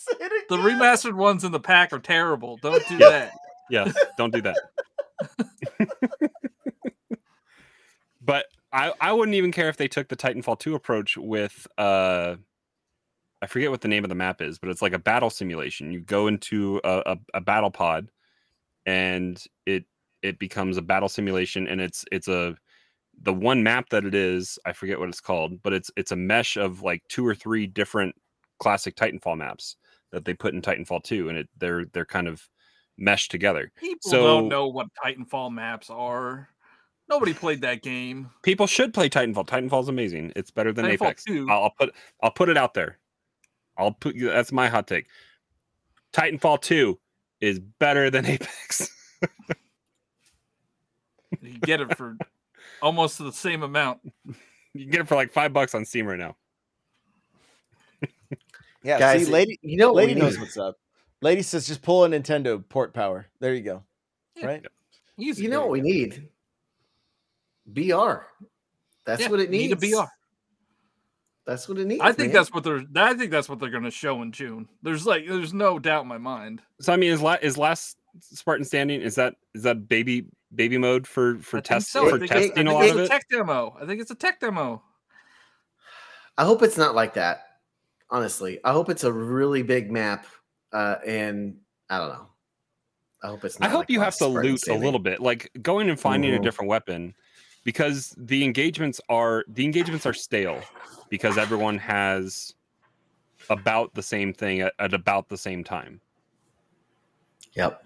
the 0.49 0.57
remastered 0.57 1.13
ones 1.15 1.43
in 1.43 1.51
the 1.51 1.59
pack 1.59 1.93
are 1.93 1.99
terrible. 1.99 2.57
Don't 2.57 2.85
do 2.87 2.97
Yeah. 2.97 3.09
that. 3.09 3.31
Yes, 3.69 3.95
don't 4.17 4.33
do 4.33 4.41
that. 4.41 4.57
but 8.21 8.45
I, 8.71 8.93
I 8.99 9.13
wouldn't 9.13 9.35
even 9.35 9.51
care 9.51 9.69
if 9.69 9.77
they 9.77 9.87
took 9.87 10.09
the 10.09 10.15
Titanfall 10.15 10.59
2 10.59 10.75
approach 10.75 11.17
with 11.17 11.67
uh 11.77 12.35
I 13.41 13.45
forget 13.47 13.71
what 13.71 13.81
the 13.81 13.89
name 13.89 14.05
of 14.05 14.09
the 14.09 14.15
map 14.15 14.41
is, 14.41 14.57
but 14.57 14.69
it's 14.69 14.81
like 14.81 14.93
a 14.93 14.99
battle 14.99 15.29
simulation. 15.29 15.91
You 15.91 15.99
go 15.99 16.27
into 16.27 16.79
a, 16.85 17.03
a, 17.05 17.17
a 17.35 17.41
battle 17.41 17.71
pod 17.71 18.09
and 18.85 19.41
it 19.65 19.85
it 20.21 20.39
becomes 20.39 20.77
a 20.77 20.81
battle 20.81 21.09
simulation 21.09 21.67
and 21.67 21.81
it's 21.81 22.05
it's 22.11 22.27
a 22.27 22.55
the 23.21 23.33
one 23.33 23.61
map 23.61 23.89
that 23.89 24.05
it 24.05 24.15
is, 24.15 24.57
I 24.65 24.73
forget 24.73 24.99
what 24.99 25.09
it's 25.09 25.21
called, 25.21 25.61
but 25.61 25.73
it's 25.73 25.91
it's 25.95 26.11
a 26.11 26.15
mesh 26.15 26.57
of 26.57 26.81
like 26.81 27.03
two 27.09 27.25
or 27.25 27.35
three 27.35 27.67
different 27.67 28.15
classic 28.59 28.95
Titanfall 28.95 29.37
maps 29.37 29.75
that 30.13 30.23
they 30.23 30.33
put 30.33 30.53
in 30.53 30.61
Titanfall 30.61 31.03
2 31.03 31.27
and 31.27 31.37
it 31.37 31.49
they're 31.57 31.85
they're 31.91 32.05
kind 32.05 32.27
of 32.29 32.47
meshed 32.97 33.31
together. 33.31 33.71
People 33.75 34.09
So- 34.11 34.23
don't 34.23 34.47
know 34.47 34.67
what 34.69 34.87
Titanfall 35.03 35.51
maps 35.51 35.89
are. 35.89 36.47
Nobody 37.09 37.33
played 37.33 37.59
that 37.61 37.81
game. 37.81 38.29
People 38.43 38.65
should 38.65 38.93
play 38.93 39.09
Titanfall. 39.09 39.45
Titanfall's 39.45 39.89
amazing. 39.89 40.31
It's 40.37 40.51
better 40.51 40.71
than 40.71 40.85
Titanfall 40.85 40.93
Apex. 41.07 41.23
2. 41.25 41.47
I'll, 41.49 41.63
I'll 41.63 41.73
put 41.77 41.93
I'll 42.21 42.31
put 42.31 42.47
it 42.49 42.57
out 42.57 42.73
there. 42.73 42.97
I'll 43.77 43.91
put 43.91 44.15
you. 44.15 44.29
that's 44.29 44.51
my 44.53 44.69
hot 44.69 44.87
take. 44.87 45.07
Titanfall 46.13 46.61
2 46.61 46.97
is 47.41 47.59
better 47.59 48.09
than 48.09 48.25
Apex. 48.27 48.89
You 51.41 51.57
get 51.59 51.81
it 51.81 51.97
for 51.97 52.15
almost 52.81 53.17
the 53.17 53.31
same 53.33 53.63
amount. 53.63 53.99
you 54.25 54.35
can 54.83 54.89
get 54.91 55.01
it 55.01 55.07
for 55.07 55.15
like 55.15 55.31
five 55.31 55.51
bucks 55.51 55.73
on 55.75 55.83
Steam 55.85 56.05
right 56.05 56.19
now. 56.19 56.35
Yeah 58.83 58.99
Guys, 58.99 59.25
see 59.25 59.31
lady 59.31 59.59
you 59.61 59.77
know 59.77 59.91
lady 59.93 60.13
knows 60.15 60.37
what's 60.39 60.57
up 60.57 60.77
lady 61.21 61.41
says 61.41 61.65
just 61.67 61.81
pull 61.81 62.03
a 62.05 62.09
nintendo 62.09 62.63
port 62.69 62.93
power 62.93 63.27
there 63.39 63.53
you 63.53 63.61
go 63.61 63.83
Yeah. 64.35 64.45
right 64.47 64.65
Easy. 65.17 65.43
You 65.43 65.49
know 65.49 65.61
what 65.61 65.69
we 65.69 65.79
need? 65.81 66.27
BR. 67.67 68.25
That's 69.05 69.21
Yeah, 69.21 69.29
what 69.29 69.39
it 69.41 69.51
needs. 69.51 69.69
need 69.69 69.79
needs. 69.81 69.93
a 69.93 70.01
BR. 70.01 70.07
That's 71.45 71.69
what 71.69 71.77
it 71.77 71.85
needs. 71.85 72.01
I 72.01 72.11
think 72.13 72.29
man. 72.29 72.33
that's 72.33 72.51
what 72.51 72.63
they're. 72.63 72.83
I 72.95 73.13
think 73.13 73.29
that's 73.29 73.47
what 73.47 73.59
they're 73.59 73.69
going 73.69 73.83
to 73.83 73.91
show 73.91 74.23
in 74.23 74.31
June. 74.31 74.67
There's 74.81 75.05
like, 75.05 75.27
there's 75.27 75.53
no 75.53 75.77
doubt 75.77 76.01
in 76.03 76.07
my 76.07 76.17
mind. 76.17 76.61
So 76.81 76.91
I 76.93 76.97
mean, 76.97 77.11
is 77.11 77.21
la- 77.21 77.37
is 77.43 77.59
last 77.59 77.97
Spartan 78.21 78.65
standing? 78.65 79.01
Is 79.01 79.13
that 79.15 79.35
is 79.53 79.61
that 79.63 79.87
baby 79.87 80.25
baby 80.55 80.79
mode 80.79 81.05
for 81.05 81.37
for 81.39 81.57
I 81.57 81.59
think 81.59 81.65
test 81.65 81.91
so. 81.91 82.09
For 82.09 82.17
think 82.17 82.31
it's- 82.31 82.47
testing 82.47 82.67
I 82.67 82.71
a 82.71 82.73
think 82.73 82.75
lot 82.79 82.83
it's 82.85 82.91
of 82.93 82.99
a 82.99 83.03
it? 83.03 83.07
tech 83.09 83.29
demo. 83.29 83.77
I 83.79 83.85
think 83.85 84.01
it's 84.01 84.11
a 84.11 84.15
tech 84.15 84.39
demo. 84.39 84.81
I 86.39 86.43
hope 86.45 86.63
it's 86.63 86.77
not 86.77 86.95
like 86.95 87.13
that. 87.13 87.43
Honestly, 88.13 88.59
I 88.63 88.71
hope 88.71 88.89
it's 88.89 89.03
a 89.03 89.11
really 89.11 89.63
big 89.63 89.91
map, 89.91 90.27
uh, 90.71 90.97
and 91.05 91.57
I 91.89 91.97
don't 91.97 92.09
know. 92.09 92.27
I 93.23 93.27
hope 93.27 93.43
it's. 93.43 93.59
I 93.59 93.67
hope 93.67 93.79
like 93.79 93.89
you 93.89 93.99
have 94.01 94.15
to 94.17 94.25
Spartan 94.25 94.51
loot 94.51 94.67
a 94.69 94.75
little 94.75 94.99
bit, 94.99 95.19
like 95.19 95.49
going 95.63 95.89
and 95.89 95.99
finding 95.99 96.35
a 96.35 96.39
Mhm. 96.39 96.43
different 96.43 96.69
weapon, 96.69 97.15
because 97.63 98.13
the 98.15 98.43
engagements 98.43 99.01
are 99.09 99.43
the 99.47 99.65
engagements 99.65 100.05
are 100.05 100.13
stale, 100.13 100.61
because 101.09 101.39
everyone 101.39 101.79
has 101.79 102.53
about 103.49 103.95
the 103.95 104.03
same 104.03 104.31
thing 104.31 104.61
at, 104.61 104.73
at 104.77 104.93
about 104.93 105.27
the 105.27 105.37
same 105.37 105.63
time. 105.63 105.99
Yep. 107.53 107.83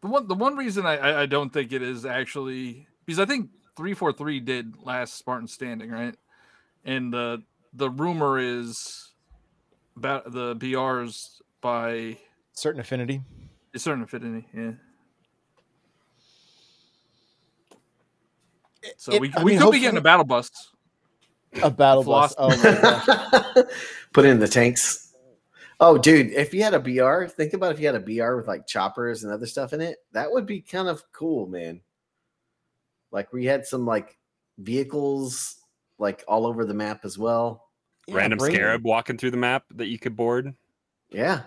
The 0.00 0.08
one, 0.08 0.26
the 0.26 0.34
one 0.34 0.56
reason 0.56 0.86
I, 0.86 0.96
I, 0.96 1.22
I 1.22 1.26
don't 1.26 1.52
think 1.52 1.70
it 1.72 1.82
is 1.82 2.06
actually 2.06 2.88
because 3.04 3.18
I 3.18 3.26
think 3.26 3.50
three 3.76 3.92
four 3.92 4.10
three 4.10 4.40
did 4.40 4.76
last 4.82 5.18
Spartan 5.18 5.48
standing 5.48 5.90
right, 5.90 6.16
and 6.84 7.12
the 7.12 7.42
the 7.74 7.90
rumor 7.90 8.38
is 8.38 9.13
about 9.96 10.32
the 10.32 10.56
BRs 10.56 11.40
by 11.60 12.16
certain 12.52 12.80
affinity 12.80 13.20
a 13.74 13.78
certain 13.78 14.04
affinity. 14.04 14.46
Yeah. 14.54 14.70
So 18.96 19.12
It- 19.12 19.20
we, 19.20 19.32
I 19.36 19.42
we 19.42 19.52
mean, 19.52 19.60
could 19.60 19.72
be 19.72 19.80
getting 19.80 19.98
a 19.98 20.02
battle 20.02 20.24
bus. 20.24 20.50
a 21.62 21.70
battle 21.70 22.04
bus 22.04 22.34
oh 22.38 22.48
my 22.48 22.56
gosh 22.62 23.64
Put 24.12 24.24
in 24.26 24.38
the 24.38 24.48
tanks. 24.48 25.12
Oh, 25.80 25.98
dude, 25.98 26.30
if 26.32 26.54
you 26.54 26.62
had 26.62 26.72
a 26.74 26.78
BR, 26.78 27.24
think 27.26 27.52
about 27.52 27.72
if 27.72 27.80
you 27.80 27.86
had 27.86 27.96
a 27.96 28.00
BR 28.00 28.36
with 28.36 28.46
like 28.46 28.64
choppers 28.66 29.24
and 29.24 29.32
other 29.32 29.46
stuff 29.46 29.72
in 29.72 29.80
it. 29.80 29.98
That 30.12 30.30
would 30.30 30.46
be 30.46 30.60
kind 30.60 30.86
of 30.88 31.02
cool, 31.12 31.46
man. 31.48 31.80
Like 33.10 33.32
we 33.32 33.44
had 33.44 33.66
some 33.66 33.84
like 33.84 34.16
vehicles 34.58 35.56
like 35.98 36.22
all 36.28 36.46
over 36.46 36.64
the 36.64 36.74
map 36.74 37.04
as 37.04 37.18
well. 37.18 37.63
Yeah, 38.06 38.16
Random 38.16 38.38
bring- 38.38 38.52
scarab 38.54 38.84
walking 38.84 39.16
through 39.16 39.30
the 39.32 39.36
map 39.36 39.64
that 39.76 39.86
you 39.86 39.98
could 39.98 40.16
board. 40.16 40.54
Yeah. 41.10 41.42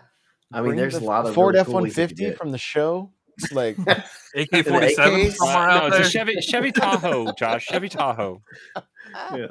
I 0.51 0.61
mean, 0.61 0.75
there's 0.75 0.93
the 0.97 1.01
a 1.01 1.05
lot 1.05 1.25
of 1.25 1.33
Ford 1.35 1.55
F 1.55 1.65
cool 1.65 1.75
one 1.75 1.83
ways 1.83 1.97
you 1.97 2.07
could 2.07 2.15
do 2.15 2.23
fifty 2.23 2.31
it. 2.33 2.37
from 2.37 2.51
the 2.51 2.57
show. 2.57 3.11
It's 3.37 3.51
Like 3.51 3.77
AK 4.35 4.65
forty 4.65 4.93
seven 4.93 5.29
somewhere 5.31 5.69
out 5.69 5.83
no, 5.83 5.89
there. 5.91 5.99
it's 5.99 6.09
a 6.09 6.11
Chevy 6.11 6.35
Chevy 6.41 6.71
Tahoe, 6.71 7.31
Josh. 7.33 7.65
Chevy 7.65 7.89
Tahoe. 7.89 8.41
yeah. 9.35 9.47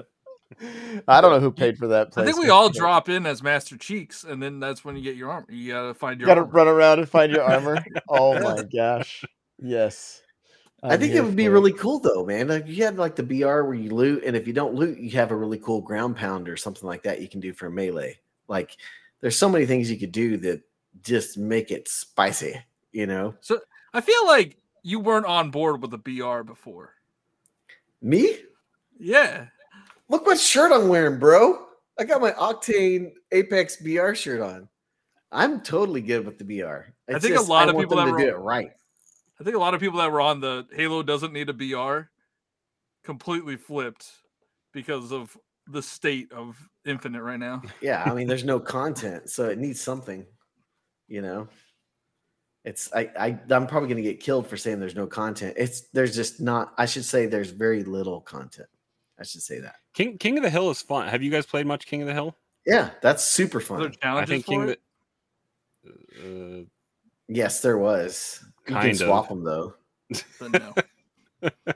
I 1.07 1.21
don't 1.21 1.33
know 1.33 1.41
who 1.41 1.51
paid 1.53 1.77
for 1.77 1.87
that. 1.89 2.13
I 2.17 2.25
think 2.25 2.39
we 2.39 2.49
all 2.49 2.71
drop 2.71 3.09
in 3.09 3.27
as 3.27 3.43
Master 3.43 3.77
Cheeks, 3.77 4.25
and 4.25 4.43
then 4.43 4.59
that's 4.59 4.85
when 4.85 4.97
you 4.97 5.03
get 5.03 5.17
your 5.17 5.31
armor. 5.31 5.47
You 5.51 5.73
gotta 5.73 5.93
find 5.95 6.19
your. 6.21 6.29
You 6.29 6.35
your 6.35 6.45
gotta 6.45 6.47
armor. 6.47 6.53
run 6.53 6.69
around 6.69 6.99
and 7.01 7.09
find 7.09 7.31
your 7.33 7.43
armor. 7.53 7.85
Oh 8.09 8.41
my 8.41 8.63
gosh! 8.63 9.25
Yes, 9.59 10.23
I 10.83 10.97
think 10.97 11.15
it 11.15 11.23
would 11.23 11.37
be 11.37 11.47
for 11.47 11.53
really 11.53 11.73
cool 11.73 11.99
though, 11.99 12.25
man. 12.25 12.49
Like 12.49 12.67
you 12.67 12.85
had 12.85 12.97
like 12.97 13.17
the 13.17 13.23
BR 13.23 13.63
where 13.63 13.75
you 13.75 13.91
loot, 13.91 14.25
and 14.25 14.37
if 14.37 14.47
you 14.47 14.53
don't 14.53 14.75
loot, 14.75 14.99
you 14.99 15.11
have 15.11 15.31
a 15.31 15.37
really 15.37 15.59
cool 15.59 15.81
ground 15.81 16.17
pound 16.17 16.49
or 16.49 16.57
something 16.57 16.87
like 16.87 17.03
that 17.03 17.21
you 17.21 17.29
can 17.29 17.41
do 17.41 17.53
for 17.53 17.71
melee. 17.71 18.19
Like 18.47 18.77
there's 19.21 19.39
so 19.39 19.49
many 19.49 19.67
things 19.67 19.91
you 19.91 19.99
could 19.99 20.13
do 20.13 20.37
that 20.39 20.63
just 21.03 21.39
make 21.39 21.71
it 21.71 21.89
spicy, 21.89 22.61
you 22.93 23.07
know? 23.07 23.35
So 23.41 23.61
I 23.93 24.01
feel 24.01 24.27
like 24.27 24.59
you 24.83 25.01
weren't 25.01 25.27
on 25.27 25.51
board 25.51 25.83
with 25.83 25.91
the 25.91 25.99
BR 25.99 26.43
before. 26.43 26.95
Me? 28.03 28.39
Yeah. 28.99 29.47
Look 30.09 30.27
what 30.27 30.39
shirt 30.39 30.73
I'm 30.73 30.89
wearing, 30.89 31.19
bro. 31.19 31.67
I 31.99 32.05
got 32.05 32.21
my 32.21 32.33
Octane 32.33 33.13
Apex 33.33 33.77
BR 33.77 34.15
shirt 34.15 34.41
on. 34.41 34.69
I'm 35.33 35.61
totally 35.61 36.03
good 36.03 36.25
with 36.25 36.39
the 36.39 36.45
BR. 36.45 36.67
I 36.67 36.85
It's 37.09 37.23
think 37.25 37.35
a 37.35 37.39
just 37.39 37.49
lot 37.49 37.69
of 37.69 37.75
want 37.75 37.89
people 37.89 37.97
them 37.97 38.11
that 38.11 38.19
to 38.19 38.25
do 38.25 38.31
it 38.31 38.39
right. 38.39 38.71
I 39.41 39.45
think 39.45 39.57
a 39.57 39.59
lot 39.61 39.75
of 39.75 39.81
people 39.81 39.99
that 39.99 40.11
were 40.11 40.21
on 40.21 40.41
the 40.41 40.67
Halo 40.73 41.03
doesn't 41.03 41.33
need 41.33 41.49
a 41.49 41.53
BR 41.53 42.09
completely 43.05 43.57
flipped 43.57 44.11
because 44.73 45.13
of 45.13 45.37
the 45.67 45.83
state 45.83 46.33
of 46.33 46.57
Infinite 46.85 47.23
right 47.23 47.39
now. 47.39 47.63
Yeah, 47.81 48.03
I 48.05 48.15
mean, 48.15 48.27
there's 48.27 48.45
no 48.45 48.59
content, 48.59 49.31
so 49.31 49.49
it 49.49 49.59
needs 49.59 49.81
something. 49.81 50.25
You 51.09 51.23
know, 51.23 51.49
it's 52.65 52.93
I, 52.93 53.11
I 53.19 53.39
I'm 53.51 53.67
probably 53.67 53.89
gonna 53.89 54.03
get 54.03 54.21
killed 54.21 54.47
for 54.49 54.57
saying 54.57 54.81
there's 54.81 54.97
no 54.97 55.07
content. 55.07 55.55
It's 55.57 55.83
there's 55.93 56.15
just 56.15 56.41
not. 56.41 56.73
I 56.79 56.87
should 56.87 57.05
say 57.05 57.27
there's 57.27 57.51
very 57.51 57.85
little 57.85 58.21
content. 58.21 58.69
I 59.19 59.25
should 59.25 59.43
say 59.43 59.61
that. 59.61 59.77
King 59.95 60.19
King 60.19 60.39
of 60.39 60.43
the 60.43 60.51
Hill 60.51 60.71
is 60.71 60.83
fun. 60.83 61.09
Have 61.09 61.23
you 61.23 61.31
guys 61.31 61.47
played 61.47 61.67
much 61.67 61.87
King 61.87 62.03
of 62.03 62.09
the 62.09 62.15
Hill? 62.15 62.37
Yeah, 62.65 62.91
that's 63.03 63.23
super 63.23 63.59
Are 63.59 63.61
there 63.61 63.67
fun. 63.67 63.87
I 63.87 63.89
challenges 64.03 64.31
think 64.31 64.45
for 64.45 64.51
King 64.51 64.63
of 64.63 64.69
it? 64.71 64.81
the 65.85 66.61
uh, 66.61 66.65
Yes, 67.29 67.61
there 67.61 67.79
was. 67.79 68.45
You 68.69 68.75
Kind 68.75 68.83
can 68.99 69.03
of. 69.03 69.09
swap 69.09 69.29
them 69.29 69.45
though. 69.45 69.75
Then 70.41 70.53
no. 70.53 70.75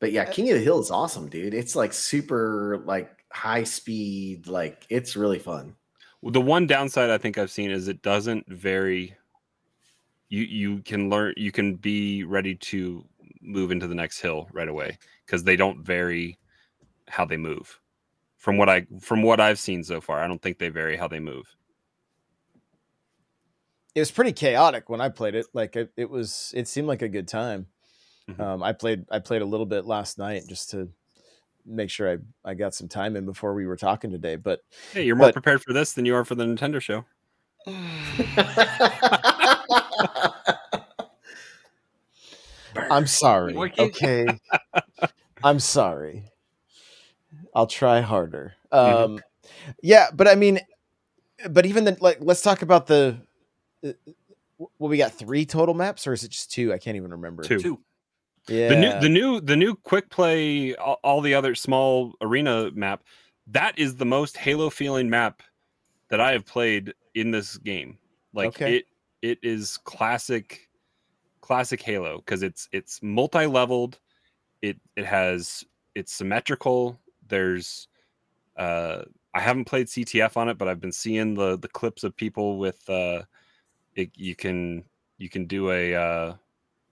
But 0.00 0.12
yeah, 0.12 0.24
uh, 0.24 0.32
King 0.32 0.50
of 0.50 0.58
the 0.58 0.64
Hill 0.64 0.80
is 0.80 0.90
awesome, 0.90 1.28
dude. 1.28 1.54
It's 1.54 1.74
like 1.74 1.92
super 1.92 2.82
like 2.84 3.24
high 3.32 3.64
speed. 3.64 4.46
Like 4.46 4.86
it's 4.90 5.16
really 5.16 5.38
fun. 5.38 5.74
the 6.22 6.40
one 6.40 6.66
downside 6.66 7.10
I 7.10 7.18
think 7.18 7.38
I've 7.38 7.50
seen 7.50 7.70
is 7.70 7.88
it 7.88 8.02
doesn't 8.02 8.46
vary. 8.48 9.16
you 10.28 10.42
you 10.42 10.82
can 10.82 11.08
learn 11.08 11.32
you 11.36 11.52
can 11.52 11.76
be 11.76 12.24
ready 12.24 12.54
to 12.56 13.04
move 13.40 13.70
into 13.70 13.86
the 13.86 13.94
next 13.94 14.20
hill 14.20 14.48
right 14.52 14.68
away 14.68 14.98
because 15.24 15.44
they 15.44 15.56
don't 15.56 15.80
vary 15.84 16.38
how 17.08 17.24
they 17.24 17.36
move. 17.38 17.80
From 18.36 18.58
what 18.58 18.68
I 18.68 18.86
from 19.00 19.22
what 19.22 19.40
I've 19.40 19.58
seen 19.58 19.82
so 19.82 20.00
far, 20.02 20.22
I 20.22 20.28
don't 20.28 20.42
think 20.42 20.58
they 20.58 20.68
vary 20.68 20.96
how 20.96 21.08
they 21.08 21.20
move. 21.20 21.46
It 23.94 24.00
was 24.00 24.10
pretty 24.10 24.32
chaotic 24.32 24.88
when 24.88 25.00
I 25.00 25.08
played 25.08 25.34
it. 25.34 25.46
Like 25.52 25.76
it, 25.76 25.92
it 25.96 26.10
was, 26.10 26.52
it 26.56 26.68
seemed 26.68 26.88
like 26.88 27.02
a 27.02 27.08
good 27.08 27.28
time. 27.28 27.66
Mhm. 28.28 28.40
Um, 28.40 28.62
I 28.62 28.72
played, 28.72 29.04
I 29.10 29.18
played 29.18 29.42
a 29.42 29.46
little 29.46 29.66
bit 29.66 29.84
last 29.84 30.18
night 30.18 30.42
just 30.48 30.70
to 30.70 30.88
make 31.66 31.90
sure 31.90 32.12
I, 32.12 32.18
I 32.50 32.54
got 32.54 32.74
some 32.74 32.88
time 32.88 33.16
in 33.16 33.26
before 33.26 33.54
we 33.54 33.66
were 33.66 33.76
talking 33.76 34.10
today. 34.10 34.36
But 34.36 34.60
Hey, 34.92 35.04
you're 35.04 35.16
more 35.16 35.28
But- 35.28 35.34
prepared 35.34 35.62
for 35.62 35.72
this 35.72 35.92
than 35.92 36.06
you 36.06 36.14
are 36.14 36.24
for 36.24 36.34
the 36.34 36.44
Nintendo 36.44 36.80
show. 36.80 37.04
I'm 42.90 43.06
sorry. 43.06 43.56
Okay, 43.78 44.26
I'm 45.42 45.60
sorry. 45.60 46.24
I'll 47.54 47.66
try 47.66 48.00
harder. 48.00 48.54
Mhm. 48.72 49.04
Um, 49.04 49.20
yeah, 49.82 50.08
but 50.12 50.26
I 50.26 50.34
mean, 50.34 50.60
but 51.50 51.66
even 51.66 51.84
then, 51.84 51.96
like, 52.00 52.18
let's 52.20 52.42
talk 52.42 52.62
about 52.62 52.86
the. 52.86 53.16
Uh, 53.84 53.92
Well, 54.58 54.88
we 54.88 54.96
got 54.96 55.12
three 55.12 55.44
total 55.46 55.74
maps, 55.74 56.06
or 56.06 56.12
is 56.12 56.24
it 56.24 56.30
just 56.30 56.50
two? 56.52 56.72
I 56.72 56.78
can't 56.78 56.96
even 56.96 57.10
remember. 57.10 57.42
Two. 57.42 57.60
Two. 57.60 57.80
Yeah. 58.48 58.68
The 58.68 58.76
new 58.76 59.00
the 59.00 59.08
new 59.08 59.40
the 59.40 59.56
new 59.56 59.74
quick 59.74 60.10
play 60.10 60.74
all, 60.76 60.98
all 61.02 61.20
the 61.20 61.34
other 61.34 61.54
small 61.54 62.14
arena 62.20 62.70
map, 62.74 63.02
that 63.46 63.78
is 63.78 63.96
the 63.96 64.04
most 64.04 64.36
Halo 64.36 64.70
feeling 64.70 65.08
map 65.08 65.42
that 66.10 66.20
I 66.20 66.32
have 66.32 66.44
played 66.44 66.92
in 67.14 67.30
this 67.30 67.56
game. 67.56 67.98
Like 68.34 68.48
Okay. 68.48 68.76
it 68.76 68.84
it 69.22 69.38
is 69.42 69.78
classic 69.78 70.68
classic 71.40 71.80
Halo 71.80 72.18
because 72.18 72.42
it's 72.42 72.68
it's 72.72 73.02
multi-leveled. 73.02 73.98
It 74.60 74.78
it 74.96 75.06
has 75.06 75.64
it's 75.94 76.12
symmetrical. 76.12 77.00
There's 77.26 77.88
uh 78.58 79.04
I 79.32 79.40
haven't 79.40 79.64
played 79.64 79.86
CTF 79.86 80.36
on 80.36 80.48
it, 80.50 80.58
but 80.58 80.68
I've 80.68 80.80
been 80.80 80.92
seeing 80.92 81.34
the 81.34 81.58
the 81.58 81.68
clips 81.68 82.04
of 82.04 82.14
people 82.14 82.58
with 82.58 82.88
uh 82.90 83.22
it, 83.94 84.10
you 84.14 84.34
can 84.34 84.84
you 85.18 85.28
can 85.28 85.46
do 85.46 85.70
a 85.70 85.94
uh 85.94 86.34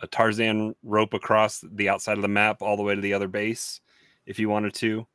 a 0.00 0.06
Tarzan 0.08 0.74
rope 0.82 1.14
across 1.14 1.64
the 1.72 1.88
outside 1.88 2.18
of 2.18 2.22
the 2.22 2.28
map 2.28 2.60
all 2.60 2.76
the 2.76 2.82
way 2.82 2.94
to 2.94 3.00
the 3.00 3.14
other 3.14 3.28
base 3.28 3.80
if 4.26 4.38
you 4.38 4.48
wanted 4.48 4.74
to. 4.74 5.06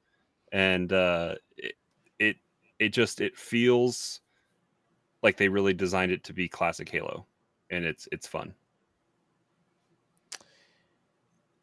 And 0.51 0.91
uh 0.93 1.35
it 1.57 1.75
it, 2.19 2.37
it 2.79 2.89
just 2.89 3.21
it 3.21 3.37
feels 3.37 4.21
like 5.23 5.37
they 5.37 5.49
really 5.49 5.73
designed 5.73 6.11
it 6.11 6.23
to 6.25 6.33
be 6.33 6.47
classic 6.47 6.89
Halo 6.89 7.25
and 7.69 7.85
it's 7.85 8.07
it's 8.11 8.27
fun. 8.27 8.53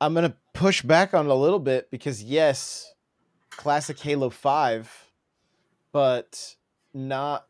I'm 0.01 0.15
gonna 0.15 0.37
push 0.53 0.83
back 0.83 1.15
on 1.15 1.27
it 1.27 1.31
a 1.31 1.35
little 1.35 1.59
bit 1.59 1.91
because 1.91 2.23
yes, 2.23 2.95
classic 3.51 3.99
Halo 3.99 4.31
Five, 4.31 5.11
but 5.93 6.57
not. 6.93 7.47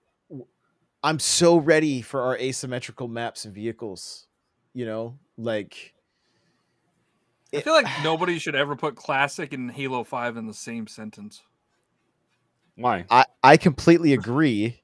I'm 1.04 1.18
so 1.18 1.58
ready 1.58 2.00
for 2.00 2.22
our 2.22 2.36
asymmetrical 2.38 3.08
maps 3.08 3.44
and 3.44 3.54
vehicles. 3.54 4.26
You 4.72 4.86
know, 4.86 5.18
like 5.36 5.92
I 7.54 7.60
feel 7.60 7.74
like 7.74 7.86
nobody 8.02 8.38
should 8.38 8.54
ever 8.56 8.74
put 8.74 8.96
classic 8.96 9.52
and 9.52 9.70
Halo 9.70 10.02
5 10.02 10.36
in 10.38 10.46
the 10.46 10.54
same 10.54 10.86
sentence. 10.86 11.42
Why? 12.76 13.04
I 13.10 13.26
I 13.42 13.56
completely 13.58 14.12
agree, 14.14 14.80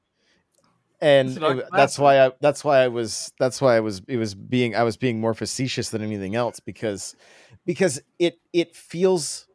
and 1.00 1.30
it- 1.30 1.64
that's 1.72 1.98
why 1.98 2.26
I 2.26 2.32
that's 2.40 2.62
why 2.62 2.80
I 2.80 2.88
was 2.88 3.32
that's 3.40 3.60
why 3.60 3.76
I 3.76 3.80
was 3.80 4.02
it 4.06 4.18
was 4.18 4.34
being 4.34 4.76
I 4.76 4.82
was 4.82 4.98
being 4.98 5.20
more 5.20 5.34
facetious 5.34 5.88
than 5.88 6.02
anything 6.02 6.36
else 6.36 6.60
because 6.60 7.16
because 7.64 8.00
it 8.18 8.38
it 8.52 8.76
feels 8.76 9.48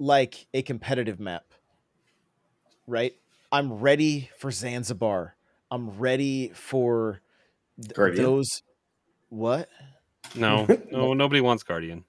like 0.00 0.48
a 0.52 0.62
competitive 0.62 1.20
map, 1.20 1.44
right? 2.86 3.12
I'm 3.52 3.74
ready 3.74 4.28
for 4.38 4.50
Zanzibar. 4.50 5.33
I'm 5.74 5.90
ready 5.98 6.52
for 6.54 7.20
th- 7.80 7.94
Guardian? 7.94 8.22
those. 8.22 8.62
What 9.28 9.68
No, 10.36 10.66
no, 10.92 11.14
nobody 11.14 11.40
wants 11.40 11.64
Guardian. 11.64 12.04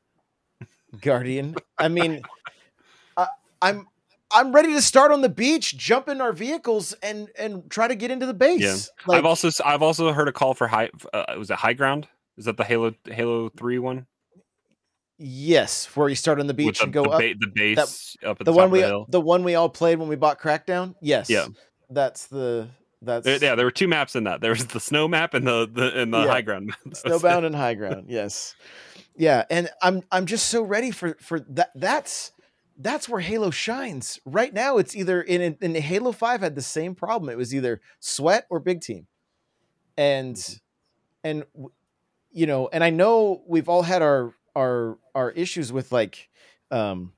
Guardian? 1.01 1.55
I 1.79 1.87
mean, 1.87 2.21
I, 3.17 3.27
I'm 3.63 3.87
I'm 4.31 4.53
ready 4.53 4.73
to 4.73 4.81
start 4.83 5.11
on 5.11 5.21
the 5.21 5.29
beach, 5.29 5.75
jump 5.75 6.09
in 6.09 6.21
our 6.21 6.31
vehicles, 6.31 6.93
and 7.01 7.29
and 7.39 7.67
try 7.71 7.87
to 7.87 7.95
get 7.95 8.11
into 8.11 8.27
the 8.27 8.35
base. 8.35 8.61
Yeah. 8.61 8.75
Like, 9.07 9.17
I've 9.17 9.25
also 9.25 9.49
I've 9.65 9.81
also 9.81 10.11
heard 10.13 10.27
a 10.27 10.31
call 10.31 10.53
for 10.53 10.67
high. 10.67 10.91
Uh, 11.11 11.25
was 11.37 11.49
it 11.49 11.57
High 11.57 11.73
Ground? 11.73 12.07
Is 12.37 12.45
that 12.45 12.57
the 12.57 12.63
Halo 12.63 12.93
Halo 13.05 13.49
Three 13.49 13.79
one? 13.79 14.05
yes, 15.17 15.85
where 15.95 16.09
you 16.09 16.15
start 16.15 16.39
on 16.39 16.45
the 16.45 16.53
beach 16.53 16.79
the, 16.79 16.83
and 16.83 16.93
go 16.93 17.03
the, 17.03 17.09
up. 17.09 17.19
ba- 17.19 17.33
the 17.39 17.51
base 17.55 18.15
up 18.23 18.39
at 18.39 18.45
the 18.45 18.45
the, 18.45 18.53
one 18.53 18.67
top 18.67 18.73
we 18.73 18.79
of 18.79 18.83
the 18.83 18.89
hill. 18.89 19.05
the 19.09 19.21
one 19.21 19.43
we 19.43 19.55
all 19.55 19.69
played 19.69 19.97
when 19.97 20.07
we 20.07 20.15
bought 20.15 20.39
Crackdown. 20.39 20.93
Yes. 21.01 21.29
Yeah. 21.31 21.47
That's 21.89 22.27
the 22.27 22.67
that's 23.05 23.25
There- 23.25 23.39
yeah, 23.41 23.55
there 23.55 23.65
were 23.65 23.71
two 23.71 23.87
maps 23.87 24.15
in 24.15 24.23
that. 24.25 24.41
There 24.41 24.51
was 24.51 24.65
the 24.67 24.79
snow 24.79 25.07
map 25.07 25.33
and 25.33 25.45
the 25.47 25.69
the 25.71 26.01
and 26.01 26.13
the 26.13 26.21
Yeah. 26.23 26.27
high 26.27 26.41
ground. 26.41 26.75
It. 26.85 26.93
snowbound 27.05 27.45
and 27.45 27.55
high 27.55 27.73
ground. 27.75 28.05
Yes. 28.09 28.55
Yeah, 29.15 29.45
and 29.49 29.69
I'm 29.81 30.01
I'm 30.11 30.25
just 30.25 30.49
so 30.49 30.61
ready 30.63 30.91
for 30.91 31.15
for 31.21 31.39
that. 31.41 31.71
That's 31.75 32.31
that's 32.77 33.07
where 33.07 33.21
Halo 33.21 33.51
shines 33.51 34.19
right 34.25 34.53
now. 34.53 34.77
It's 34.77 34.95
either 34.95 35.21
in 35.21 35.57
in 35.61 35.75
Halo 35.75 36.11
Five 36.11 36.41
had 36.41 36.55
the 36.55 36.61
same 36.61 36.95
problem. 36.95 37.29
It 37.29 37.37
was 37.37 37.55
either 37.55 37.79
sweat 38.01 38.45
or 38.49 38.59
big 38.59 38.81
team, 38.81 39.07
and 39.97 40.59
and 41.23 41.45
you 42.31 42.45
know, 42.45 42.67
and 42.73 42.83
I 42.83 42.89
know 42.89 43.43
we've 43.47 43.69
all 43.69 43.83
had 43.83 44.01
our 44.01 44.33
our 44.55 44.97
our 45.13 45.31
issues 45.31 45.71
with 45.71 45.91
like 45.93 46.29
um 46.71 47.13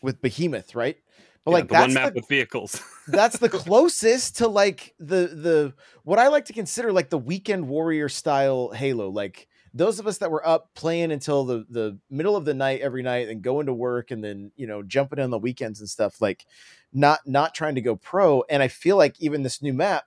with 0.00 0.22
Behemoth, 0.22 0.74
right? 0.74 0.96
But 1.44 1.52
Yeah, 1.52 1.56
like 1.56 1.68
the 1.68 1.74
one 1.74 1.94
map 1.94 2.12
the, 2.12 2.20
with 2.20 2.28
vehicles. 2.28 2.82
that's 3.08 3.38
the 3.38 3.48
closest 3.48 4.38
to 4.38 4.48
like 4.48 4.94
the 4.98 5.28
the 5.28 5.74
what 6.04 6.18
I 6.18 6.28
like 6.28 6.46
to 6.46 6.52
consider 6.52 6.92
like 6.92 7.10
the 7.10 7.18
weekend 7.18 7.68
warrior 7.68 8.08
style 8.08 8.70
Halo. 8.70 9.08
Like 9.08 9.48
those 9.74 9.98
of 9.98 10.06
us 10.06 10.18
that 10.18 10.30
were 10.30 10.46
up 10.46 10.70
playing 10.74 11.12
until 11.12 11.44
the 11.44 11.66
the 11.70 11.98
middle 12.10 12.36
of 12.36 12.44
the 12.44 12.54
night 12.54 12.80
every 12.80 13.02
night 13.02 13.28
and 13.28 13.42
going 13.42 13.66
to 13.66 13.74
work 13.74 14.10
and 14.10 14.22
then 14.22 14.50
you 14.56 14.66
know 14.66 14.82
jumping 14.82 15.18
in 15.18 15.24
on 15.24 15.30
the 15.30 15.38
weekends 15.38 15.80
and 15.80 15.88
stuff. 15.88 16.20
Like 16.20 16.44
not 16.92 17.20
not 17.26 17.54
trying 17.54 17.74
to 17.76 17.80
go 17.80 17.96
pro. 17.96 18.44
And 18.48 18.62
I 18.62 18.68
feel 18.68 18.96
like 18.96 19.20
even 19.20 19.42
this 19.42 19.62
new 19.62 19.72
map, 19.72 20.04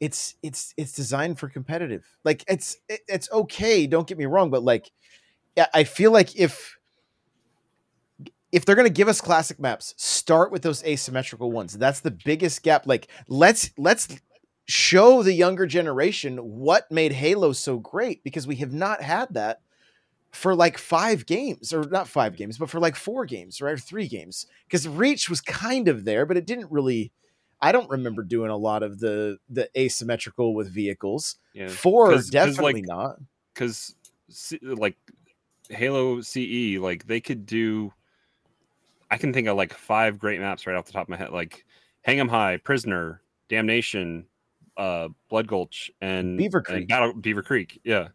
it's 0.00 0.36
it's 0.42 0.74
it's 0.76 0.92
designed 0.92 1.38
for 1.38 1.48
competitive. 1.48 2.04
Like 2.24 2.44
it's 2.48 2.76
it, 2.88 3.00
it's 3.08 3.30
okay. 3.32 3.86
Don't 3.86 4.06
get 4.06 4.18
me 4.18 4.26
wrong, 4.26 4.50
but 4.50 4.62
like 4.62 4.90
I 5.74 5.84
feel 5.84 6.12
like 6.12 6.36
if 6.36 6.76
if 8.52 8.64
they're 8.64 8.76
going 8.76 8.86
to 8.86 8.92
give 8.92 9.08
us 9.08 9.20
classic 9.20 9.58
maps, 9.58 9.94
start 9.96 10.52
with 10.52 10.62
those 10.62 10.84
asymmetrical 10.84 11.50
ones. 11.50 11.76
That's 11.76 12.00
the 12.00 12.10
biggest 12.10 12.62
gap. 12.62 12.86
Like 12.86 13.08
let's 13.28 13.70
let's 13.78 14.08
show 14.66 15.22
the 15.22 15.32
younger 15.32 15.66
generation 15.66 16.36
what 16.38 16.90
made 16.90 17.12
Halo 17.12 17.52
so 17.52 17.78
great 17.78 18.22
because 18.22 18.46
we 18.46 18.56
have 18.56 18.72
not 18.72 19.02
had 19.02 19.34
that 19.34 19.60
for 20.30 20.54
like 20.54 20.78
5 20.78 21.26
games 21.26 21.72
or 21.72 21.82
not 21.84 22.08
5 22.08 22.36
games, 22.36 22.56
but 22.58 22.70
for 22.70 22.80
like 22.80 22.96
4 22.96 23.26
games, 23.26 23.60
right? 23.60 23.74
Or 23.74 23.78
3 23.78 24.06
games. 24.08 24.46
Cuz 24.70 24.86
Reach 24.88 25.28
was 25.28 25.40
kind 25.40 25.88
of 25.88 26.04
there, 26.04 26.24
but 26.26 26.36
it 26.36 26.46
didn't 26.46 26.70
really 26.70 27.12
I 27.60 27.70
don't 27.72 27.88
remember 27.90 28.22
doing 28.24 28.50
a 28.50 28.56
lot 28.56 28.82
of 28.82 28.98
the 29.00 29.38
the 29.48 29.68
asymmetrical 29.78 30.54
with 30.54 30.72
vehicles. 30.72 31.36
yeah, 31.54 31.68
4 31.68 32.06
'Cause- 32.10 32.16
'cause, 32.16 32.30
definitely 32.30 32.74
like, 32.82 32.86
not. 32.86 33.16
because 33.54 33.94
like 34.62 34.96
Halo 35.70 36.20
CE, 36.22 36.78
like 36.78 37.06
they 37.06 37.20
could 37.20 37.46
do. 37.46 37.92
I 39.12 39.18
can 39.18 39.32
think 39.32 39.46
of 39.46 39.58
like 39.58 39.74
five 39.74 40.18
great 40.18 40.40
maps 40.40 40.66
right 40.66 40.74
off 40.74 40.86
the 40.86 40.92
top 40.92 41.02
of 41.04 41.08
my 41.10 41.16
head, 41.18 41.30
like 41.30 41.66
Hang 42.00 42.18
'em 42.18 42.28
High, 42.28 42.56
Prisoner, 42.56 43.20
Damnation, 43.48 44.26
uh, 44.78 45.08
Blood 45.28 45.46
Gulch, 45.46 45.90
and 46.00 46.38
Beaver 46.38 46.58
and 46.58 46.66
Creek. 46.66 46.88
Battle 46.88 47.12
Beaver 47.12 47.42
Creek. 47.42 47.78
Yeah, 47.84 48.08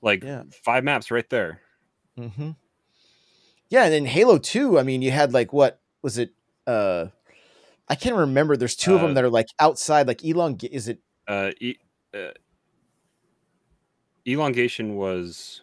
like 0.00 0.24
Yeah. 0.24 0.44
five 0.64 0.82
maps 0.82 1.10
right 1.10 1.28
there. 1.28 1.60
hmm 2.16 2.52
Yeah, 3.68 3.84
and 3.84 3.92
then 3.92 4.06
Halo 4.06 4.38
Two. 4.38 4.78
I 4.78 4.82
mean, 4.82 5.02
you 5.02 5.10
had 5.10 5.34
like 5.34 5.52
what 5.52 5.78
was 6.00 6.16
it? 6.16 6.32
Uh, 6.66 7.08
I 7.88 7.94
can't 7.94 8.16
remember. 8.16 8.56
There's 8.56 8.76
two 8.76 8.94
of 8.94 9.00
Uh, 9.02 9.06
them 9.08 9.14
that 9.14 9.24
are 9.24 9.30
like 9.30 9.48
outside, 9.58 10.06
like 10.08 10.18
elong. 10.22 10.64
Is 10.64 10.88
it? 10.88 11.00
Uh, 11.28 11.50
e- 11.60 11.76
uh, 12.14 12.30
elongation 14.26 14.96
was 14.96 15.60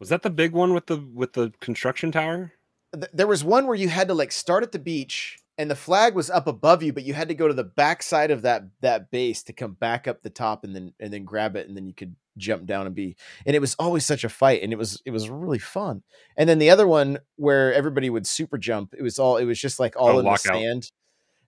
was 0.00 0.08
that 0.08 0.22
the 0.22 0.30
big 0.30 0.52
one 0.52 0.74
with 0.74 0.86
the 0.86 0.96
with 0.96 1.34
the 1.34 1.52
construction 1.60 2.10
tower? 2.10 2.52
Th- 2.94 3.10
There 3.12 3.26
was 3.26 3.44
one 3.44 3.66
where 3.66 3.76
you 3.76 3.88
had 3.88 4.08
to 4.08 4.14
like 4.14 4.32
start 4.32 4.62
at 4.62 4.72
the 4.72 4.78
beach, 4.78 5.38
and 5.58 5.70
the 5.70 5.76
flag 5.76 6.14
was 6.14 6.30
up 6.30 6.46
above 6.46 6.82
you, 6.82 6.92
but 6.92 7.04
you 7.04 7.14
had 7.14 7.28
to 7.28 7.34
go 7.34 7.46
to 7.48 7.54
the 7.54 7.64
back 7.64 8.02
side 8.02 8.30
of 8.30 8.42
that 8.42 8.64
that 8.80 9.10
base 9.10 9.42
to 9.44 9.52
come 9.52 9.72
back 9.72 10.08
up 10.08 10.22
the 10.22 10.30
top, 10.30 10.64
and 10.64 10.74
then 10.74 10.92
and 11.00 11.12
then 11.12 11.24
grab 11.24 11.56
it, 11.56 11.68
and 11.68 11.76
then 11.76 11.86
you 11.86 11.94
could 11.94 12.14
jump 12.38 12.64
down 12.64 12.86
and 12.86 12.94
be. 12.94 13.14
And 13.44 13.54
it 13.54 13.58
was 13.60 13.74
always 13.78 14.06
such 14.06 14.24
a 14.24 14.28
fight, 14.28 14.62
and 14.62 14.72
it 14.72 14.76
was 14.76 15.00
it 15.04 15.10
was 15.10 15.28
really 15.28 15.58
fun. 15.58 16.02
And 16.36 16.48
then 16.48 16.58
the 16.58 16.70
other 16.70 16.86
one 16.86 17.18
where 17.36 17.72
everybody 17.74 18.08
would 18.10 18.26
super 18.26 18.58
jump, 18.58 18.94
it 18.96 19.02
was 19.02 19.18
all 19.18 19.36
it 19.36 19.44
was 19.44 19.60
just 19.60 19.78
like 19.78 19.94
all 19.96 20.08
Oh, 20.08 20.18
in 20.18 20.24
Lockout. 20.24 20.52
the 20.54 20.60
sand. 20.60 20.90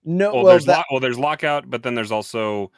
No, 0.04 0.34
Well, 0.34 0.42
well, 0.44 0.52
there's 0.52 0.66
that, 0.66 0.76
lock, 0.76 0.86
well, 0.90 1.00
there's 1.00 1.18
lockout, 1.18 1.70
but 1.70 1.82
then 1.82 1.94
there's 1.94 2.12
also 2.12 2.70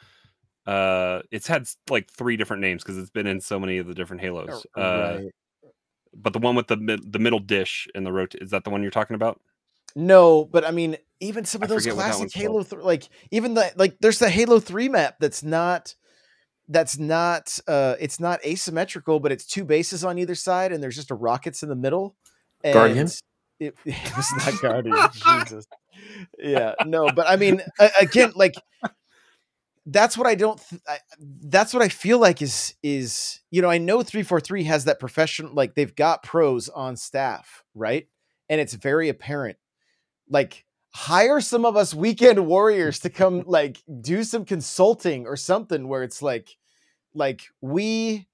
Uh, 0.65 1.21
it's 1.31 1.47
had 1.47 1.65
like 1.89 2.09
three 2.11 2.35
different 2.37 2.61
names 2.61 2.83
because 2.83 2.97
it's 2.97 3.09
been 3.09 3.27
in 3.27 3.39
so 3.39 3.57
many 3.59 3.77
of 3.77 3.87
the 3.87 3.93
different 3.93 4.21
Halos. 4.21 4.65
Uh, 4.75 5.19
Right. 5.21 5.31
But 6.19 6.33
the 6.33 6.39
one 6.39 6.55
with 6.55 6.67
the 6.67 6.99
the 7.05 7.19
middle 7.19 7.39
dish 7.39 7.87
and 7.93 8.05
the 8.05 8.11
rot 8.11 8.33
is 8.41 8.49
that 8.51 8.63
the 8.63 8.69
one 8.69 8.81
you're 8.81 8.91
talking 8.91 9.15
about? 9.15 9.39
No, 9.95 10.45
but 10.45 10.65
I 10.65 10.71
mean, 10.71 10.97
even 11.19 11.45
some 11.45 11.63
of 11.63 11.71
I 11.71 11.75
those 11.75 11.83
forget 11.83 11.97
what 11.97 12.05
that 12.05 12.15
classic 12.15 12.33
Halo, 12.33 12.53
called. 12.53 12.69
th- 12.69 12.81
like 12.83 13.09
even 13.31 13.53
the 13.53 13.71
like, 13.75 13.97
there's 13.99 14.19
the 14.19 14.29
Halo 14.29 14.59
Three 14.59 14.89
map 14.89 15.15
that's 15.19 15.43
not 15.43 15.95
that's 16.69 16.97
not 16.99 17.57
uh 17.67 17.95
it's 17.99 18.19
not 18.19 18.43
asymmetrical, 18.45 19.19
but 19.19 19.31
it's 19.31 19.45
two 19.45 19.63
bases 19.63 20.03
on 20.03 20.17
either 20.19 20.35
side, 20.35 20.71
and 20.71 20.83
there's 20.83 20.95
just 20.95 21.11
a 21.11 21.15
rockets 21.15 21.63
in 21.63 21.69
the 21.69 21.75
middle. 21.75 22.15
And 22.63 22.73
Guardian? 22.73 23.07
It, 23.59 23.75
it 23.85 24.17
was 24.17 24.31
not 24.45 24.61
Guardian. 24.61 24.97
Jesus. 25.13 25.67
Yeah, 26.37 26.73
no, 26.85 27.09
but 27.15 27.27
I 27.27 27.35
mean, 27.35 27.61
again, 27.99 28.33
like 28.35 28.53
that's 29.89 30.17
what 30.17 30.27
I 30.27 30.35
don't. 30.35 30.61
Th- 30.69 30.81
I, 30.87 30.97
that's 31.45 31.73
what 31.73 31.81
I 31.81 31.87
feel 31.89 32.19
like 32.19 32.41
is 32.41 32.75
is 32.83 33.39
you 33.51 33.61
know 33.61 33.69
I 33.69 33.77
know 33.77 34.03
three 34.03 34.23
four 34.23 34.39
three 34.39 34.63
has 34.65 34.85
that 34.85 34.99
professional 34.99 35.53
like 35.53 35.75
they've 35.75 35.95
got 35.95 36.23
pros 36.23 36.67
on 36.69 36.97
staff 36.97 37.63
right, 37.73 38.07
and 38.49 38.59
it's 38.61 38.73
very 38.73 39.09
apparent. 39.09 39.57
Like 40.29 40.65
hire 40.93 41.39
some 41.41 41.63
of 41.65 41.77
us 41.77 41.93
weekend 41.93 42.45
warriors 42.47 42.99
to 42.99 43.09
come 43.09 43.43
like 43.47 43.81
do 44.01 44.23
some 44.23 44.43
consulting 44.45 45.25
or 45.25 45.35
something 45.37 45.87
where 45.87 46.03
it's 46.03 46.21
like 46.21 46.57
like 47.13 47.43
we 47.61 48.27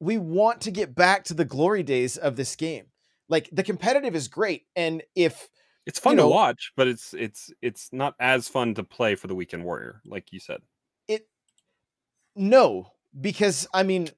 we 0.00 0.18
want 0.18 0.62
to 0.62 0.70
get 0.70 0.94
back 0.94 1.24
to 1.24 1.34
the 1.34 1.44
glory 1.44 1.82
days 1.82 2.16
of 2.16 2.36
this 2.36 2.56
game. 2.56 2.86
Like 3.28 3.48
the 3.52 3.62
competitive 3.62 4.14
is 4.14 4.28
great, 4.28 4.62
and 4.76 5.02
if 5.14 5.48
It's 5.84 5.98
fun 5.98 6.16
know- 6.16 6.22
to 6.24 6.28
watch, 6.28 6.72
but 6.76 6.88
it's 6.88 7.12
it's 7.12 7.50
it's 7.60 7.90
not 7.92 8.14
as 8.18 8.48
fun 8.48 8.74
to 8.74 8.82
play 8.82 9.14
for 9.14 9.26
the 9.26 9.34
weekend 9.34 9.64
warrior, 9.64 10.00
like 10.06 10.32
you 10.32 10.40
said. 10.40 10.60
No 12.36 12.92
because 13.20 13.66
i 13.74 13.82
mean 13.82 14.08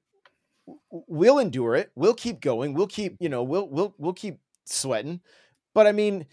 we'll 0.91 1.39
endure 1.39 1.75
it. 1.75 1.91
We'll 1.95 2.13
keep 2.13 2.41
going. 2.41 2.73
We'll 2.73 2.87
keep 2.87 3.17
you 3.19 3.29
know 3.29 3.43
we'll 3.43 3.67
we'll 3.67 3.95
we'll 3.97 4.13
keep 4.13 4.39
sweating. 4.65 5.21
But 5.73 5.87
i 5.87 5.91
mean 5.91 6.25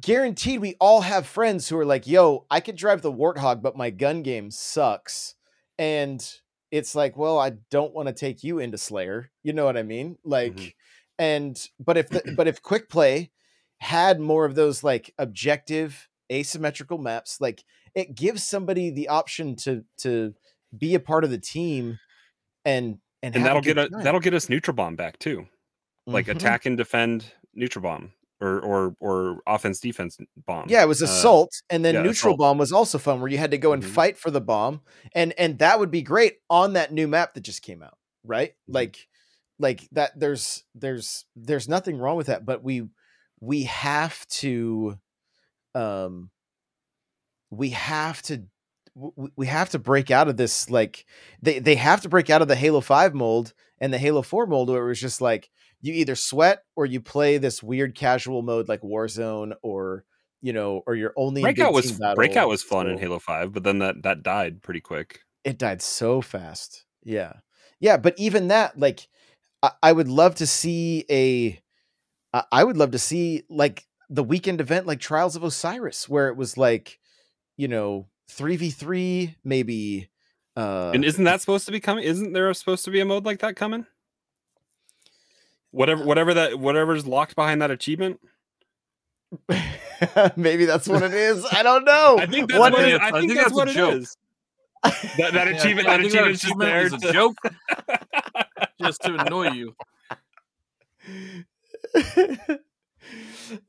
guaranteed 0.00 0.60
we 0.60 0.76
all 0.80 1.00
have 1.00 1.26
friends 1.26 1.68
who 1.68 1.76
are 1.76 1.84
like 1.84 2.06
yo 2.06 2.46
i 2.48 2.60
could 2.60 2.76
drive 2.76 3.02
the 3.02 3.12
warthog 3.12 3.60
but 3.60 3.76
my 3.76 3.90
gun 3.90 4.22
game 4.22 4.50
sucks. 4.50 5.34
And 5.78 6.24
it's 6.70 6.94
like 6.94 7.16
well 7.16 7.38
i 7.38 7.50
don't 7.70 7.94
want 7.94 8.08
to 8.08 8.14
take 8.14 8.42
you 8.44 8.58
into 8.58 8.78
slayer. 8.78 9.30
You 9.42 9.52
know 9.52 9.64
what 9.64 9.76
i 9.76 9.82
mean? 9.82 10.18
Like 10.24 10.54
mm-hmm. 10.54 10.68
and 11.18 11.68
but 11.78 11.96
if 11.96 12.08
the, 12.08 12.32
but 12.36 12.48
if 12.48 12.62
quick 12.62 12.88
play 12.88 13.30
had 13.78 14.20
more 14.20 14.44
of 14.44 14.54
those 14.54 14.84
like 14.84 15.12
objective 15.18 16.08
asymmetrical 16.30 16.96
maps 16.96 17.40
like 17.40 17.62
it 17.94 18.14
gives 18.14 18.42
somebody 18.42 18.90
the 18.90 19.08
option 19.08 19.54
to 19.54 19.84
to 19.98 20.32
be 20.76 20.94
a 20.94 21.00
part 21.00 21.24
of 21.24 21.30
the 21.30 21.38
team 21.38 21.98
and 22.64 22.98
and, 23.22 23.36
And 23.36 23.44
that'll 23.46 23.62
get 23.62 23.78
a, 23.78 23.88
that'll 24.02 24.20
get 24.20 24.34
us 24.34 24.48
neutral 24.48 24.74
bomb 24.74 24.96
back 24.96 25.18
too. 25.18 25.46
Like 26.06 26.26
Mhm. 26.26 26.32
attack 26.36 26.66
and 26.66 26.76
defend 26.76 27.32
neutral 27.54 27.82
bomb 27.82 28.12
or 28.40 28.60
or 28.60 28.96
or 29.00 29.40
offense 29.46 29.78
defense 29.80 30.18
bomb. 30.46 30.68
yeah 30.68 30.82
it 30.82 30.86
was 30.88 31.00
Uh, 31.00 31.06
assault 31.06 31.50
and 31.70 31.84
then 31.84 31.94
yeah, 31.94 32.02
neutral 32.02 32.34
assault. 32.34 32.38
bomb 32.38 32.58
was 32.58 32.72
also 32.72 32.98
fun 32.98 33.20
where 33.20 33.30
you 33.30 33.38
had 33.38 33.52
to 33.52 33.58
go 33.58 33.72
and 33.72 33.82
Mhm. 33.82 33.86
fight 33.86 34.18
for 34.18 34.30
the 34.32 34.40
bomb 34.40 34.82
and 35.14 35.32
and 35.38 35.58
that 35.60 35.78
would 35.78 35.90
be 35.92 36.02
great 36.02 36.38
on 36.50 36.72
that 36.72 36.92
new 36.92 37.06
map 37.06 37.34
that 37.34 37.42
just 37.42 37.62
came 37.62 37.82
out 37.82 37.96
right 38.24 38.54
Mhm. 38.68 38.74
like 38.74 39.08
like 39.60 39.88
that 39.92 40.18
there's 40.18 40.64
there's 40.74 41.24
there's 41.36 41.68
nothing 41.68 41.98
wrong 41.98 42.16
with 42.16 42.26
that 42.26 42.44
but 42.44 42.64
we 42.64 42.88
we 43.40 43.62
have 43.64 44.26
to 44.28 44.98
um 45.74 46.30
we 47.50 47.70
have 47.70 48.22
to 48.22 48.44
w- 48.96 49.30
we 49.36 49.46
have 49.46 49.70
to 49.70 49.78
break 49.78 50.10
out 50.10 50.28
of 50.28 50.36
this 50.36 50.70
like 50.70 51.06
they 51.40 51.58
they 51.58 51.74
have 51.74 52.00
to 52.02 52.08
break 52.08 52.30
out 52.30 52.42
of 52.42 52.48
the 52.48 52.56
Halo 52.56 52.80
5 52.80 53.14
mold 53.14 53.52
and 53.80 53.92
the 53.92 53.98
Halo 53.98 54.22
4 54.22 54.46
mold 54.46 54.68
where 54.68 54.84
it 54.84 54.88
was 54.88 55.00
just 55.00 55.20
like 55.20 55.50
you 55.80 55.92
either 55.94 56.14
sweat 56.14 56.62
or 56.76 56.86
you 56.86 57.00
play 57.00 57.38
this 57.38 57.62
weird 57.62 57.94
casual 57.94 58.42
mode 58.42 58.68
like 58.68 58.82
Warzone 58.82 59.52
or 59.62 60.04
you 60.40 60.52
know 60.52 60.82
or 60.86 60.94
you're 60.94 61.14
only 61.16 61.42
Breakout 61.42 61.72
was 61.72 61.98
breakout 62.14 62.48
was 62.48 62.62
fun 62.62 62.88
in 62.88 62.98
Halo 62.98 63.18
Five, 63.18 63.52
but 63.52 63.64
then 63.64 63.78
that 63.78 64.02
that 64.02 64.22
died 64.22 64.62
pretty 64.62 64.80
quick. 64.80 65.20
it 65.44 65.58
died 65.58 65.82
so 65.82 66.20
fast. 66.20 66.84
Yeah. 67.04 67.34
Yeah, 67.80 67.96
but 67.96 68.14
even 68.16 68.48
that 68.48 68.78
like 68.78 69.08
I, 69.62 69.72
I 69.82 69.92
would 69.92 70.08
love 70.08 70.36
to 70.36 70.46
see 70.46 71.04
a 71.10 71.60
I 72.50 72.64
would 72.64 72.76
love 72.76 72.92
to 72.92 72.98
see 72.98 73.42
like 73.50 73.86
the 74.08 74.24
weekend 74.24 74.60
event 74.60 74.86
like 74.86 75.00
Trials 75.00 75.36
of 75.36 75.42
Osiris 75.42 76.08
where 76.08 76.28
it 76.28 76.36
was 76.36 76.56
like 76.56 76.98
you 77.56 77.68
know 77.68 78.06
3v3 78.30 79.34
maybe 79.44 80.08
uh 80.56 80.90
and 80.94 81.04
isn't 81.04 81.24
that 81.24 81.40
supposed 81.40 81.66
to 81.66 81.72
be 81.72 81.80
coming? 81.80 82.04
Isn't 82.04 82.32
there 82.32 82.52
supposed 82.54 82.84
to 82.86 82.90
be 82.90 83.00
a 83.00 83.04
mode 83.04 83.24
like 83.24 83.40
that 83.40 83.56
coming? 83.56 83.86
Whatever, 85.70 86.04
whatever 86.04 86.34
that, 86.34 86.58
whatever's 86.58 87.06
locked 87.06 87.34
behind 87.34 87.62
that 87.62 87.70
achievement. 87.70 88.20
maybe 90.36 90.66
that's 90.66 90.86
what 90.86 91.02
it 91.02 91.14
is. 91.14 91.46
I 91.50 91.62
don't 91.62 91.84
know. 91.86 92.18
I 92.18 92.26
think 92.26 92.50
that's 92.50 92.58
What 92.60 92.72
what, 92.74 92.84
is- 92.84 92.94
it, 92.94 93.00
I 93.00 93.08
I 93.08 93.10
think 93.12 93.30
think 93.32 93.34
that's 93.34 93.44
that's 93.44 93.52
what 93.54 93.68
it 93.68 93.74
joke. 93.74 93.94
is. 93.94 94.16
That, 94.82 95.32
that 95.32 95.34
Yeah, 95.48 95.56
achievement, 95.56 95.88
I 95.88 95.96
that 95.96 96.02
think 96.02 96.12
achievement's 96.12 96.42
just 96.42 96.58
there. 96.58 96.80
achievement 96.86 97.02
is 97.04 97.08
a 97.08 97.12
to- 97.12 97.12
joke 97.12 97.36
just 98.82 99.02
to 99.02 99.14
annoy 99.14 99.50
you. 99.52 99.74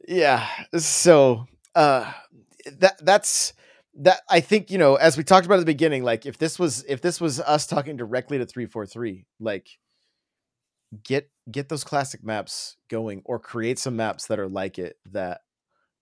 yeah 0.08 0.48
so 0.78 1.46
uh 1.76 2.12
that 2.80 2.98
that's 3.06 3.54
that 3.96 4.22
i 4.30 4.40
think 4.40 4.72
you 4.72 4.78
know 4.78 4.96
as 4.96 5.18
we 5.18 5.24
talked 5.24 5.46
about 5.46 5.56
at 5.56 5.60
the 5.60 5.66
beginning 5.66 6.04
like 6.04 6.26
if 6.26 6.38
this 6.38 6.58
was 6.58 6.84
if 6.88 7.02
this 7.02 7.22
was 7.22 7.40
us 7.40 7.68
talking 7.68 7.96
directly 7.96 8.38
to 8.38 8.46
343 8.46 9.26
like 9.40 9.68
get 11.04 11.30
get 11.52 11.70
those 11.70 11.84
classic 11.84 12.24
maps 12.24 12.78
going 12.90 13.22
or 13.26 13.40
create 13.40 13.78
some 13.78 13.96
maps 13.96 14.28
that 14.28 14.40
are 14.40 14.48
like 14.48 14.80
it 14.80 14.96
that 15.12 15.42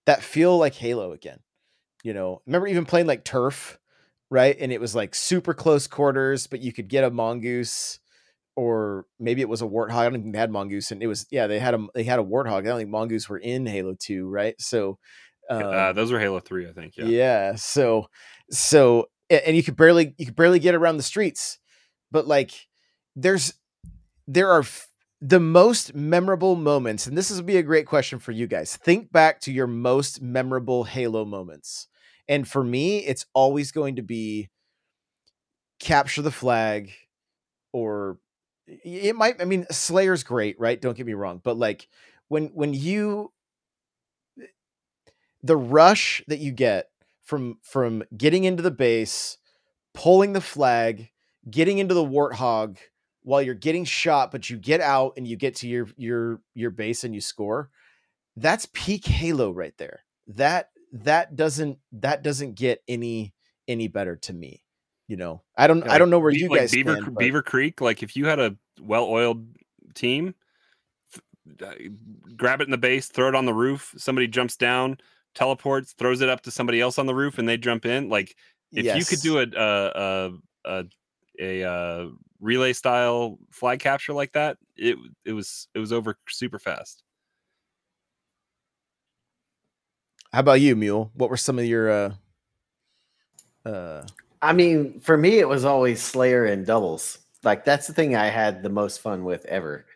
that 0.06 0.22
feel 0.22 0.56
like 0.56 0.74
halo 0.74 1.12
again 1.12 1.38
you 2.02 2.14
know 2.14 2.40
remember 2.46 2.66
even 2.66 2.86
playing 2.86 3.06
like 3.06 3.24
turf 3.24 3.78
right 4.30 4.56
and 4.58 4.72
it 4.72 4.80
was 4.80 4.94
like 4.94 5.14
super 5.14 5.52
close 5.52 5.86
quarters 5.86 6.46
but 6.46 6.60
you 6.60 6.72
could 6.72 6.88
get 6.88 7.04
a 7.04 7.10
mongoose 7.10 7.98
or 8.56 9.06
maybe 9.18 9.40
it 9.40 9.48
was 9.48 9.62
a 9.62 9.66
warthog. 9.66 9.92
I 9.92 10.04
don't 10.04 10.22
think 10.22 10.32
they 10.34 10.38
had 10.38 10.50
mongoose, 10.50 10.90
and 10.90 11.02
it 11.02 11.06
was 11.06 11.26
yeah 11.30 11.46
they 11.46 11.58
had 11.58 11.74
a 11.74 11.86
they 11.94 12.04
had 12.04 12.18
a 12.18 12.24
warthog. 12.24 12.58
I 12.58 12.62
don't 12.62 12.78
think 12.78 12.90
mongoose 12.90 13.28
were 13.28 13.38
in 13.38 13.66
Halo 13.66 13.94
Two, 13.98 14.28
right? 14.28 14.54
So, 14.60 14.98
um, 15.50 15.62
uh, 15.62 15.92
those 15.92 16.12
were 16.12 16.18
Halo 16.18 16.40
Three, 16.40 16.68
I 16.68 16.72
think. 16.72 16.96
yeah. 16.96 17.04
Yeah. 17.06 17.54
So 17.56 18.06
so 18.50 19.08
and 19.30 19.56
you 19.56 19.62
could 19.62 19.76
barely 19.76 20.14
you 20.18 20.26
could 20.26 20.36
barely 20.36 20.58
get 20.58 20.74
around 20.74 20.96
the 20.96 21.02
streets, 21.02 21.58
but 22.10 22.26
like 22.26 22.68
there's 23.16 23.54
there 24.26 24.50
are 24.50 24.60
f- 24.60 24.88
the 25.20 25.40
most 25.40 25.94
memorable 25.94 26.56
moments, 26.56 27.06
and 27.06 27.16
this 27.16 27.30
is 27.30 27.40
be 27.42 27.56
a 27.56 27.62
great 27.62 27.86
question 27.86 28.18
for 28.18 28.32
you 28.32 28.46
guys. 28.46 28.76
Think 28.76 29.12
back 29.12 29.40
to 29.42 29.52
your 29.52 29.66
most 29.66 30.20
memorable 30.20 30.84
Halo 30.84 31.24
moments, 31.24 31.88
and 32.28 32.46
for 32.46 32.62
me, 32.62 32.98
it's 32.98 33.26
always 33.34 33.72
going 33.72 33.96
to 33.96 34.02
be 34.02 34.48
capture 35.80 36.22
the 36.22 36.30
flag 36.30 36.92
or 37.72 38.18
it 38.68 39.16
might 39.16 39.42
i 39.42 39.44
mean 39.44 39.66
slayer's 39.68 40.22
great 40.22 40.54
right 40.60 40.80
don't 40.80 40.96
get 40.96 41.04
me 41.04 41.12
wrong 41.12 41.40
but 41.42 41.58
like 41.58 41.88
when 42.28 42.46
when 42.54 42.72
you 42.72 43.32
the 45.42 45.56
rush 45.56 46.22
that 46.28 46.38
you 46.38 46.52
get 46.52 46.88
from 47.22 47.58
from 47.62 48.02
getting 48.16 48.44
into 48.44 48.62
the 48.62 48.70
base 48.70 49.38
pulling 49.94 50.32
the 50.32 50.40
flag 50.40 51.10
getting 51.50 51.78
into 51.78 51.94
the 51.94 52.04
warthog 52.04 52.78
while 53.22 53.42
you're 53.42 53.54
getting 53.54 53.84
shot 53.84 54.30
but 54.30 54.48
you 54.50 54.56
get 54.56 54.80
out 54.80 55.12
and 55.16 55.26
you 55.26 55.36
get 55.36 55.56
to 55.56 55.68
your 55.68 55.88
your 55.96 56.40
your 56.54 56.70
base 56.70 57.04
and 57.04 57.14
you 57.14 57.20
score 57.20 57.70
that's 58.36 58.66
peak 58.72 59.04
halo 59.06 59.50
right 59.50 59.74
there 59.78 60.00
that 60.26 60.70
that 60.92 61.36
doesn't 61.36 61.78
that 61.92 62.22
doesn't 62.22 62.54
get 62.54 62.82
any 62.88 63.32
any 63.68 63.88
better 63.88 64.16
to 64.16 64.32
me 64.32 64.62
you 65.08 65.16
know 65.16 65.42
i 65.56 65.66
don't 65.66 65.84
Yeah, 65.84 65.92
i 65.92 65.98
don't 65.98 66.10
know 66.10 66.18
where 66.18 66.30
you 66.32 66.48
like 66.48 66.60
guys 66.60 66.72
Beaver 66.72 66.92
stand, 66.96 67.14
but- 67.14 67.20
Beaver 67.20 67.42
Creek. 67.42 67.80
Like 67.80 68.02
if 68.02 68.16
you 68.16 68.26
had 68.26 68.38
a 68.38 68.56
well-oiled 68.80 69.46
team, 69.94 70.34
uh, 71.64 71.72
grab 72.36 72.60
it 72.60 72.64
in 72.64 72.70
the 72.70 72.78
base, 72.78 73.08
throw 73.08 73.28
it 73.28 73.34
on 73.34 73.44
the 73.46 73.54
roof. 73.54 73.94
Somebody 73.98 74.26
jumps 74.26 74.56
down, 74.56 74.98
teleports, 75.34 75.92
throws 75.92 76.20
it 76.20 76.28
up 76.28 76.42
to 76.42 76.50
somebody 76.50 76.80
else 76.80 76.98
on 76.98 77.06
the 77.06 77.14
roof, 77.14 77.38
and 77.38 77.48
they 77.48 77.56
jump 77.56 77.86
in. 77.86 78.08
Like 78.08 78.36
if 78.72 78.96
you 78.96 79.04
could 79.04 79.20
do 79.20 79.38
a 79.38 79.46
a 79.56 80.32
a, 80.64 80.84
a, 81.40 81.62
a 81.62 81.68
uh, 81.68 82.06
relay 82.40 82.72
style 82.72 83.38
flag 83.50 83.80
capture 83.80 84.12
like 84.12 84.32
that, 84.32 84.58
it 84.76 84.96
it 85.24 85.32
was 85.32 85.68
it 85.74 85.78
was 85.78 85.92
over 85.92 86.16
super 86.28 86.58
fast. 86.58 87.02
How 90.32 90.40
about 90.40 90.60
you, 90.60 90.74
Mule? 90.76 91.10
What 91.14 91.28
were 91.28 91.36
some 91.36 91.58
of 91.58 91.66
your 91.66 91.90
uh 91.90 92.14
uh 93.66 94.06
I 94.40 94.52
mean, 94.52 94.98
for 94.98 95.16
me, 95.16 95.38
it 95.38 95.48
was 95.48 95.64
always 95.64 96.02
Slayer 96.02 96.46
and 96.46 96.66
doubles. 96.66 97.18
Like 97.44 97.64
that's 97.64 97.86
the 97.86 97.92
thing 97.92 98.16
I 98.16 98.26
had 98.26 98.62
the 98.62 98.68
most 98.68 99.00
fun 99.00 99.24
with 99.24 99.44
ever. 99.46 99.86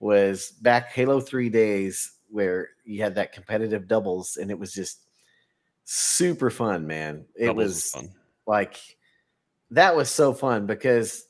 Was 0.00 0.50
back 0.50 0.90
Halo 0.92 1.20
Three 1.20 1.48
days 1.48 2.13
where 2.34 2.70
you 2.84 3.00
had 3.00 3.14
that 3.14 3.32
competitive 3.32 3.86
doubles, 3.86 4.36
and 4.36 4.50
it 4.50 4.58
was 4.58 4.72
just 4.74 5.02
super 5.84 6.50
fun, 6.50 6.86
man. 6.86 7.24
It 7.36 7.46
Doubles 7.46 7.64
was 7.64 7.90
fun. 7.92 8.08
like 8.46 8.80
that 9.70 9.94
was 9.94 10.10
so 10.10 10.32
fun 10.34 10.66
because 10.66 11.26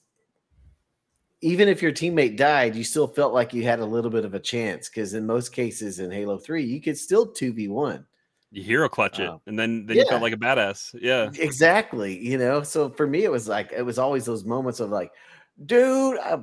even 1.42 1.68
if 1.68 1.82
your 1.82 1.92
teammate 1.92 2.38
died, 2.38 2.74
you 2.74 2.82
still 2.82 3.07
felt 3.07 3.34
like 3.34 3.52
you 3.52 3.62
had 3.64 3.80
a 3.80 3.84
little 3.84 4.11
bit 4.11 4.24
of 4.24 4.32
a 4.32 4.40
chance 4.40 4.88
because 4.88 5.12
in 5.12 5.26
most 5.26 5.52
cases 5.52 5.98
in 6.00 6.11
Halo 6.11 6.38
3, 6.38 6.64
you 6.64 6.80
could 6.80 6.96
still 6.96 7.26
2v1. 7.26 8.02
You 8.50 8.62
hero 8.62 8.88
clutch 8.88 9.18
it, 9.20 9.28
Um, 9.28 9.40
and 9.46 9.59
then 9.59 9.84
then 9.84 9.98
you 9.98 10.07
felt 10.09 10.22
like 10.22 10.32
a 10.32 10.38
badass. 10.38 10.94
Yeah. 10.98 11.30
Exactly. 11.38 12.16
You 12.18 12.38
know, 12.38 12.62
so 12.62 12.88
for 12.88 13.07
me, 13.07 13.24
it 13.24 13.30
was 13.30 13.46
like, 13.46 13.72
it 13.72 13.82
was 13.82 13.98
always 13.98 14.24
those 14.24 14.44
moments 14.44 14.80
of 14.80 14.88
like, 14.90 15.12
dude, 15.66 16.18
I, 16.18 16.38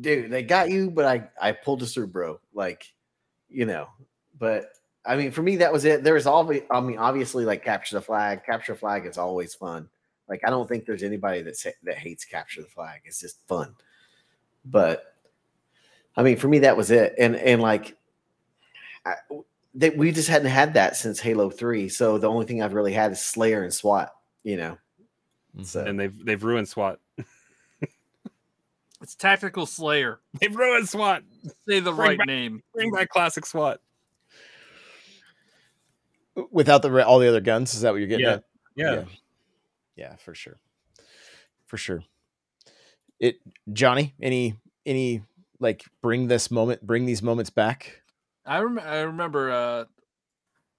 dude, 0.00 0.30
they 0.30 0.42
got 0.44 0.70
you, 0.70 0.90
but 0.90 1.04
I, 1.04 1.28
I 1.40 1.52
pulled 1.52 1.82
us 1.82 1.92
through, 1.92 2.06
bro. 2.08 2.40
Like, 2.54 2.86
you 3.50 3.66
know, 3.66 3.88
but 4.38 4.72
I 5.04 5.16
mean, 5.16 5.30
for 5.30 5.42
me, 5.42 5.56
that 5.56 5.72
was 5.72 5.84
it. 5.84 6.04
There 6.04 6.14
was 6.14 6.26
always, 6.26 6.62
I 6.70 6.80
mean, 6.80 6.98
obviously, 6.98 7.44
like 7.44 7.64
capture 7.64 7.96
the 7.96 8.02
flag. 8.02 8.44
Capture 8.44 8.74
the 8.74 8.78
flag 8.78 9.06
is 9.06 9.16
always 9.16 9.54
fun. 9.54 9.88
Like, 10.28 10.42
I 10.44 10.50
don't 10.50 10.68
think 10.68 10.84
there's 10.84 11.02
anybody 11.02 11.40
that 11.42 11.56
sa- 11.56 11.70
that 11.84 11.96
hates 11.96 12.24
capture 12.24 12.60
the 12.60 12.68
flag. 12.68 13.00
It's 13.04 13.20
just 13.20 13.46
fun. 13.48 13.74
But 14.64 15.14
I 16.16 16.22
mean, 16.22 16.36
for 16.36 16.48
me, 16.48 16.58
that 16.60 16.76
was 16.76 16.90
it. 16.90 17.14
And 17.18 17.36
and 17.36 17.62
like, 17.62 17.96
I, 19.06 19.14
that 19.76 19.96
we 19.96 20.12
just 20.12 20.28
hadn't 20.28 20.50
had 20.50 20.74
that 20.74 20.96
since 20.96 21.20
Halo 21.20 21.48
Three. 21.48 21.88
So 21.88 22.18
the 22.18 22.28
only 22.28 22.44
thing 22.44 22.62
I've 22.62 22.74
really 22.74 22.92
had 22.92 23.12
is 23.12 23.24
Slayer 23.24 23.62
and 23.62 23.72
SWAT. 23.72 24.10
You 24.44 24.56
know, 24.58 24.78
mm-hmm. 25.56 25.62
so 25.62 25.84
And 25.84 25.98
they've 25.98 26.24
they've 26.24 26.42
ruined 26.42 26.68
SWAT. 26.68 27.00
It's 29.00 29.14
Tactical 29.14 29.66
Slayer. 29.66 30.20
They've 30.40 30.54
ruined 30.54 30.88
SWAT. 30.88 31.22
Say 31.68 31.80
the 31.80 31.92
Bring 31.92 31.96
right 32.08 32.18
back- 32.18 32.26
name. 32.26 32.62
Bring 32.74 32.90
back 32.90 33.08
classic 33.08 33.46
SWAT. 33.46 33.80
Without 36.52 36.82
the 36.82 37.04
all 37.04 37.18
the 37.18 37.28
other 37.28 37.40
guns, 37.40 37.74
is 37.74 37.80
that 37.80 37.90
what 37.92 37.98
you're 37.98 38.06
getting 38.08 38.26
Yeah. 38.26 38.32
at? 38.34 38.44
Yeah. 38.76 38.94
Yeah. 38.94 39.04
Yeah, 39.96 40.16
for 40.16 40.34
sure. 40.34 40.60
For 41.66 41.76
sure. 41.76 42.04
It 43.18 43.36
Johnny, 43.72 44.14
any 44.22 44.54
any 44.86 45.22
like 45.58 45.82
bring 46.00 46.28
this 46.28 46.50
moment, 46.52 46.86
bring 46.86 47.04
these 47.06 47.22
moments 47.22 47.50
back? 47.50 48.02
I 48.46 48.60
rem- 48.60 48.78
I 48.78 49.00
remember 49.00 49.50
uh 49.50 49.84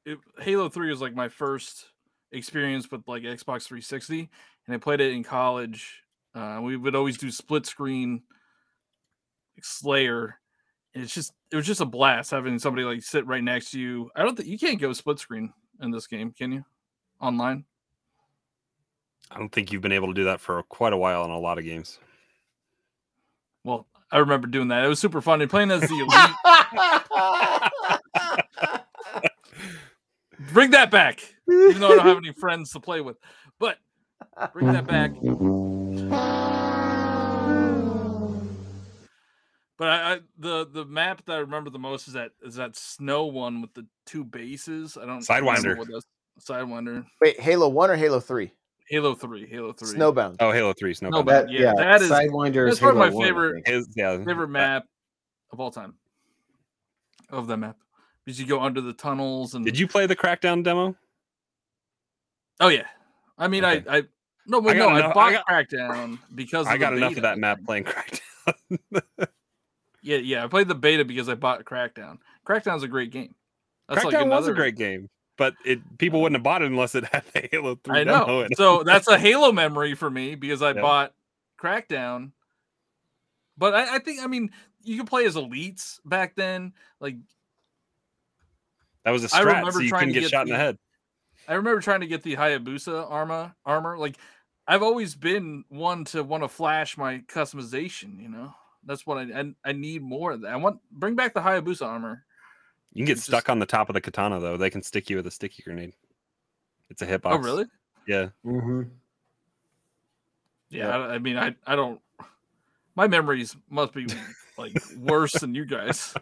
it, 0.06 0.18
Halo 0.40 0.70
3 0.70 0.90
was 0.90 1.02
like 1.02 1.14
my 1.14 1.28
first 1.28 1.86
experience 2.32 2.90
with 2.90 3.02
like 3.06 3.24
Xbox 3.24 3.64
360 3.64 4.30
and 4.66 4.74
I 4.76 4.78
played 4.80 5.02
it 5.02 5.12
in 5.12 5.24
college. 5.24 6.04
Uh 6.36 6.60
we 6.62 6.78
would 6.78 6.96
always 6.96 7.18
do 7.18 7.32
split 7.32 7.66
screen 7.66 8.24
like 9.60 9.66
Slayer. 9.66 10.36
And 10.94 11.04
it's 11.04 11.14
just 11.14 11.34
it 11.52 11.56
was 11.56 11.66
just 11.66 11.82
a 11.82 11.86
blast 11.86 12.32
having 12.32 12.58
somebody 12.60 12.84
like 12.86 13.02
sit 13.02 13.28
right 13.28 13.44
next 13.44 13.72
to 13.72 13.80
you. 13.80 14.10
I 14.16 14.24
don't 14.24 14.36
think 14.36 14.50
you 14.50 14.58
can't 14.58 14.80
go 14.80 14.94
split 14.94 15.20
screen 15.20 15.54
in 15.82 15.92
this 15.92 16.08
game, 16.08 16.32
can 16.32 16.52
you? 16.52 16.66
Online? 17.22 17.66
I 19.32 19.38
don't 19.38 19.52
think 19.52 19.72
you've 19.72 19.82
been 19.82 19.92
able 19.92 20.08
to 20.08 20.14
do 20.14 20.24
that 20.26 20.40
for 20.40 20.64
quite 20.64 20.94
a 20.94 20.98
while 20.98 21.24
in 21.26 21.32
a 21.32 21.40
lot 21.40 21.58
of 21.60 21.64
games. 21.64 22.00
Well, 23.64 23.86
I 24.12 24.18
remember 24.18 24.48
doing 24.48 24.70
that. 24.70 24.84
It 24.84 24.88
was 24.88 25.00
super 25.00 25.22
fun. 25.22 25.42
And 25.42 25.50
playing 25.50 25.70
as 25.72 25.82
the 25.82 25.94
elite. 25.94 26.10
bring 30.54 30.72
that 30.72 30.90
back. 30.90 31.22
Even 31.48 31.80
though 31.80 31.92
I 31.92 31.96
don't 31.98 32.08
have 32.08 32.18
any 32.18 32.34
friends 32.34 32.72
to 32.72 32.80
play 32.80 33.02
with. 33.02 33.18
But 33.60 33.78
bring 34.54 34.72
that 34.74 34.88
back. 34.88 35.12
But 39.80 39.88
I, 39.88 40.14
I 40.14 40.20
the 40.38 40.68
the 40.72 40.86
map 40.86 41.24
that 41.26 41.34
I 41.34 41.38
remember 41.40 41.70
the 41.72 41.80
most 41.80 42.08
is 42.10 42.14
that 42.14 42.32
is 42.44 42.56
that 42.56 42.76
snow 42.76 43.26
one 43.26 43.62
with 43.62 43.74
the 43.74 43.88
two 44.06 44.24
bases. 44.26 44.98
I 44.98 45.06
don't 45.06 45.28
remember 45.28 45.74
Sidewinder. 45.74 45.78
what 45.78 45.88
that's 45.92 46.06
Sidewinder. 46.50 47.06
Wait, 47.22 47.40
Halo 47.40 47.68
1 47.70 47.90
or 47.92 47.96
Halo 47.96 48.20
3? 48.20 48.52
Halo 48.90 49.14
three. 49.16 49.48
Halo 49.48 49.72
three. 49.72 49.88
Snowbound. 49.98 50.36
Oh, 50.42 50.52
Halo 50.52 50.74
Three 50.74 50.94
Snowbound. 50.94 51.12
No, 51.12 51.24
but- 51.24 51.50
yeah, 51.50 51.74
that 51.78 52.02
is- 52.02 52.10
Sidewinder 52.12 52.66
that's 52.66 52.74
is 52.74 52.80
probably 52.80 53.02
Halo 53.02 53.12
my 53.12 53.16
1, 53.16 53.26
favorite- 53.28 53.54
think. 53.54 53.68
His, 53.68 53.90
yeah, 53.96 54.18
favorite 54.18 54.48
that- 54.48 54.52
map 54.52 54.86
of 55.52 55.60
all 55.60 55.70
time. 55.72 55.94
Of 57.30 57.48
that 57.48 57.58
map. 57.58 57.78
Because 58.26 58.40
you 58.40 58.48
go 58.48 58.60
under 58.62 58.82
the 58.82 58.94
tunnels 58.94 59.54
and 59.54 59.64
Did 59.64 59.78
you 59.80 59.88
play 59.88 60.08
the 60.08 60.16
Crackdown 60.16 60.64
demo? 60.64 60.96
Oh 62.60 62.68
yeah. 62.70 62.88
I 63.38 63.48
mean 63.48 63.64
Okay. 63.64 63.86
I 63.90 63.98
I 64.00 64.04
no 64.48 64.60
well, 64.60 64.74
I 64.76 64.78
got 64.78 64.90
no, 64.90 64.96
I 64.96 65.00
enough- 65.00 65.12
I 65.12 65.14
bought 65.14 65.32
got- 65.34 65.46
Crackdown 65.48 66.20
because 66.36 66.66
of 66.68 66.74
I 66.74 66.78
got 66.78 66.90
the 66.92 66.98
enough 66.98 67.10
beta, 67.12 67.20
of 67.20 67.24
that 67.24 67.38
map 67.38 67.58
think. 67.60 67.66
playing 67.68 67.84
Crackdown. 67.86 69.28
Yeah, 70.10 70.18
yeah. 70.18 70.44
I 70.44 70.48
played 70.48 70.68
the 70.68 70.76
beta 70.76 71.06
because 71.06 71.30
I 71.30 71.36
bought 71.36 71.64
Crackdown. 71.66 72.18
Crackdown's 72.48 72.82
a 72.82 72.88
great 72.88 73.12
game. 73.12 73.36
That's 73.88 74.04
Crackdown 74.04 74.30
like 74.30 74.40
was 74.40 74.48
a 74.48 74.54
great 74.54 74.76
game, 74.76 75.08
but 75.38 75.54
it 75.64 75.80
people 76.00 76.18
uh-huh. 76.18 76.24
wouldn't 76.24 76.38
have 76.38 76.44
bought 76.44 76.64
it 76.64 76.72
unless 76.72 76.96
it 76.96 77.06
had 77.06 77.24
the 77.34 77.48
Halo 77.52 77.76
Three 77.84 78.00
I 78.00 78.04
know. 78.04 78.42
in. 78.42 78.56
So 78.56 78.82
that's 78.84 79.08
a 79.08 79.20
Halo 79.20 79.52
memory 79.52 79.94
for 79.94 80.10
me 80.10 80.34
because 80.34 80.64
I 80.64 80.72
Yeah. 80.72 80.82
bought 80.82 81.14
Crackdown. 81.62 82.32
But 83.56 83.76
I, 83.76 83.98
I 83.98 84.00
think 84.00 84.24
I 84.24 84.26
mean 84.28 84.50
you 84.84 84.98
could 84.98 85.08
play 85.08 85.26
as 85.26 85.36
elites 85.36 86.00
back 86.06 86.36
then. 86.36 86.74
Like 87.00 87.18
That 89.06 89.12
was 89.12 89.24
a 89.24 89.28
strat, 89.28 89.46
remember 89.46 89.72
so 89.74 89.80
you 89.82 89.90
trying 89.90 90.00
couldn't 90.02 90.14
to 90.16 90.20
get 90.22 90.26
get 90.26 90.32
shot 90.32 90.42
in 90.44 90.48
the 90.48 90.54
the- 90.54 90.60
head. 90.60 90.78
I 91.48 91.54
remember 91.54 91.82
trying 91.82 92.02
to 92.02 92.08
get 92.08 92.24
the 92.24 92.36
Hayabusa 92.36 93.10
armor 93.12 93.54
armor. 93.64 93.96
Like 93.98 94.18
I've 94.68 94.84
always 94.84 95.14
been 95.14 95.66
one 95.70 96.06
to 96.06 96.24
want 96.24 96.42
to 96.44 96.48
flash 96.48 96.98
my 96.98 97.20
customization, 97.28 98.20
you 98.20 98.30
know. 98.30 98.56
That's 98.90 99.06
what 99.06 99.20
I 99.20 99.40
I, 99.40 99.54
I 99.64 99.72
need 99.72 100.02
more 100.02 100.32
of 100.32 100.42
that. 100.42 100.52
I 100.52 100.56
want 100.56 100.80
bring 100.92 101.16
back 101.16 101.36
the 101.36 101.42
Hayabusa 101.42 101.86
armor. 101.86 102.26
You 102.92 103.02
can 103.02 103.06
get 103.06 103.12
It's 103.18 103.26
stuck 103.26 103.44
just- 103.44 103.50
on 103.52 103.60
the 103.60 103.68
top 103.68 103.88
of 103.88 103.94
the 103.94 104.02
katana 104.02 104.40
though. 104.40 104.58
They 104.58 104.72
can 104.72 104.82
stick 104.82 105.12
you 105.12 105.16
with 105.16 105.28
a 105.28 105.32
sticky 105.32 105.62
grenade. 105.62 105.94
It's 106.90 107.04
a 107.04 107.06
hitbox. 107.06 107.34
Oh 107.34 107.38
really? 107.38 107.66
Yeah. 108.08 108.30
Mhm. 108.44 108.90
Yeah, 110.72 110.90
I, 110.90 111.14
I 111.16 111.20
mean 111.20 111.38
I 111.38 111.56
I 111.68 111.76
don't 111.76 112.02
my 112.96 113.08
memories 113.08 113.56
must 113.70 113.94
be 113.94 114.08
like 114.58 114.76
worse 114.98 115.34
than 115.34 115.54
you 115.56 115.66
guys. 115.66 116.14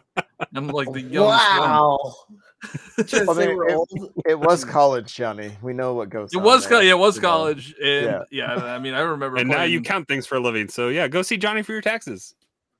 I'm 0.54 0.68
like 0.68 0.92
the 0.92 1.00
youngest. 1.00 1.24
Wow. 1.24 2.14
Just 3.06 3.26
Well, 3.26 3.34
they 3.34 3.46
they- 3.46 3.52
it- 3.52 4.12
It 4.26 4.38
was 4.40 4.64
college, 4.64 5.14
Johnny. 5.14 5.52
We 5.62 5.72
know 5.72 5.94
what 5.94 6.10
goes 6.10 6.34
It 6.34 6.38
on 6.38 6.42
was 6.44 6.68
there, 6.68 6.82
yeah, 6.82 6.90
it 6.92 6.98
was 6.98 7.16
you 7.16 7.22
know. 7.22 7.28
college, 7.28 7.74
and 7.82 8.04
Yeah. 8.06 8.22
yeah. 8.30 8.54
I 8.54 8.78
mean, 8.78 8.94
I 8.94 9.00
remember. 9.00 9.38
And 9.38 9.48
now 9.48 9.62
you 9.62 9.80
count 9.80 10.06
things 10.08 10.26
for 10.26 10.36
a 10.36 10.40
living. 10.40 10.68
So 10.68 10.88
yeah, 10.88 11.08
go 11.08 11.22
see 11.22 11.36
Johnny 11.38 11.62
for 11.62 11.72
your 11.72 11.80
taxes. 11.80 12.34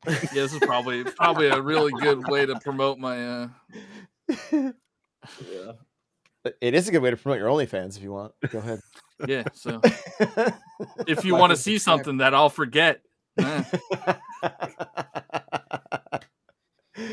Yeah, 0.07 0.15
this 0.33 0.53
is 0.53 0.61
probably 0.61 1.05
probably 1.05 1.49
a 1.49 1.61
really 1.61 1.93
good 1.93 2.27
way 2.29 2.47
to 2.47 2.59
promote 2.61 2.99
my. 2.99 3.27
uh 3.27 3.49
Yeah. 5.51 5.73
It 6.61 6.75
is 6.75 6.89
a 6.89 6.93
good 6.93 7.03
way 7.03 7.11
to 7.11 7.17
promote 7.17 7.39
your 7.39 7.49
OnlyFans 7.49 7.97
if 7.97 8.03
you 8.03 8.13
want. 8.13 8.33
Go 8.51 8.59
ahead. 8.59 8.81
Yeah, 9.27 9.45
so 9.53 9.81
if 11.07 11.25
you 11.25 11.35
want 11.35 11.51
to 11.51 11.57
see 11.57 11.79
something 11.79 12.19
that 12.19 12.35
I'll 12.35 12.51
forget, 12.51 13.01
eh, 13.39 13.65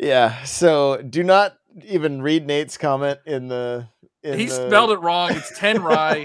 yeah. 0.00 0.42
So 0.42 1.00
do 1.02 1.22
not 1.22 1.56
even 1.84 2.20
read 2.20 2.46
Nate's 2.46 2.76
comment 2.76 3.20
in 3.26 3.46
the. 3.48 3.88
In 4.24 4.38
he 4.38 4.46
the... 4.46 4.54
spelled 4.66 4.90
it 4.90 5.00
wrong. 5.00 5.30
It's 5.32 5.56
Tenrai. 5.56 6.24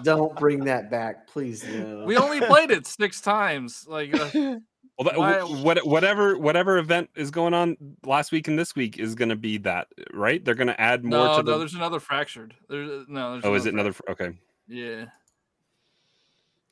Don't 0.04 0.36
bring 0.36 0.64
that 0.64 0.90
back, 0.90 1.26
please. 1.26 1.64
No. 1.64 2.04
We 2.04 2.16
only 2.16 2.40
played 2.40 2.70
it 2.70 2.86
six 2.86 3.20
times. 3.20 3.84
Like, 3.88 4.14
uh, 4.14 4.56
Well, 4.98 5.08
that, 5.08 5.18
Why- 5.18 5.62
what, 5.62 5.86
whatever 5.86 6.36
whatever 6.36 6.76
event 6.76 7.08
is 7.16 7.30
going 7.30 7.54
on 7.54 7.74
last 8.04 8.32
week 8.32 8.48
and 8.48 8.58
this 8.58 8.74
week 8.76 8.98
is 8.98 9.14
going 9.14 9.30
to 9.30 9.36
be 9.36 9.56
that, 9.58 9.88
right? 10.12 10.44
They're 10.44 10.54
going 10.54 10.66
to 10.68 10.78
add 10.78 11.04
more 11.04 11.24
no, 11.26 11.36
to 11.38 11.42
the. 11.42 11.52
no, 11.52 11.58
there's 11.58 11.72
another 11.74 12.00
fractured. 12.00 12.52
There's 12.68 13.08
no. 13.08 13.32
There's 13.32 13.44
oh, 13.46 13.54
is 13.54 13.64
it 13.64 13.72
another? 13.72 13.92
frac- 13.92 14.04
fr- 14.04 14.10
Okay, 14.24 14.30
Yeah. 14.68 15.06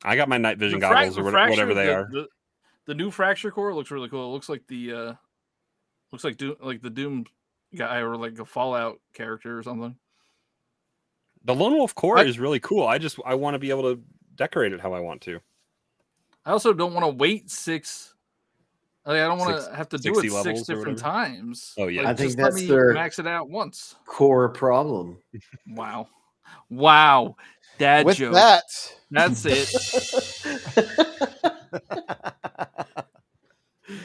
I 0.03 0.15
got 0.15 0.29
my 0.29 0.37
night 0.37 0.59
vision 0.59 0.79
The 0.79 0.85
frac- 0.85 0.89
goggles 0.91 1.17
or 1.17 1.23
the 1.23 1.31
whatever 1.31 1.73
they 1.73 1.87
the- 1.87 1.93
are. 1.95 2.09
The, 2.11 2.27
the 2.85 2.93
new 2.93 3.09
fracture 3.09 3.49
core 3.49 3.73
looks 3.73 3.89
really 3.89 4.09
cool. 4.09 4.29
It 4.29 4.33
looks 4.33 4.47
like 4.49 4.61
the 4.67 4.93
uh 4.93 5.13
looks 6.11 6.23
like 6.23 6.37
Doom 6.37 6.55
like 6.61 6.83
the 6.83 6.89
Doom 6.91 7.25
guy 7.75 7.97
or 7.97 8.15
like 8.15 8.37
a 8.37 8.45
Fallout 8.45 8.99
character 9.13 9.57
or 9.57 9.63
something. 9.63 9.95
The 11.45 11.55
Lone 11.55 11.73
Wolf 11.73 11.95
core 11.95 12.17
I- 12.19 12.23
is 12.23 12.37
really 12.39 12.59
cool. 12.59 12.85
I 12.87 12.97
just 12.97 13.17
I 13.25 13.35
want 13.35 13.55
to 13.55 13.59
be 13.59 13.69
able 13.69 13.83
to 13.95 14.01
decorate 14.35 14.73
it 14.73 14.81
how 14.81 14.93
I 14.93 14.99
want 14.99 15.21
to. 15.21 15.39
I 16.45 16.51
also 16.51 16.73
don't 16.73 16.93
want 16.93 17.05
to 17.05 17.09
wait 17.15 17.49
six. 17.49 18.13
Like, 19.05 19.17
I 19.21 19.27
don't 19.27 19.37
want 19.39 19.63
to 19.63 19.73
have 19.75 19.87
to 19.89 19.97
do 19.97 20.17
it 20.19 20.31
six 20.43 20.63
different 20.63 20.97
times. 20.99 21.73
Oh, 21.77 21.87
yeah. 21.87 22.01
Like, 22.01 22.09
I 22.09 22.13
think 22.15 22.27
just 22.29 22.37
that's 22.37 22.55
let 22.55 22.61
me 22.63 22.67
their- 22.67 22.93
max 22.93 23.19
it 23.19 23.27
out 23.27 23.49
once. 23.49 23.95
core 24.05 24.49
problem. 24.49 25.17
Wow, 25.67 26.07
wow, 26.69 27.35
dad 27.77 28.05
With 28.05 28.17
joke. 28.17 28.33
that, 28.33 28.63
That's 29.11 29.45
it. 29.45 29.69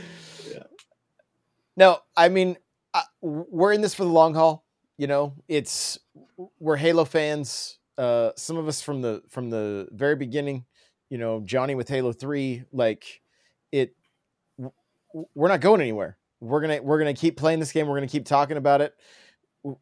No, 1.77 1.99
I 2.17 2.29
mean, 2.29 2.57
uh, 2.93 3.01
I, 3.01 3.03
we're 3.21 3.73
in 3.73 3.81
this 3.81 3.95
for 3.95 4.05
the 4.05 4.11
long 4.11 4.35
haul. 4.35 4.64
You 4.97 5.07
know, 5.07 5.35
it's 5.49 5.99
we're 6.61 6.77
Halo 6.77 7.05
fans. 7.05 7.79
Uh, 7.99 8.31
some 8.37 8.57
of 8.57 8.69
us 8.69 8.81
from 8.83 9.03
the 9.03 9.23
from 9.29 9.51
the 9.51 9.89
very 9.93 10.17
beginning. 10.17 10.65
You 11.11 11.19
know, 11.19 11.41
Johnny 11.45 11.75
with 11.75 11.89
Halo 11.89 12.13
Three. 12.13 12.65
Like 12.73 13.21
it, 13.73 13.95
w- 14.59 14.73
w- 15.13 15.29
we're 15.35 15.49
not 15.49 15.61
going 15.61 15.81
anywhere. 15.81 16.17
We're 16.41 16.61
gonna 16.61 16.81
we're 16.83 16.99
gonna 16.99 17.15
keep 17.15 17.37
playing 17.37 17.61
this 17.61 17.73
game. 17.73 17.87
We're 17.89 17.97
gonna 17.97 18.07
keep 18.07 18.25
talking 18.25 18.57
about 18.57 18.81
it. 18.81 18.95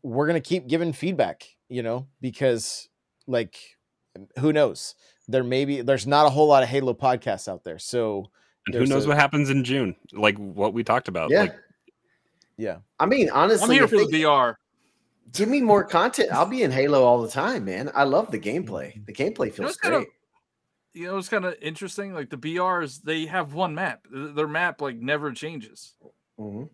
We're 0.02 0.26
gonna 0.26 0.40
keep 0.40 0.66
giving 0.66 0.92
feedback. 0.92 1.44
You 1.68 1.82
know, 1.82 2.06
because 2.20 2.88
like 3.26 3.56
who 4.38 4.52
knows? 4.52 4.94
There 5.28 5.44
may 5.44 5.64
be 5.64 5.80
there's 5.82 6.06
not 6.06 6.26
a 6.26 6.30
whole 6.30 6.46
lot 6.48 6.62
of 6.62 6.68
Halo 6.68 6.94
podcasts 6.94 7.48
out 7.48 7.64
there, 7.64 7.78
so 7.78 8.30
And 8.66 8.74
who 8.74 8.86
knows 8.86 9.04
a- 9.04 9.08
what 9.08 9.16
happens 9.18 9.50
in 9.50 9.64
June? 9.64 9.94
Like 10.12 10.36
what 10.38 10.72
we 10.74 10.84
talked 10.84 11.08
about. 11.08 11.30
Yeah. 11.30 11.42
Like 11.42 11.54
yeah. 12.58 12.76
I 12.98 13.06
mean, 13.06 13.30
honestly, 13.30 13.64
I'm 13.76 13.88
here 13.88 13.88
for 13.88 14.04
the 14.06 14.24
BR. 14.24 14.58
Give 15.32 15.48
me 15.48 15.60
more 15.60 15.84
content. 15.84 16.30
I'll 16.32 16.46
be 16.46 16.62
in 16.62 16.70
Halo 16.70 17.02
all 17.04 17.22
the 17.22 17.30
time, 17.30 17.64
man. 17.64 17.90
I 17.94 18.04
love 18.04 18.30
the 18.30 18.38
gameplay. 18.38 19.04
The 19.06 19.12
gameplay 19.12 19.46
know, 19.46 19.52
feels 19.52 19.76
kind 19.76 19.94
of- 19.94 20.02
great. 20.02 20.12
You 20.94 21.06
know, 21.06 21.16
it's 21.16 21.30
kind 21.30 21.46
of 21.46 21.54
interesting. 21.62 22.12
Like 22.12 22.28
the 22.28 22.36
BRs, 22.36 23.00
they 23.02 23.24
have 23.24 23.54
one 23.54 23.74
map. 23.74 24.06
Their 24.10 24.46
map 24.48 24.82
like 24.82 24.96
never 24.96 25.32
changes. 25.32 25.94
Mhm. 26.38 26.68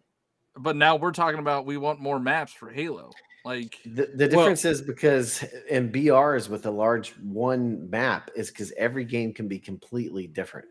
But 0.57 0.75
now 0.75 0.97
we're 0.97 1.13
talking 1.13 1.39
about 1.39 1.67
we 1.67 1.77
want 1.77 2.01
more 2.01 2.19
maps 2.19 2.53
for 2.53 2.69
Halo. 2.69 3.13
Like 3.45 3.79
The, 3.85 4.07
the 4.07 4.27
Well- 4.27 4.29
difference 4.29 4.65
is 4.65 4.83
because 4.83 5.45
in 5.71 5.93
BRs 5.93 6.49
with 6.49 6.67
a 6.67 6.71
large 6.71 7.11
one 7.23 7.89
map 7.91 8.31
is 8.35 8.51
because 8.51 8.73
every 8.77 9.05
game 9.05 9.33
can 9.33 9.47
be 9.47 9.61
completely 9.61 10.27
different. 10.27 10.67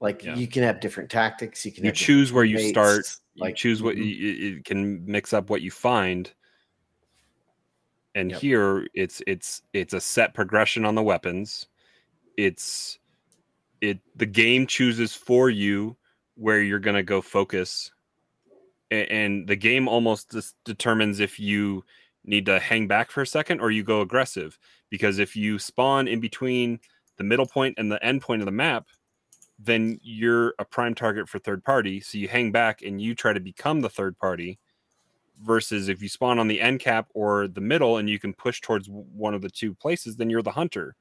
Like 0.00 0.24
Yeah. 0.24 0.34
you 0.34 0.48
can 0.48 0.64
have 0.64 0.80
different 0.80 1.10
tactics. 1.10 1.64
You 1.64 1.70
can 1.70 1.84
you 1.84 1.90
have 1.90 1.96
choose 1.96 2.32
where 2.32 2.44
you 2.44 2.56
teammates, 2.56 2.74
start, 2.74 3.06
you 3.34 3.40
Like 3.40 3.54
choose 3.54 3.84
what 3.84 3.94
mhm. 3.94 4.04
you, 4.04 4.28
it 4.30 4.56
it 4.58 4.64
can 4.64 5.04
mix 5.06 5.32
up 5.32 5.48
what 5.48 5.62
you 5.62 5.70
find. 5.70 6.32
And 8.18 8.32
Yep. 8.32 8.40
here 8.40 8.86
it's 8.94 9.22
it's 9.28 9.62
it's 9.72 9.94
a 9.94 10.00
set 10.00 10.34
progression 10.34 10.84
on 10.84 10.96
the 10.96 11.02
weapons. 11.02 11.68
It's 12.36 12.98
it 13.80 14.00
the 14.16 14.26
game 14.26 14.66
chooses 14.66 15.14
for 15.14 15.50
you 15.50 15.96
where 16.34 16.60
you're 16.60 16.80
going 16.80 16.96
to 16.96 17.02
go 17.04 17.20
focus 17.22 17.92
A- 18.90 19.06
and 19.12 19.46
the 19.46 19.54
game 19.54 19.86
almost 19.86 20.32
just 20.32 20.56
determines 20.64 21.20
if 21.20 21.38
you 21.38 21.84
need 22.24 22.46
to 22.46 22.58
hang 22.58 22.88
back 22.88 23.12
for 23.12 23.22
a 23.22 23.26
second 23.26 23.60
or 23.60 23.70
you 23.70 23.84
go 23.84 24.00
aggressive 24.00 24.58
because 24.90 25.20
if 25.20 25.36
you 25.36 25.58
spawn 25.58 26.08
in 26.08 26.18
between 26.18 26.80
the 27.18 27.24
middle 27.24 27.46
point 27.46 27.76
and 27.78 27.90
the 27.90 28.04
end 28.04 28.20
point 28.20 28.42
of 28.42 28.46
the 28.46 28.52
map 28.52 28.88
then 29.60 29.98
you're 30.02 30.54
a 30.58 30.64
prime 30.64 30.94
target 30.94 31.28
for 31.28 31.38
third 31.38 31.64
party 31.64 32.00
so 32.00 32.18
you 32.18 32.26
hang 32.28 32.50
back 32.50 32.82
and 32.82 33.00
you 33.00 33.14
try 33.14 33.32
to 33.32 33.40
become 33.40 33.80
the 33.80 33.88
third 33.88 34.18
party 34.18 34.58
versus 35.42 35.88
if 35.88 36.02
you 36.02 36.08
spawn 36.08 36.38
on 36.38 36.48
the 36.48 36.60
end 36.60 36.80
cap 36.80 37.08
or 37.14 37.48
the 37.48 37.60
middle 37.60 37.98
and 37.98 38.08
you 38.10 38.18
can 38.18 38.34
push 38.34 38.60
towards 38.60 38.88
one 38.88 39.34
of 39.34 39.42
the 39.42 39.50
two 39.50 39.74
places 39.74 40.16
then 40.16 40.30
you're 40.30 40.42
the 40.42 40.50
hunter. 40.50 40.96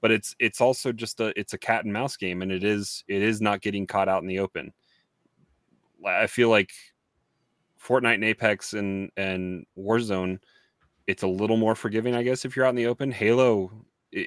But 0.00 0.12
it's 0.12 0.34
it's 0.38 0.60
also 0.60 0.92
just 0.92 1.20
a 1.20 1.38
it's 1.38 1.54
a 1.54 1.58
cat 1.58 1.84
and 1.84 1.92
mouse 1.92 2.16
game 2.16 2.42
and 2.42 2.52
it 2.52 2.64
is 2.64 3.04
it 3.08 3.22
is 3.22 3.40
not 3.40 3.62
getting 3.62 3.86
caught 3.86 4.08
out 4.08 4.22
in 4.22 4.28
the 4.28 4.38
open. 4.38 4.72
I 6.06 6.26
feel 6.26 6.48
like 6.48 6.70
fortnite 7.82 8.14
and 8.14 8.24
apex 8.24 8.74
and 8.74 9.10
and 9.16 9.64
warzone 9.78 10.38
it's 11.06 11.22
a 11.22 11.28
little 11.28 11.56
more 11.56 11.76
forgiving 11.76 12.14
i 12.16 12.24
guess 12.24 12.44
if 12.44 12.56
you're 12.56 12.66
out 12.66 12.70
in 12.70 12.76
the 12.76 12.86
open. 12.86 13.10
Halo 13.12 13.70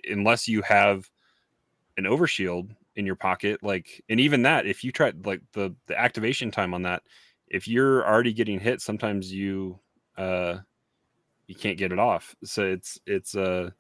unless 0.10 0.48
you 0.48 0.62
have 0.62 1.10
an 1.98 2.06
overshield 2.06 2.76
in 2.96 3.06
your 3.06 3.16
pocket 3.16 3.62
like 3.64 4.04
and 4.10 4.20
even 4.20 4.42
that 4.44 4.66
if 4.66 4.84
you 4.84 4.92
try 4.92 5.12
like 5.26 5.42
the 5.54 5.74
the 5.88 6.00
activation 6.00 6.52
time 6.52 6.74
on 6.74 6.84
that 6.84 7.04
if 7.52 7.68
you're 7.68 8.08
already 8.08 8.34
getting 8.34 8.60
hit 8.60 8.82
sometimes 8.82 9.32
you 9.32 9.80
uh 10.18 10.58
you 11.52 11.56
can't 11.56 11.78
get 11.78 11.92
it 11.92 12.00
off. 12.00 12.34
So 12.46 12.64
it's 12.64 12.98
it's 13.06 13.36
uh 13.36 13.72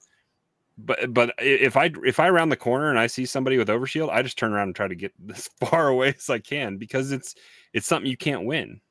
but 0.78 1.13
but 1.13 1.34
if 1.39 1.78
i 1.78 1.89
if 2.03 2.19
i 2.19 2.30
round 2.30 2.51
the 2.51 2.57
corner 2.57 2.89
and 2.89 2.97
i 2.99 3.05
see 3.05 3.26
somebody 3.26 3.57
with 3.57 3.67
overshield 3.67 4.09
i 4.09 4.22
just 4.22 4.38
turn 4.38 4.53
around 4.53 4.69
and 4.69 4.76
try 4.76 4.88
to 4.88 4.95
get 4.95 5.13
as 5.34 5.49
far 5.59 5.89
away 5.89 6.13
as 6.17 6.30
i 6.30 6.39
can 6.39 6.78
because 6.78 7.11
it's 7.11 7.36
it's 7.74 7.88
something 7.88 8.09
you 8.09 8.17
can't 8.17 8.45
win. 8.45 8.82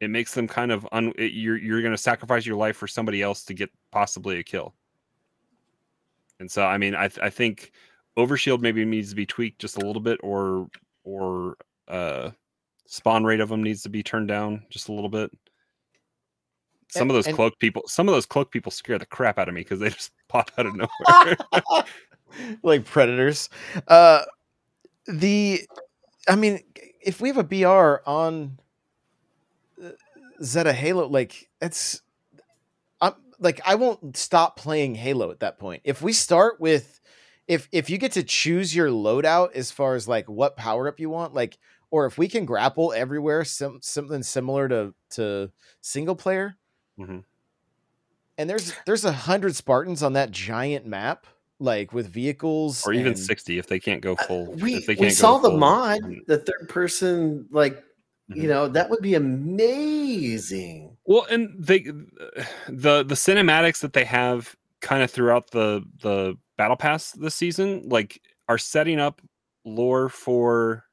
It 0.00 0.10
makes 0.10 0.34
them 0.34 0.46
kind 0.46 0.70
of 0.70 0.86
un 0.92 1.12
it, 1.16 1.32
you're 1.32 1.56
you're 1.56 1.80
going 1.80 1.92
to 1.94 1.98
sacrifice 1.98 2.46
your 2.46 2.56
life 2.56 2.76
for 2.76 2.86
somebody 2.86 3.22
else 3.22 3.44
to 3.44 3.54
get 3.54 3.70
possibly 3.90 4.38
a 4.38 4.44
kill. 4.44 4.74
And 6.38 6.50
so 6.50 6.64
i 6.64 6.78
mean 6.78 6.94
i 6.94 7.08
th- 7.08 7.24
i 7.24 7.30
think 7.30 7.72
overshield 8.16 8.60
maybe 8.60 8.84
needs 8.84 9.10
to 9.10 9.16
be 9.16 9.26
tweaked 9.26 9.60
just 9.60 9.76
a 9.76 9.86
little 9.86 10.02
bit 10.02 10.20
or 10.22 10.68
or 11.04 11.56
uh 11.88 12.30
spawn 12.86 13.24
rate 13.24 13.40
of 13.40 13.48
them 13.48 13.62
needs 13.62 13.82
to 13.82 13.88
be 13.88 14.02
turned 14.02 14.28
down 14.28 14.62
just 14.70 14.88
a 14.88 14.92
little 14.92 15.08
bit 15.08 15.30
some 16.90 17.02
And- 17.02 17.10
of 17.10 17.14
those 17.16 17.26
and- 17.26 17.36
cloak 17.36 17.58
people 17.58 17.82
some 17.86 18.08
of 18.08 18.14
those 18.14 18.26
cloak 18.26 18.50
people 18.50 18.70
scare 18.70 18.98
the 18.98 19.06
crap 19.06 19.38
out 19.38 19.48
of 19.48 19.54
me 19.54 19.62
because 19.62 19.80
they 19.80 19.88
just 19.90 20.12
pop 20.28 20.50
out 20.58 20.66
of 20.66 20.74
nowhere 20.76 21.36
like 22.62 22.84
predators. 22.84 23.48
Uh 23.88 24.22
the 25.06 25.62
I 26.26 26.36
mean, 26.36 26.60
if 27.02 27.20
we 27.20 27.28
have 27.28 27.36
a 27.36 27.44
BR 27.44 28.00
on 28.08 28.58
uh, 29.82 29.90
Zeta 30.42 30.72
Halo, 30.72 31.06
like 31.06 31.48
it's 31.60 32.00
I'm 33.00 33.12
like 33.38 33.60
I 33.66 33.74
won't 33.74 34.16
stop 34.16 34.56
playing 34.56 34.94
Halo 34.94 35.30
at 35.30 35.40
that 35.40 35.58
point. 35.58 35.82
If 35.84 36.00
we 36.00 36.12
start 36.12 36.60
with 36.60 37.00
if 37.46 37.68
if 37.72 37.90
you 37.90 37.98
get 37.98 38.12
to 38.12 38.22
choose 38.22 38.74
your 38.74 38.88
loadout 38.88 39.52
as 39.54 39.70
far 39.70 39.94
as 39.94 40.08
like 40.08 40.28
what 40.28 40.56
power 40.56 40.88
up 40.88 40.98
you 40.98 41.10
want, 41.10 41.34
like 41.34 41.58
or 41.94 42.06
if 42.06 42.18
we 42.18 42.26
can 42.26 42.44
grapple 42.44 42.92
everywhere, 42.92 43.44
some 43.44 43.78
something 43.80 44.20
similar 44.24 44.68
to 44.68 44.92
to 45.10 45.48
single 45.80 46.16
player, 46.16 46.56
Mhm. 46.98 47.22
and 48.36 48.50
there's 48.50 48.72
there's 48.84 49.04
a 49.04 49.12
hundred 49.12 49.54
Spartans 49.54 50.02
on 50.02 50.14
that 50.14 50.32
giant 50.32 50.86
map, 50.86 51.28
like 51.60 51.92
with 51.92 52.08
vehicles 52.08 52.84
or 52.84 52.92
even 52.92 53.08
and- 53.12 53.18
60 53.18 53.58
if 53.58 53.68
they 53.68 53.78
can't 53.78 54.00
go 54.02 54.16
full 54.16 54.54
Uh, 54.54 54.56
we 54.56 54.74
if 54.74 54.86
they 54.86 54.96
we 54.96 55.08
saw 55.10 55.38
the 55.38 55.50
full- 55.50 55.58
mod, 55.58 56.00
the 56.26 56.38
third 56.38 56.68
person, 56.68 57.46
like 57.52 57.80
you 58.28 58.44
Mhm. 58.44 58.48
know, 58.48 58.68
that 58.68 58.90
would 58.90 59.02
be 59.02 59.14
amazing. 59.14 60.96
Well, 61.04 61.26
and 61.30 61.54
they 61.64 61.80
the 62.68 63.04
the 63.04 63.14
cinematics 63.14 63.80
that 63.82 63.92
they 63.92 64.04
have 64.04 64.56
kind 64.80 65.04
of 65.04 65.12
throughout 65.12 65.52
the 65.52 65.84
the 66.02 66.36
battle 66.56 66.76
pass 66.76 67.12
this 67.12 67.36
season, 67.36 67.88
like 67.88 68.20
are 68.48 68.58
setting 68.58 68.98
up 68.98 69.22
lore 69.64 70.08
for 70.08 70.84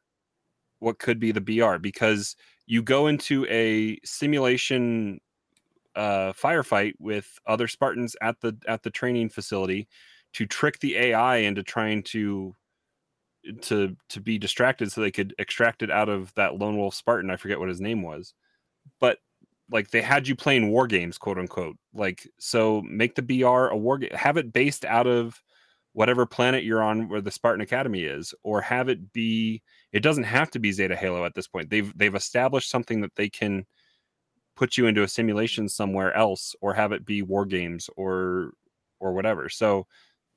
what 0.82 0.99
could 0.99 1.19
be 1.19 1.32
the 1.32 1.41
BR 1.41 1.77
because 1.77 2.36
you 2.65 2.82
go 2.82 3.07
into 3.07 3.45
a 3.49 3.97
simulation 4.03 5.19
uh 5.95 6.32
firefight 6.34 6.93
with 6.99 7.27
other 7.45 7.67
Spartans 7.67 8.15
at 8.21 8.39
the 8.41 8.57
at 8.67 8.84
the 8.84 8.89
training 8.89 9.29
facility 9.29 9.88
to 10.34 10.45
trick 10.45 10.79
the 10.79 10.95
AI 10.95 11.38
into 11.38 11.63
trying 11.63 12.03
to 12.03 12.55
to 13.61 13.95
to 14.09 14.21
be 14.21 14.38
distracted 14.38 14.91
so 14.91 15.01
they 15.01 15.11
could 15.11 15.34
extract 15.39 15.82
it 15.82 15.91
out 15.91 16.09
of 16.09 16.34
that 16.36 16.55
lone 16.55 16.77
wolf 16.77 16.95
Spartan. 16.95 17.32
I 17.32 17.36
forget 17.36 17.59
what 17.59 17.69
his 17.69 17.82
name 17.82 18.01
was. 18.01 18.34
But 18.99 19.19
like 19.69 19.91
they 19.91 20.01
had 20.01 20.27
you 20.27 20.36
playing 20.36 20.69
war 20.69 20.88
games, 20.88 21.17
quote 21.17 21.38
unquote. 21.38 21.77
Like 21.93 22.27
so 22.39 22.82
make 22.84 23.15
the 23.15 23.21
BR 23.21 23.67
a 23.67 23.77
war 23.77 23.97
game 23.97 24.11
have 24.13 24.38
it 24.38 24.53
based 24.53 24.86
out 24.86 25.07
of 25.07 25.41
whatever 25.93 26.25
planet 26.25 26.63
you're 26.63 26.83
on 26.83 27.09
where 27.09 27.21
the 27.21 27.31
Spartan 27.31 27.61
Academy 27.61 28.03
is, 28.03 28.33
or 28.43 28.61
have 28.61 28.89
it 28.89 29.11
be 29.13 29.61
it 29.91 30.01
doesn't 30.01 30.23
have 30.23 30.49
to 30.51 30.59
be 30.59 30.71
Zeta 30.71 30.95
Halo 30.95 31.25
at 31.25 31.35
this 31.35 31.47
point. 31.47 31.69
They've 31.69 31.95
they've 31.97 32.15
established 32.15 32.69
something 32.69 33.01
that 33.01 33.15
they 33.15 33.29
can 33.29 33.65
put 34.55 34.77
you 34.77 34.87
into 34.87 35.03
a 35.03 35.07
simulation 35.07 35.67
somewhere 35.67 36.13
else 36.13 36.55
or 36.61 36.73
have 36.73 36.91
it 36.91 37.05
be 37.05 37.21
war 37.21 37.45
games 37.45 37.89
or 37.97 38.51
or 38.99 39.13
whatever. 39.13 39.49
So 39.49 39.87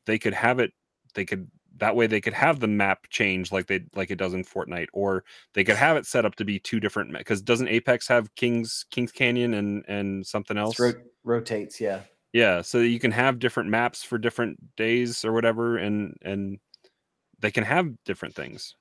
they 0.07 0.19
could 0.19 0.35
have 0.35 0.59
it 0.59 0.73
they 1.15 1.25
could 1.25 1.49
that 1.79 1.97
way 1.97 2.07
they 2.07 2.21
could 2.21 2.35
have 2.35 2.61
the 2.61 2.69
map 2.69 3.09
change 3.11 3.51
like 3.51 3.67
they 3.67 3.85
like 3.95 4.11
it 4.11 4.19
does 4.19 4.35
in 4.35 4.45
Fortnite 4.45 4.87
or 4.93 5.25
they 5.55 5.65
could 5.65 5.77
have 5.77 5.97
it 5.97 6.07
set 6.07 6.25
up 6.25 6.37
to 6.37 6.45
be 6.45 6.59
two 6.59 6.81
different 6.81 7.13
because 7.13 7.43
doesn't 7.43 7.69
Apex 7.69 8.09
have 8.09 8.35
Kings 8.35 8.87
Kings 8.91 9.13
Canyon 9.13 9.55
and 9.55 9.85
and 9.89 10.27
something 10.27 10.57
else? 10.57 10.77
Rotates, 11.25 11.81
yeah. 11.81 12.01
Yeah, 12.35 12.63
so 12.63 12.81
you 12.81 12.99
can 12.99 13.13
have 13.13 13.39
different 13.39 13.71
maps 13.71 14.03
for 14.03 14.19
different 14.19 14.75
days 14.77 15.25
or 15.25 15.33
whatever 15.33 15.77
and 15.77 16.17
and 16.21 16.59
they 17.39 17.53
can 17.53 17.63
have 17.63 17.95
different 18.05 18.35
things. 18.35 18.75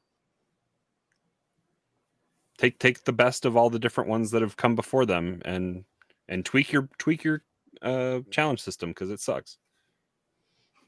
Take 2.58 2.80
take 2.80 3.04
the 3.04 3.14
best 3.14 3.45
of 3.45 3.56
all 3.56 3.70
the 3.70 3.78
different 3.78 4.10
ones 4.10 4.32
that 4.32 4.41
have 4.41 4.58
come 4.58 4.74
before 4.76 5.06
them 5.06 5.39
and 5.45 5.86
and 6.28 6.43
tweak 6.43 6.72
your 6.72 6.89
tweak 6.97 7.24
your 7.24 7.43
uh 7.84 8.22
challenge 8.32 8.60
system 8.60 8.89
because 8.89 9.12
it 9.12 9.20
sucks. 9.20 9.60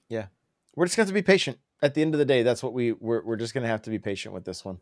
Yeah, 0.09 0.25
we're 0.75 0.85
just 0.85 0.97
going 0.97 1.07
to 1.07 1.13
be 1.13 1.21
patient. 1.21 1.59
At 1.83 1.93
the 1.93 2.01
end 2.01 2.15
of 2.15 2.19
the 2.19 2.25
day, 2.25 2.41
that's 2.41 2.63
what 2.63 2.73
we 2.73 2.93
we're, 2.93 3.23
we're 3.23 3.35
just 3.35 3.53
going 3.53 3.61
to 3.61 3.69
have 3.69 3.83
to 3.83 3.91
be 3.91 3.99
patient 3.99 4.33
with 4.33 4.43
this 4.43 4.65
one, 4.65 4.79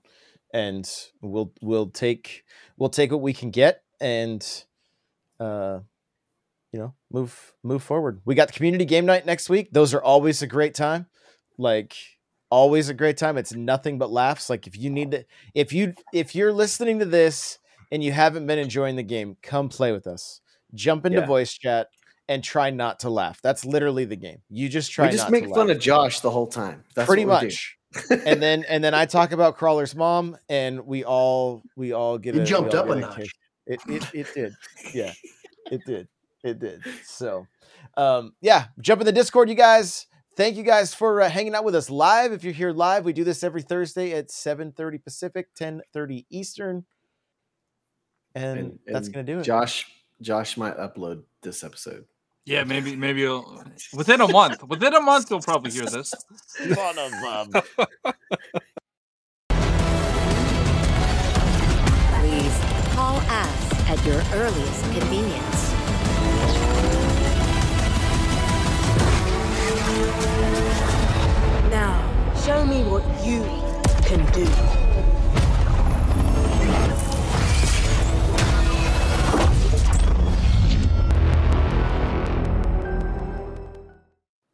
and 0.54 0.90
we'll 1.22 1.52
we'll 1.62 1.90
take 1.90 2.46
we'll 2.78 2.90
take 2.90 3.12
what 3.12 3.20
we 3.20 3.34
can 3.34 3.52
get 3.52 3.84
and 4.00 4.64
uh 5.42 5.80
you 6.74 6.80
know 6.80 6.94
move 7.12 7.54
move 7.64 7.84
forward. 7.84 8.20
We 8.26 8.36
got 8.36 8.48
the 8.48 8.54
community 8.54 8.84
game 8.86 9.06
night 9.06 9.26
next 9.26 9.48
week. 9.50 9.70
Those 9.72 9.94
are 9.94 10.02
always 10.04 10.42
a 10.42 10.48
great 10.48 10.74
time. 10.74 11.06
Like 11.58 11.96
always 12.50 12.90
a 12.90 12.94
great 12.94 13.18
time. 13.18 13.38
It's 13.38 13.54
nothing 13.54 13.98
but 13.98 14.12
laughs. 14.12 14.50
Like 14.50 14.68
if 14.68 14.78
you 14.78 14.90
need 14.90 15.12
to 15.12 15.26
if 15.54 15.72
you 15.72 15.94
if 16.14 16.36
you're 16.36 16.52
listening 16.52 17.00
to 17.00 17.06
this 17.06 17.60
and 17.92 18.04
you 18.04 18.12
haven't 18.12 18.48
been 18.48 18.60
enjoying 18.60 18.96
the 18.96 19.04
game, 19.04 19.38
come 19.44 19.70
play 19.70 19.92
with 19.92 20.08
us. 20.08 20.42
Jump 20.74 21.06
into 21.06 21.20
Yeah. 21.20 21.28
voice 21.28 21.54
chat 21.54 21.88
and 22.28 22.44
try 22.44 22.72
not 22.72 23.02
to 23.02 23.10
laugh. 23.10 23.40
That's 23.44 23.64
literally 23.66 24.06
the 24.06 24.16
game. 24.16 24.40
You 24.50 24.68
just 24.68 24.92
try 24.92 25.06
we 25.06 25.12
just 25.12 25.26
not 25.26 25.32
make 25.32 25.44
to 25.44 25.50
fun 25.54 25.68
laugh. 25.68 25.76
of 25.78 25.82
Josh 25.82 26.22
the 26.22 26.32
whole 26.32 26.48
time. 26.48 26.84
That's 26.96 27.06
pretty 27.08 27.26
what 27.26 27.44
we 27.44 27.50
do. 27.50 27.54
much. 27.54 27.78
and 28.26 28.42
then 28.42 28.66
and 28.68 28.84
then 28.84 28.96
I 28.96 29.06
talk 29.06 29.32
about 29.34 29.56
Crawler's 29.58 29.94
mom, 29.94 30.36
and 30.50 30.88
we 30.88 31.04
all 31.06 31.62
we 31.78 31.92
all 31.94 32.18
get 32.18 32.36
It 32.36 32.42
a, 32.42 32.46
jumped 32.46 32.74
up 32.74 32.88
get 32.88 32.98
a 32.98 33.02
notch. 33.02 33.30
It, 33.68 33.80
it 33.88 34.04
it 34.16 34.28
did, 34.34 34.54
yeah, 34.96 35.14
it 35.70 35.82
did. 35.86 36.08
It 36.44 36.60
did. 36.60 36.82
So, 37.06 37.48
um, 37.96 38.34
yeah, 38.42 38.66
jump 38.82 39.02
in 39.02 39.06
the 39.06 39.12
Discord, 39.12 39.50
you 39.50 39.56
guys. 39.56 40.08
Thank 40.36 40.58
you 40.58 40.64
guys 40.64 40.94
for 40.94 41.22
uh, 41.22 41.30
hanging 41.30 41.54
out 41.56 41.64
with 41.64 41.76
us 41.76 41.90
live. 41.90 42.32
If 42.34 42.44
you're 42.44 42.54
here 42.54 42.72
live, 42.72 43.06
we 43.06 43.14
do 43.14 43.24
this 43.24 43.44
every 43.44 43.62
Thursday 43.62 44.14
at 44.14 44.30
7:30 44.30 45.04
Pacific, 45.04 45.48
10:30 45.56 46.26
Eastern, 46.30 46.86
and, 48.36 48.60
And- 48.60 48.80
that's 48.88 49.10
gonna 49.10 49.24
do 49.24 49.40
it. 49.40 49.44
Josh, 49.44 49.86
Josh 50.22 50.58
might 50.58 50.76
upload 50.78 51.24
this 51.42 51.64
episode. 51.64 52.06
Yeah, 52.46 52.66
maybe 52.66 52.96
maybe 52.98 53.22
you'll, 53.22 53.64
within 53.94 54.20
a 54.20 54.28
month. 54.28 54.64
Within 54.64 54.94
a 54.96 55.00
month, 55.00 55.30
you'll 55.30 55.40
probably 55.40 55.72
hear 55.72 55.86
this. 55.86 56.14
Son 56.48 56.98
of 57.00 57.14
um, 57.14 57.64
Please 62.20 62.58
call 62.96 63.18
us 63.18 63.90
at 63.90 64.04
your 64.06 64.22
earliest 64.34 64.84
convenience. 64.92 65.53
Now, 71.70 71.96
show 72.46 72.66
me 72.66 72.84
what 72.84 73.04
you 73.26 73.44
can 74.06 74.26
do. 74.34 74.83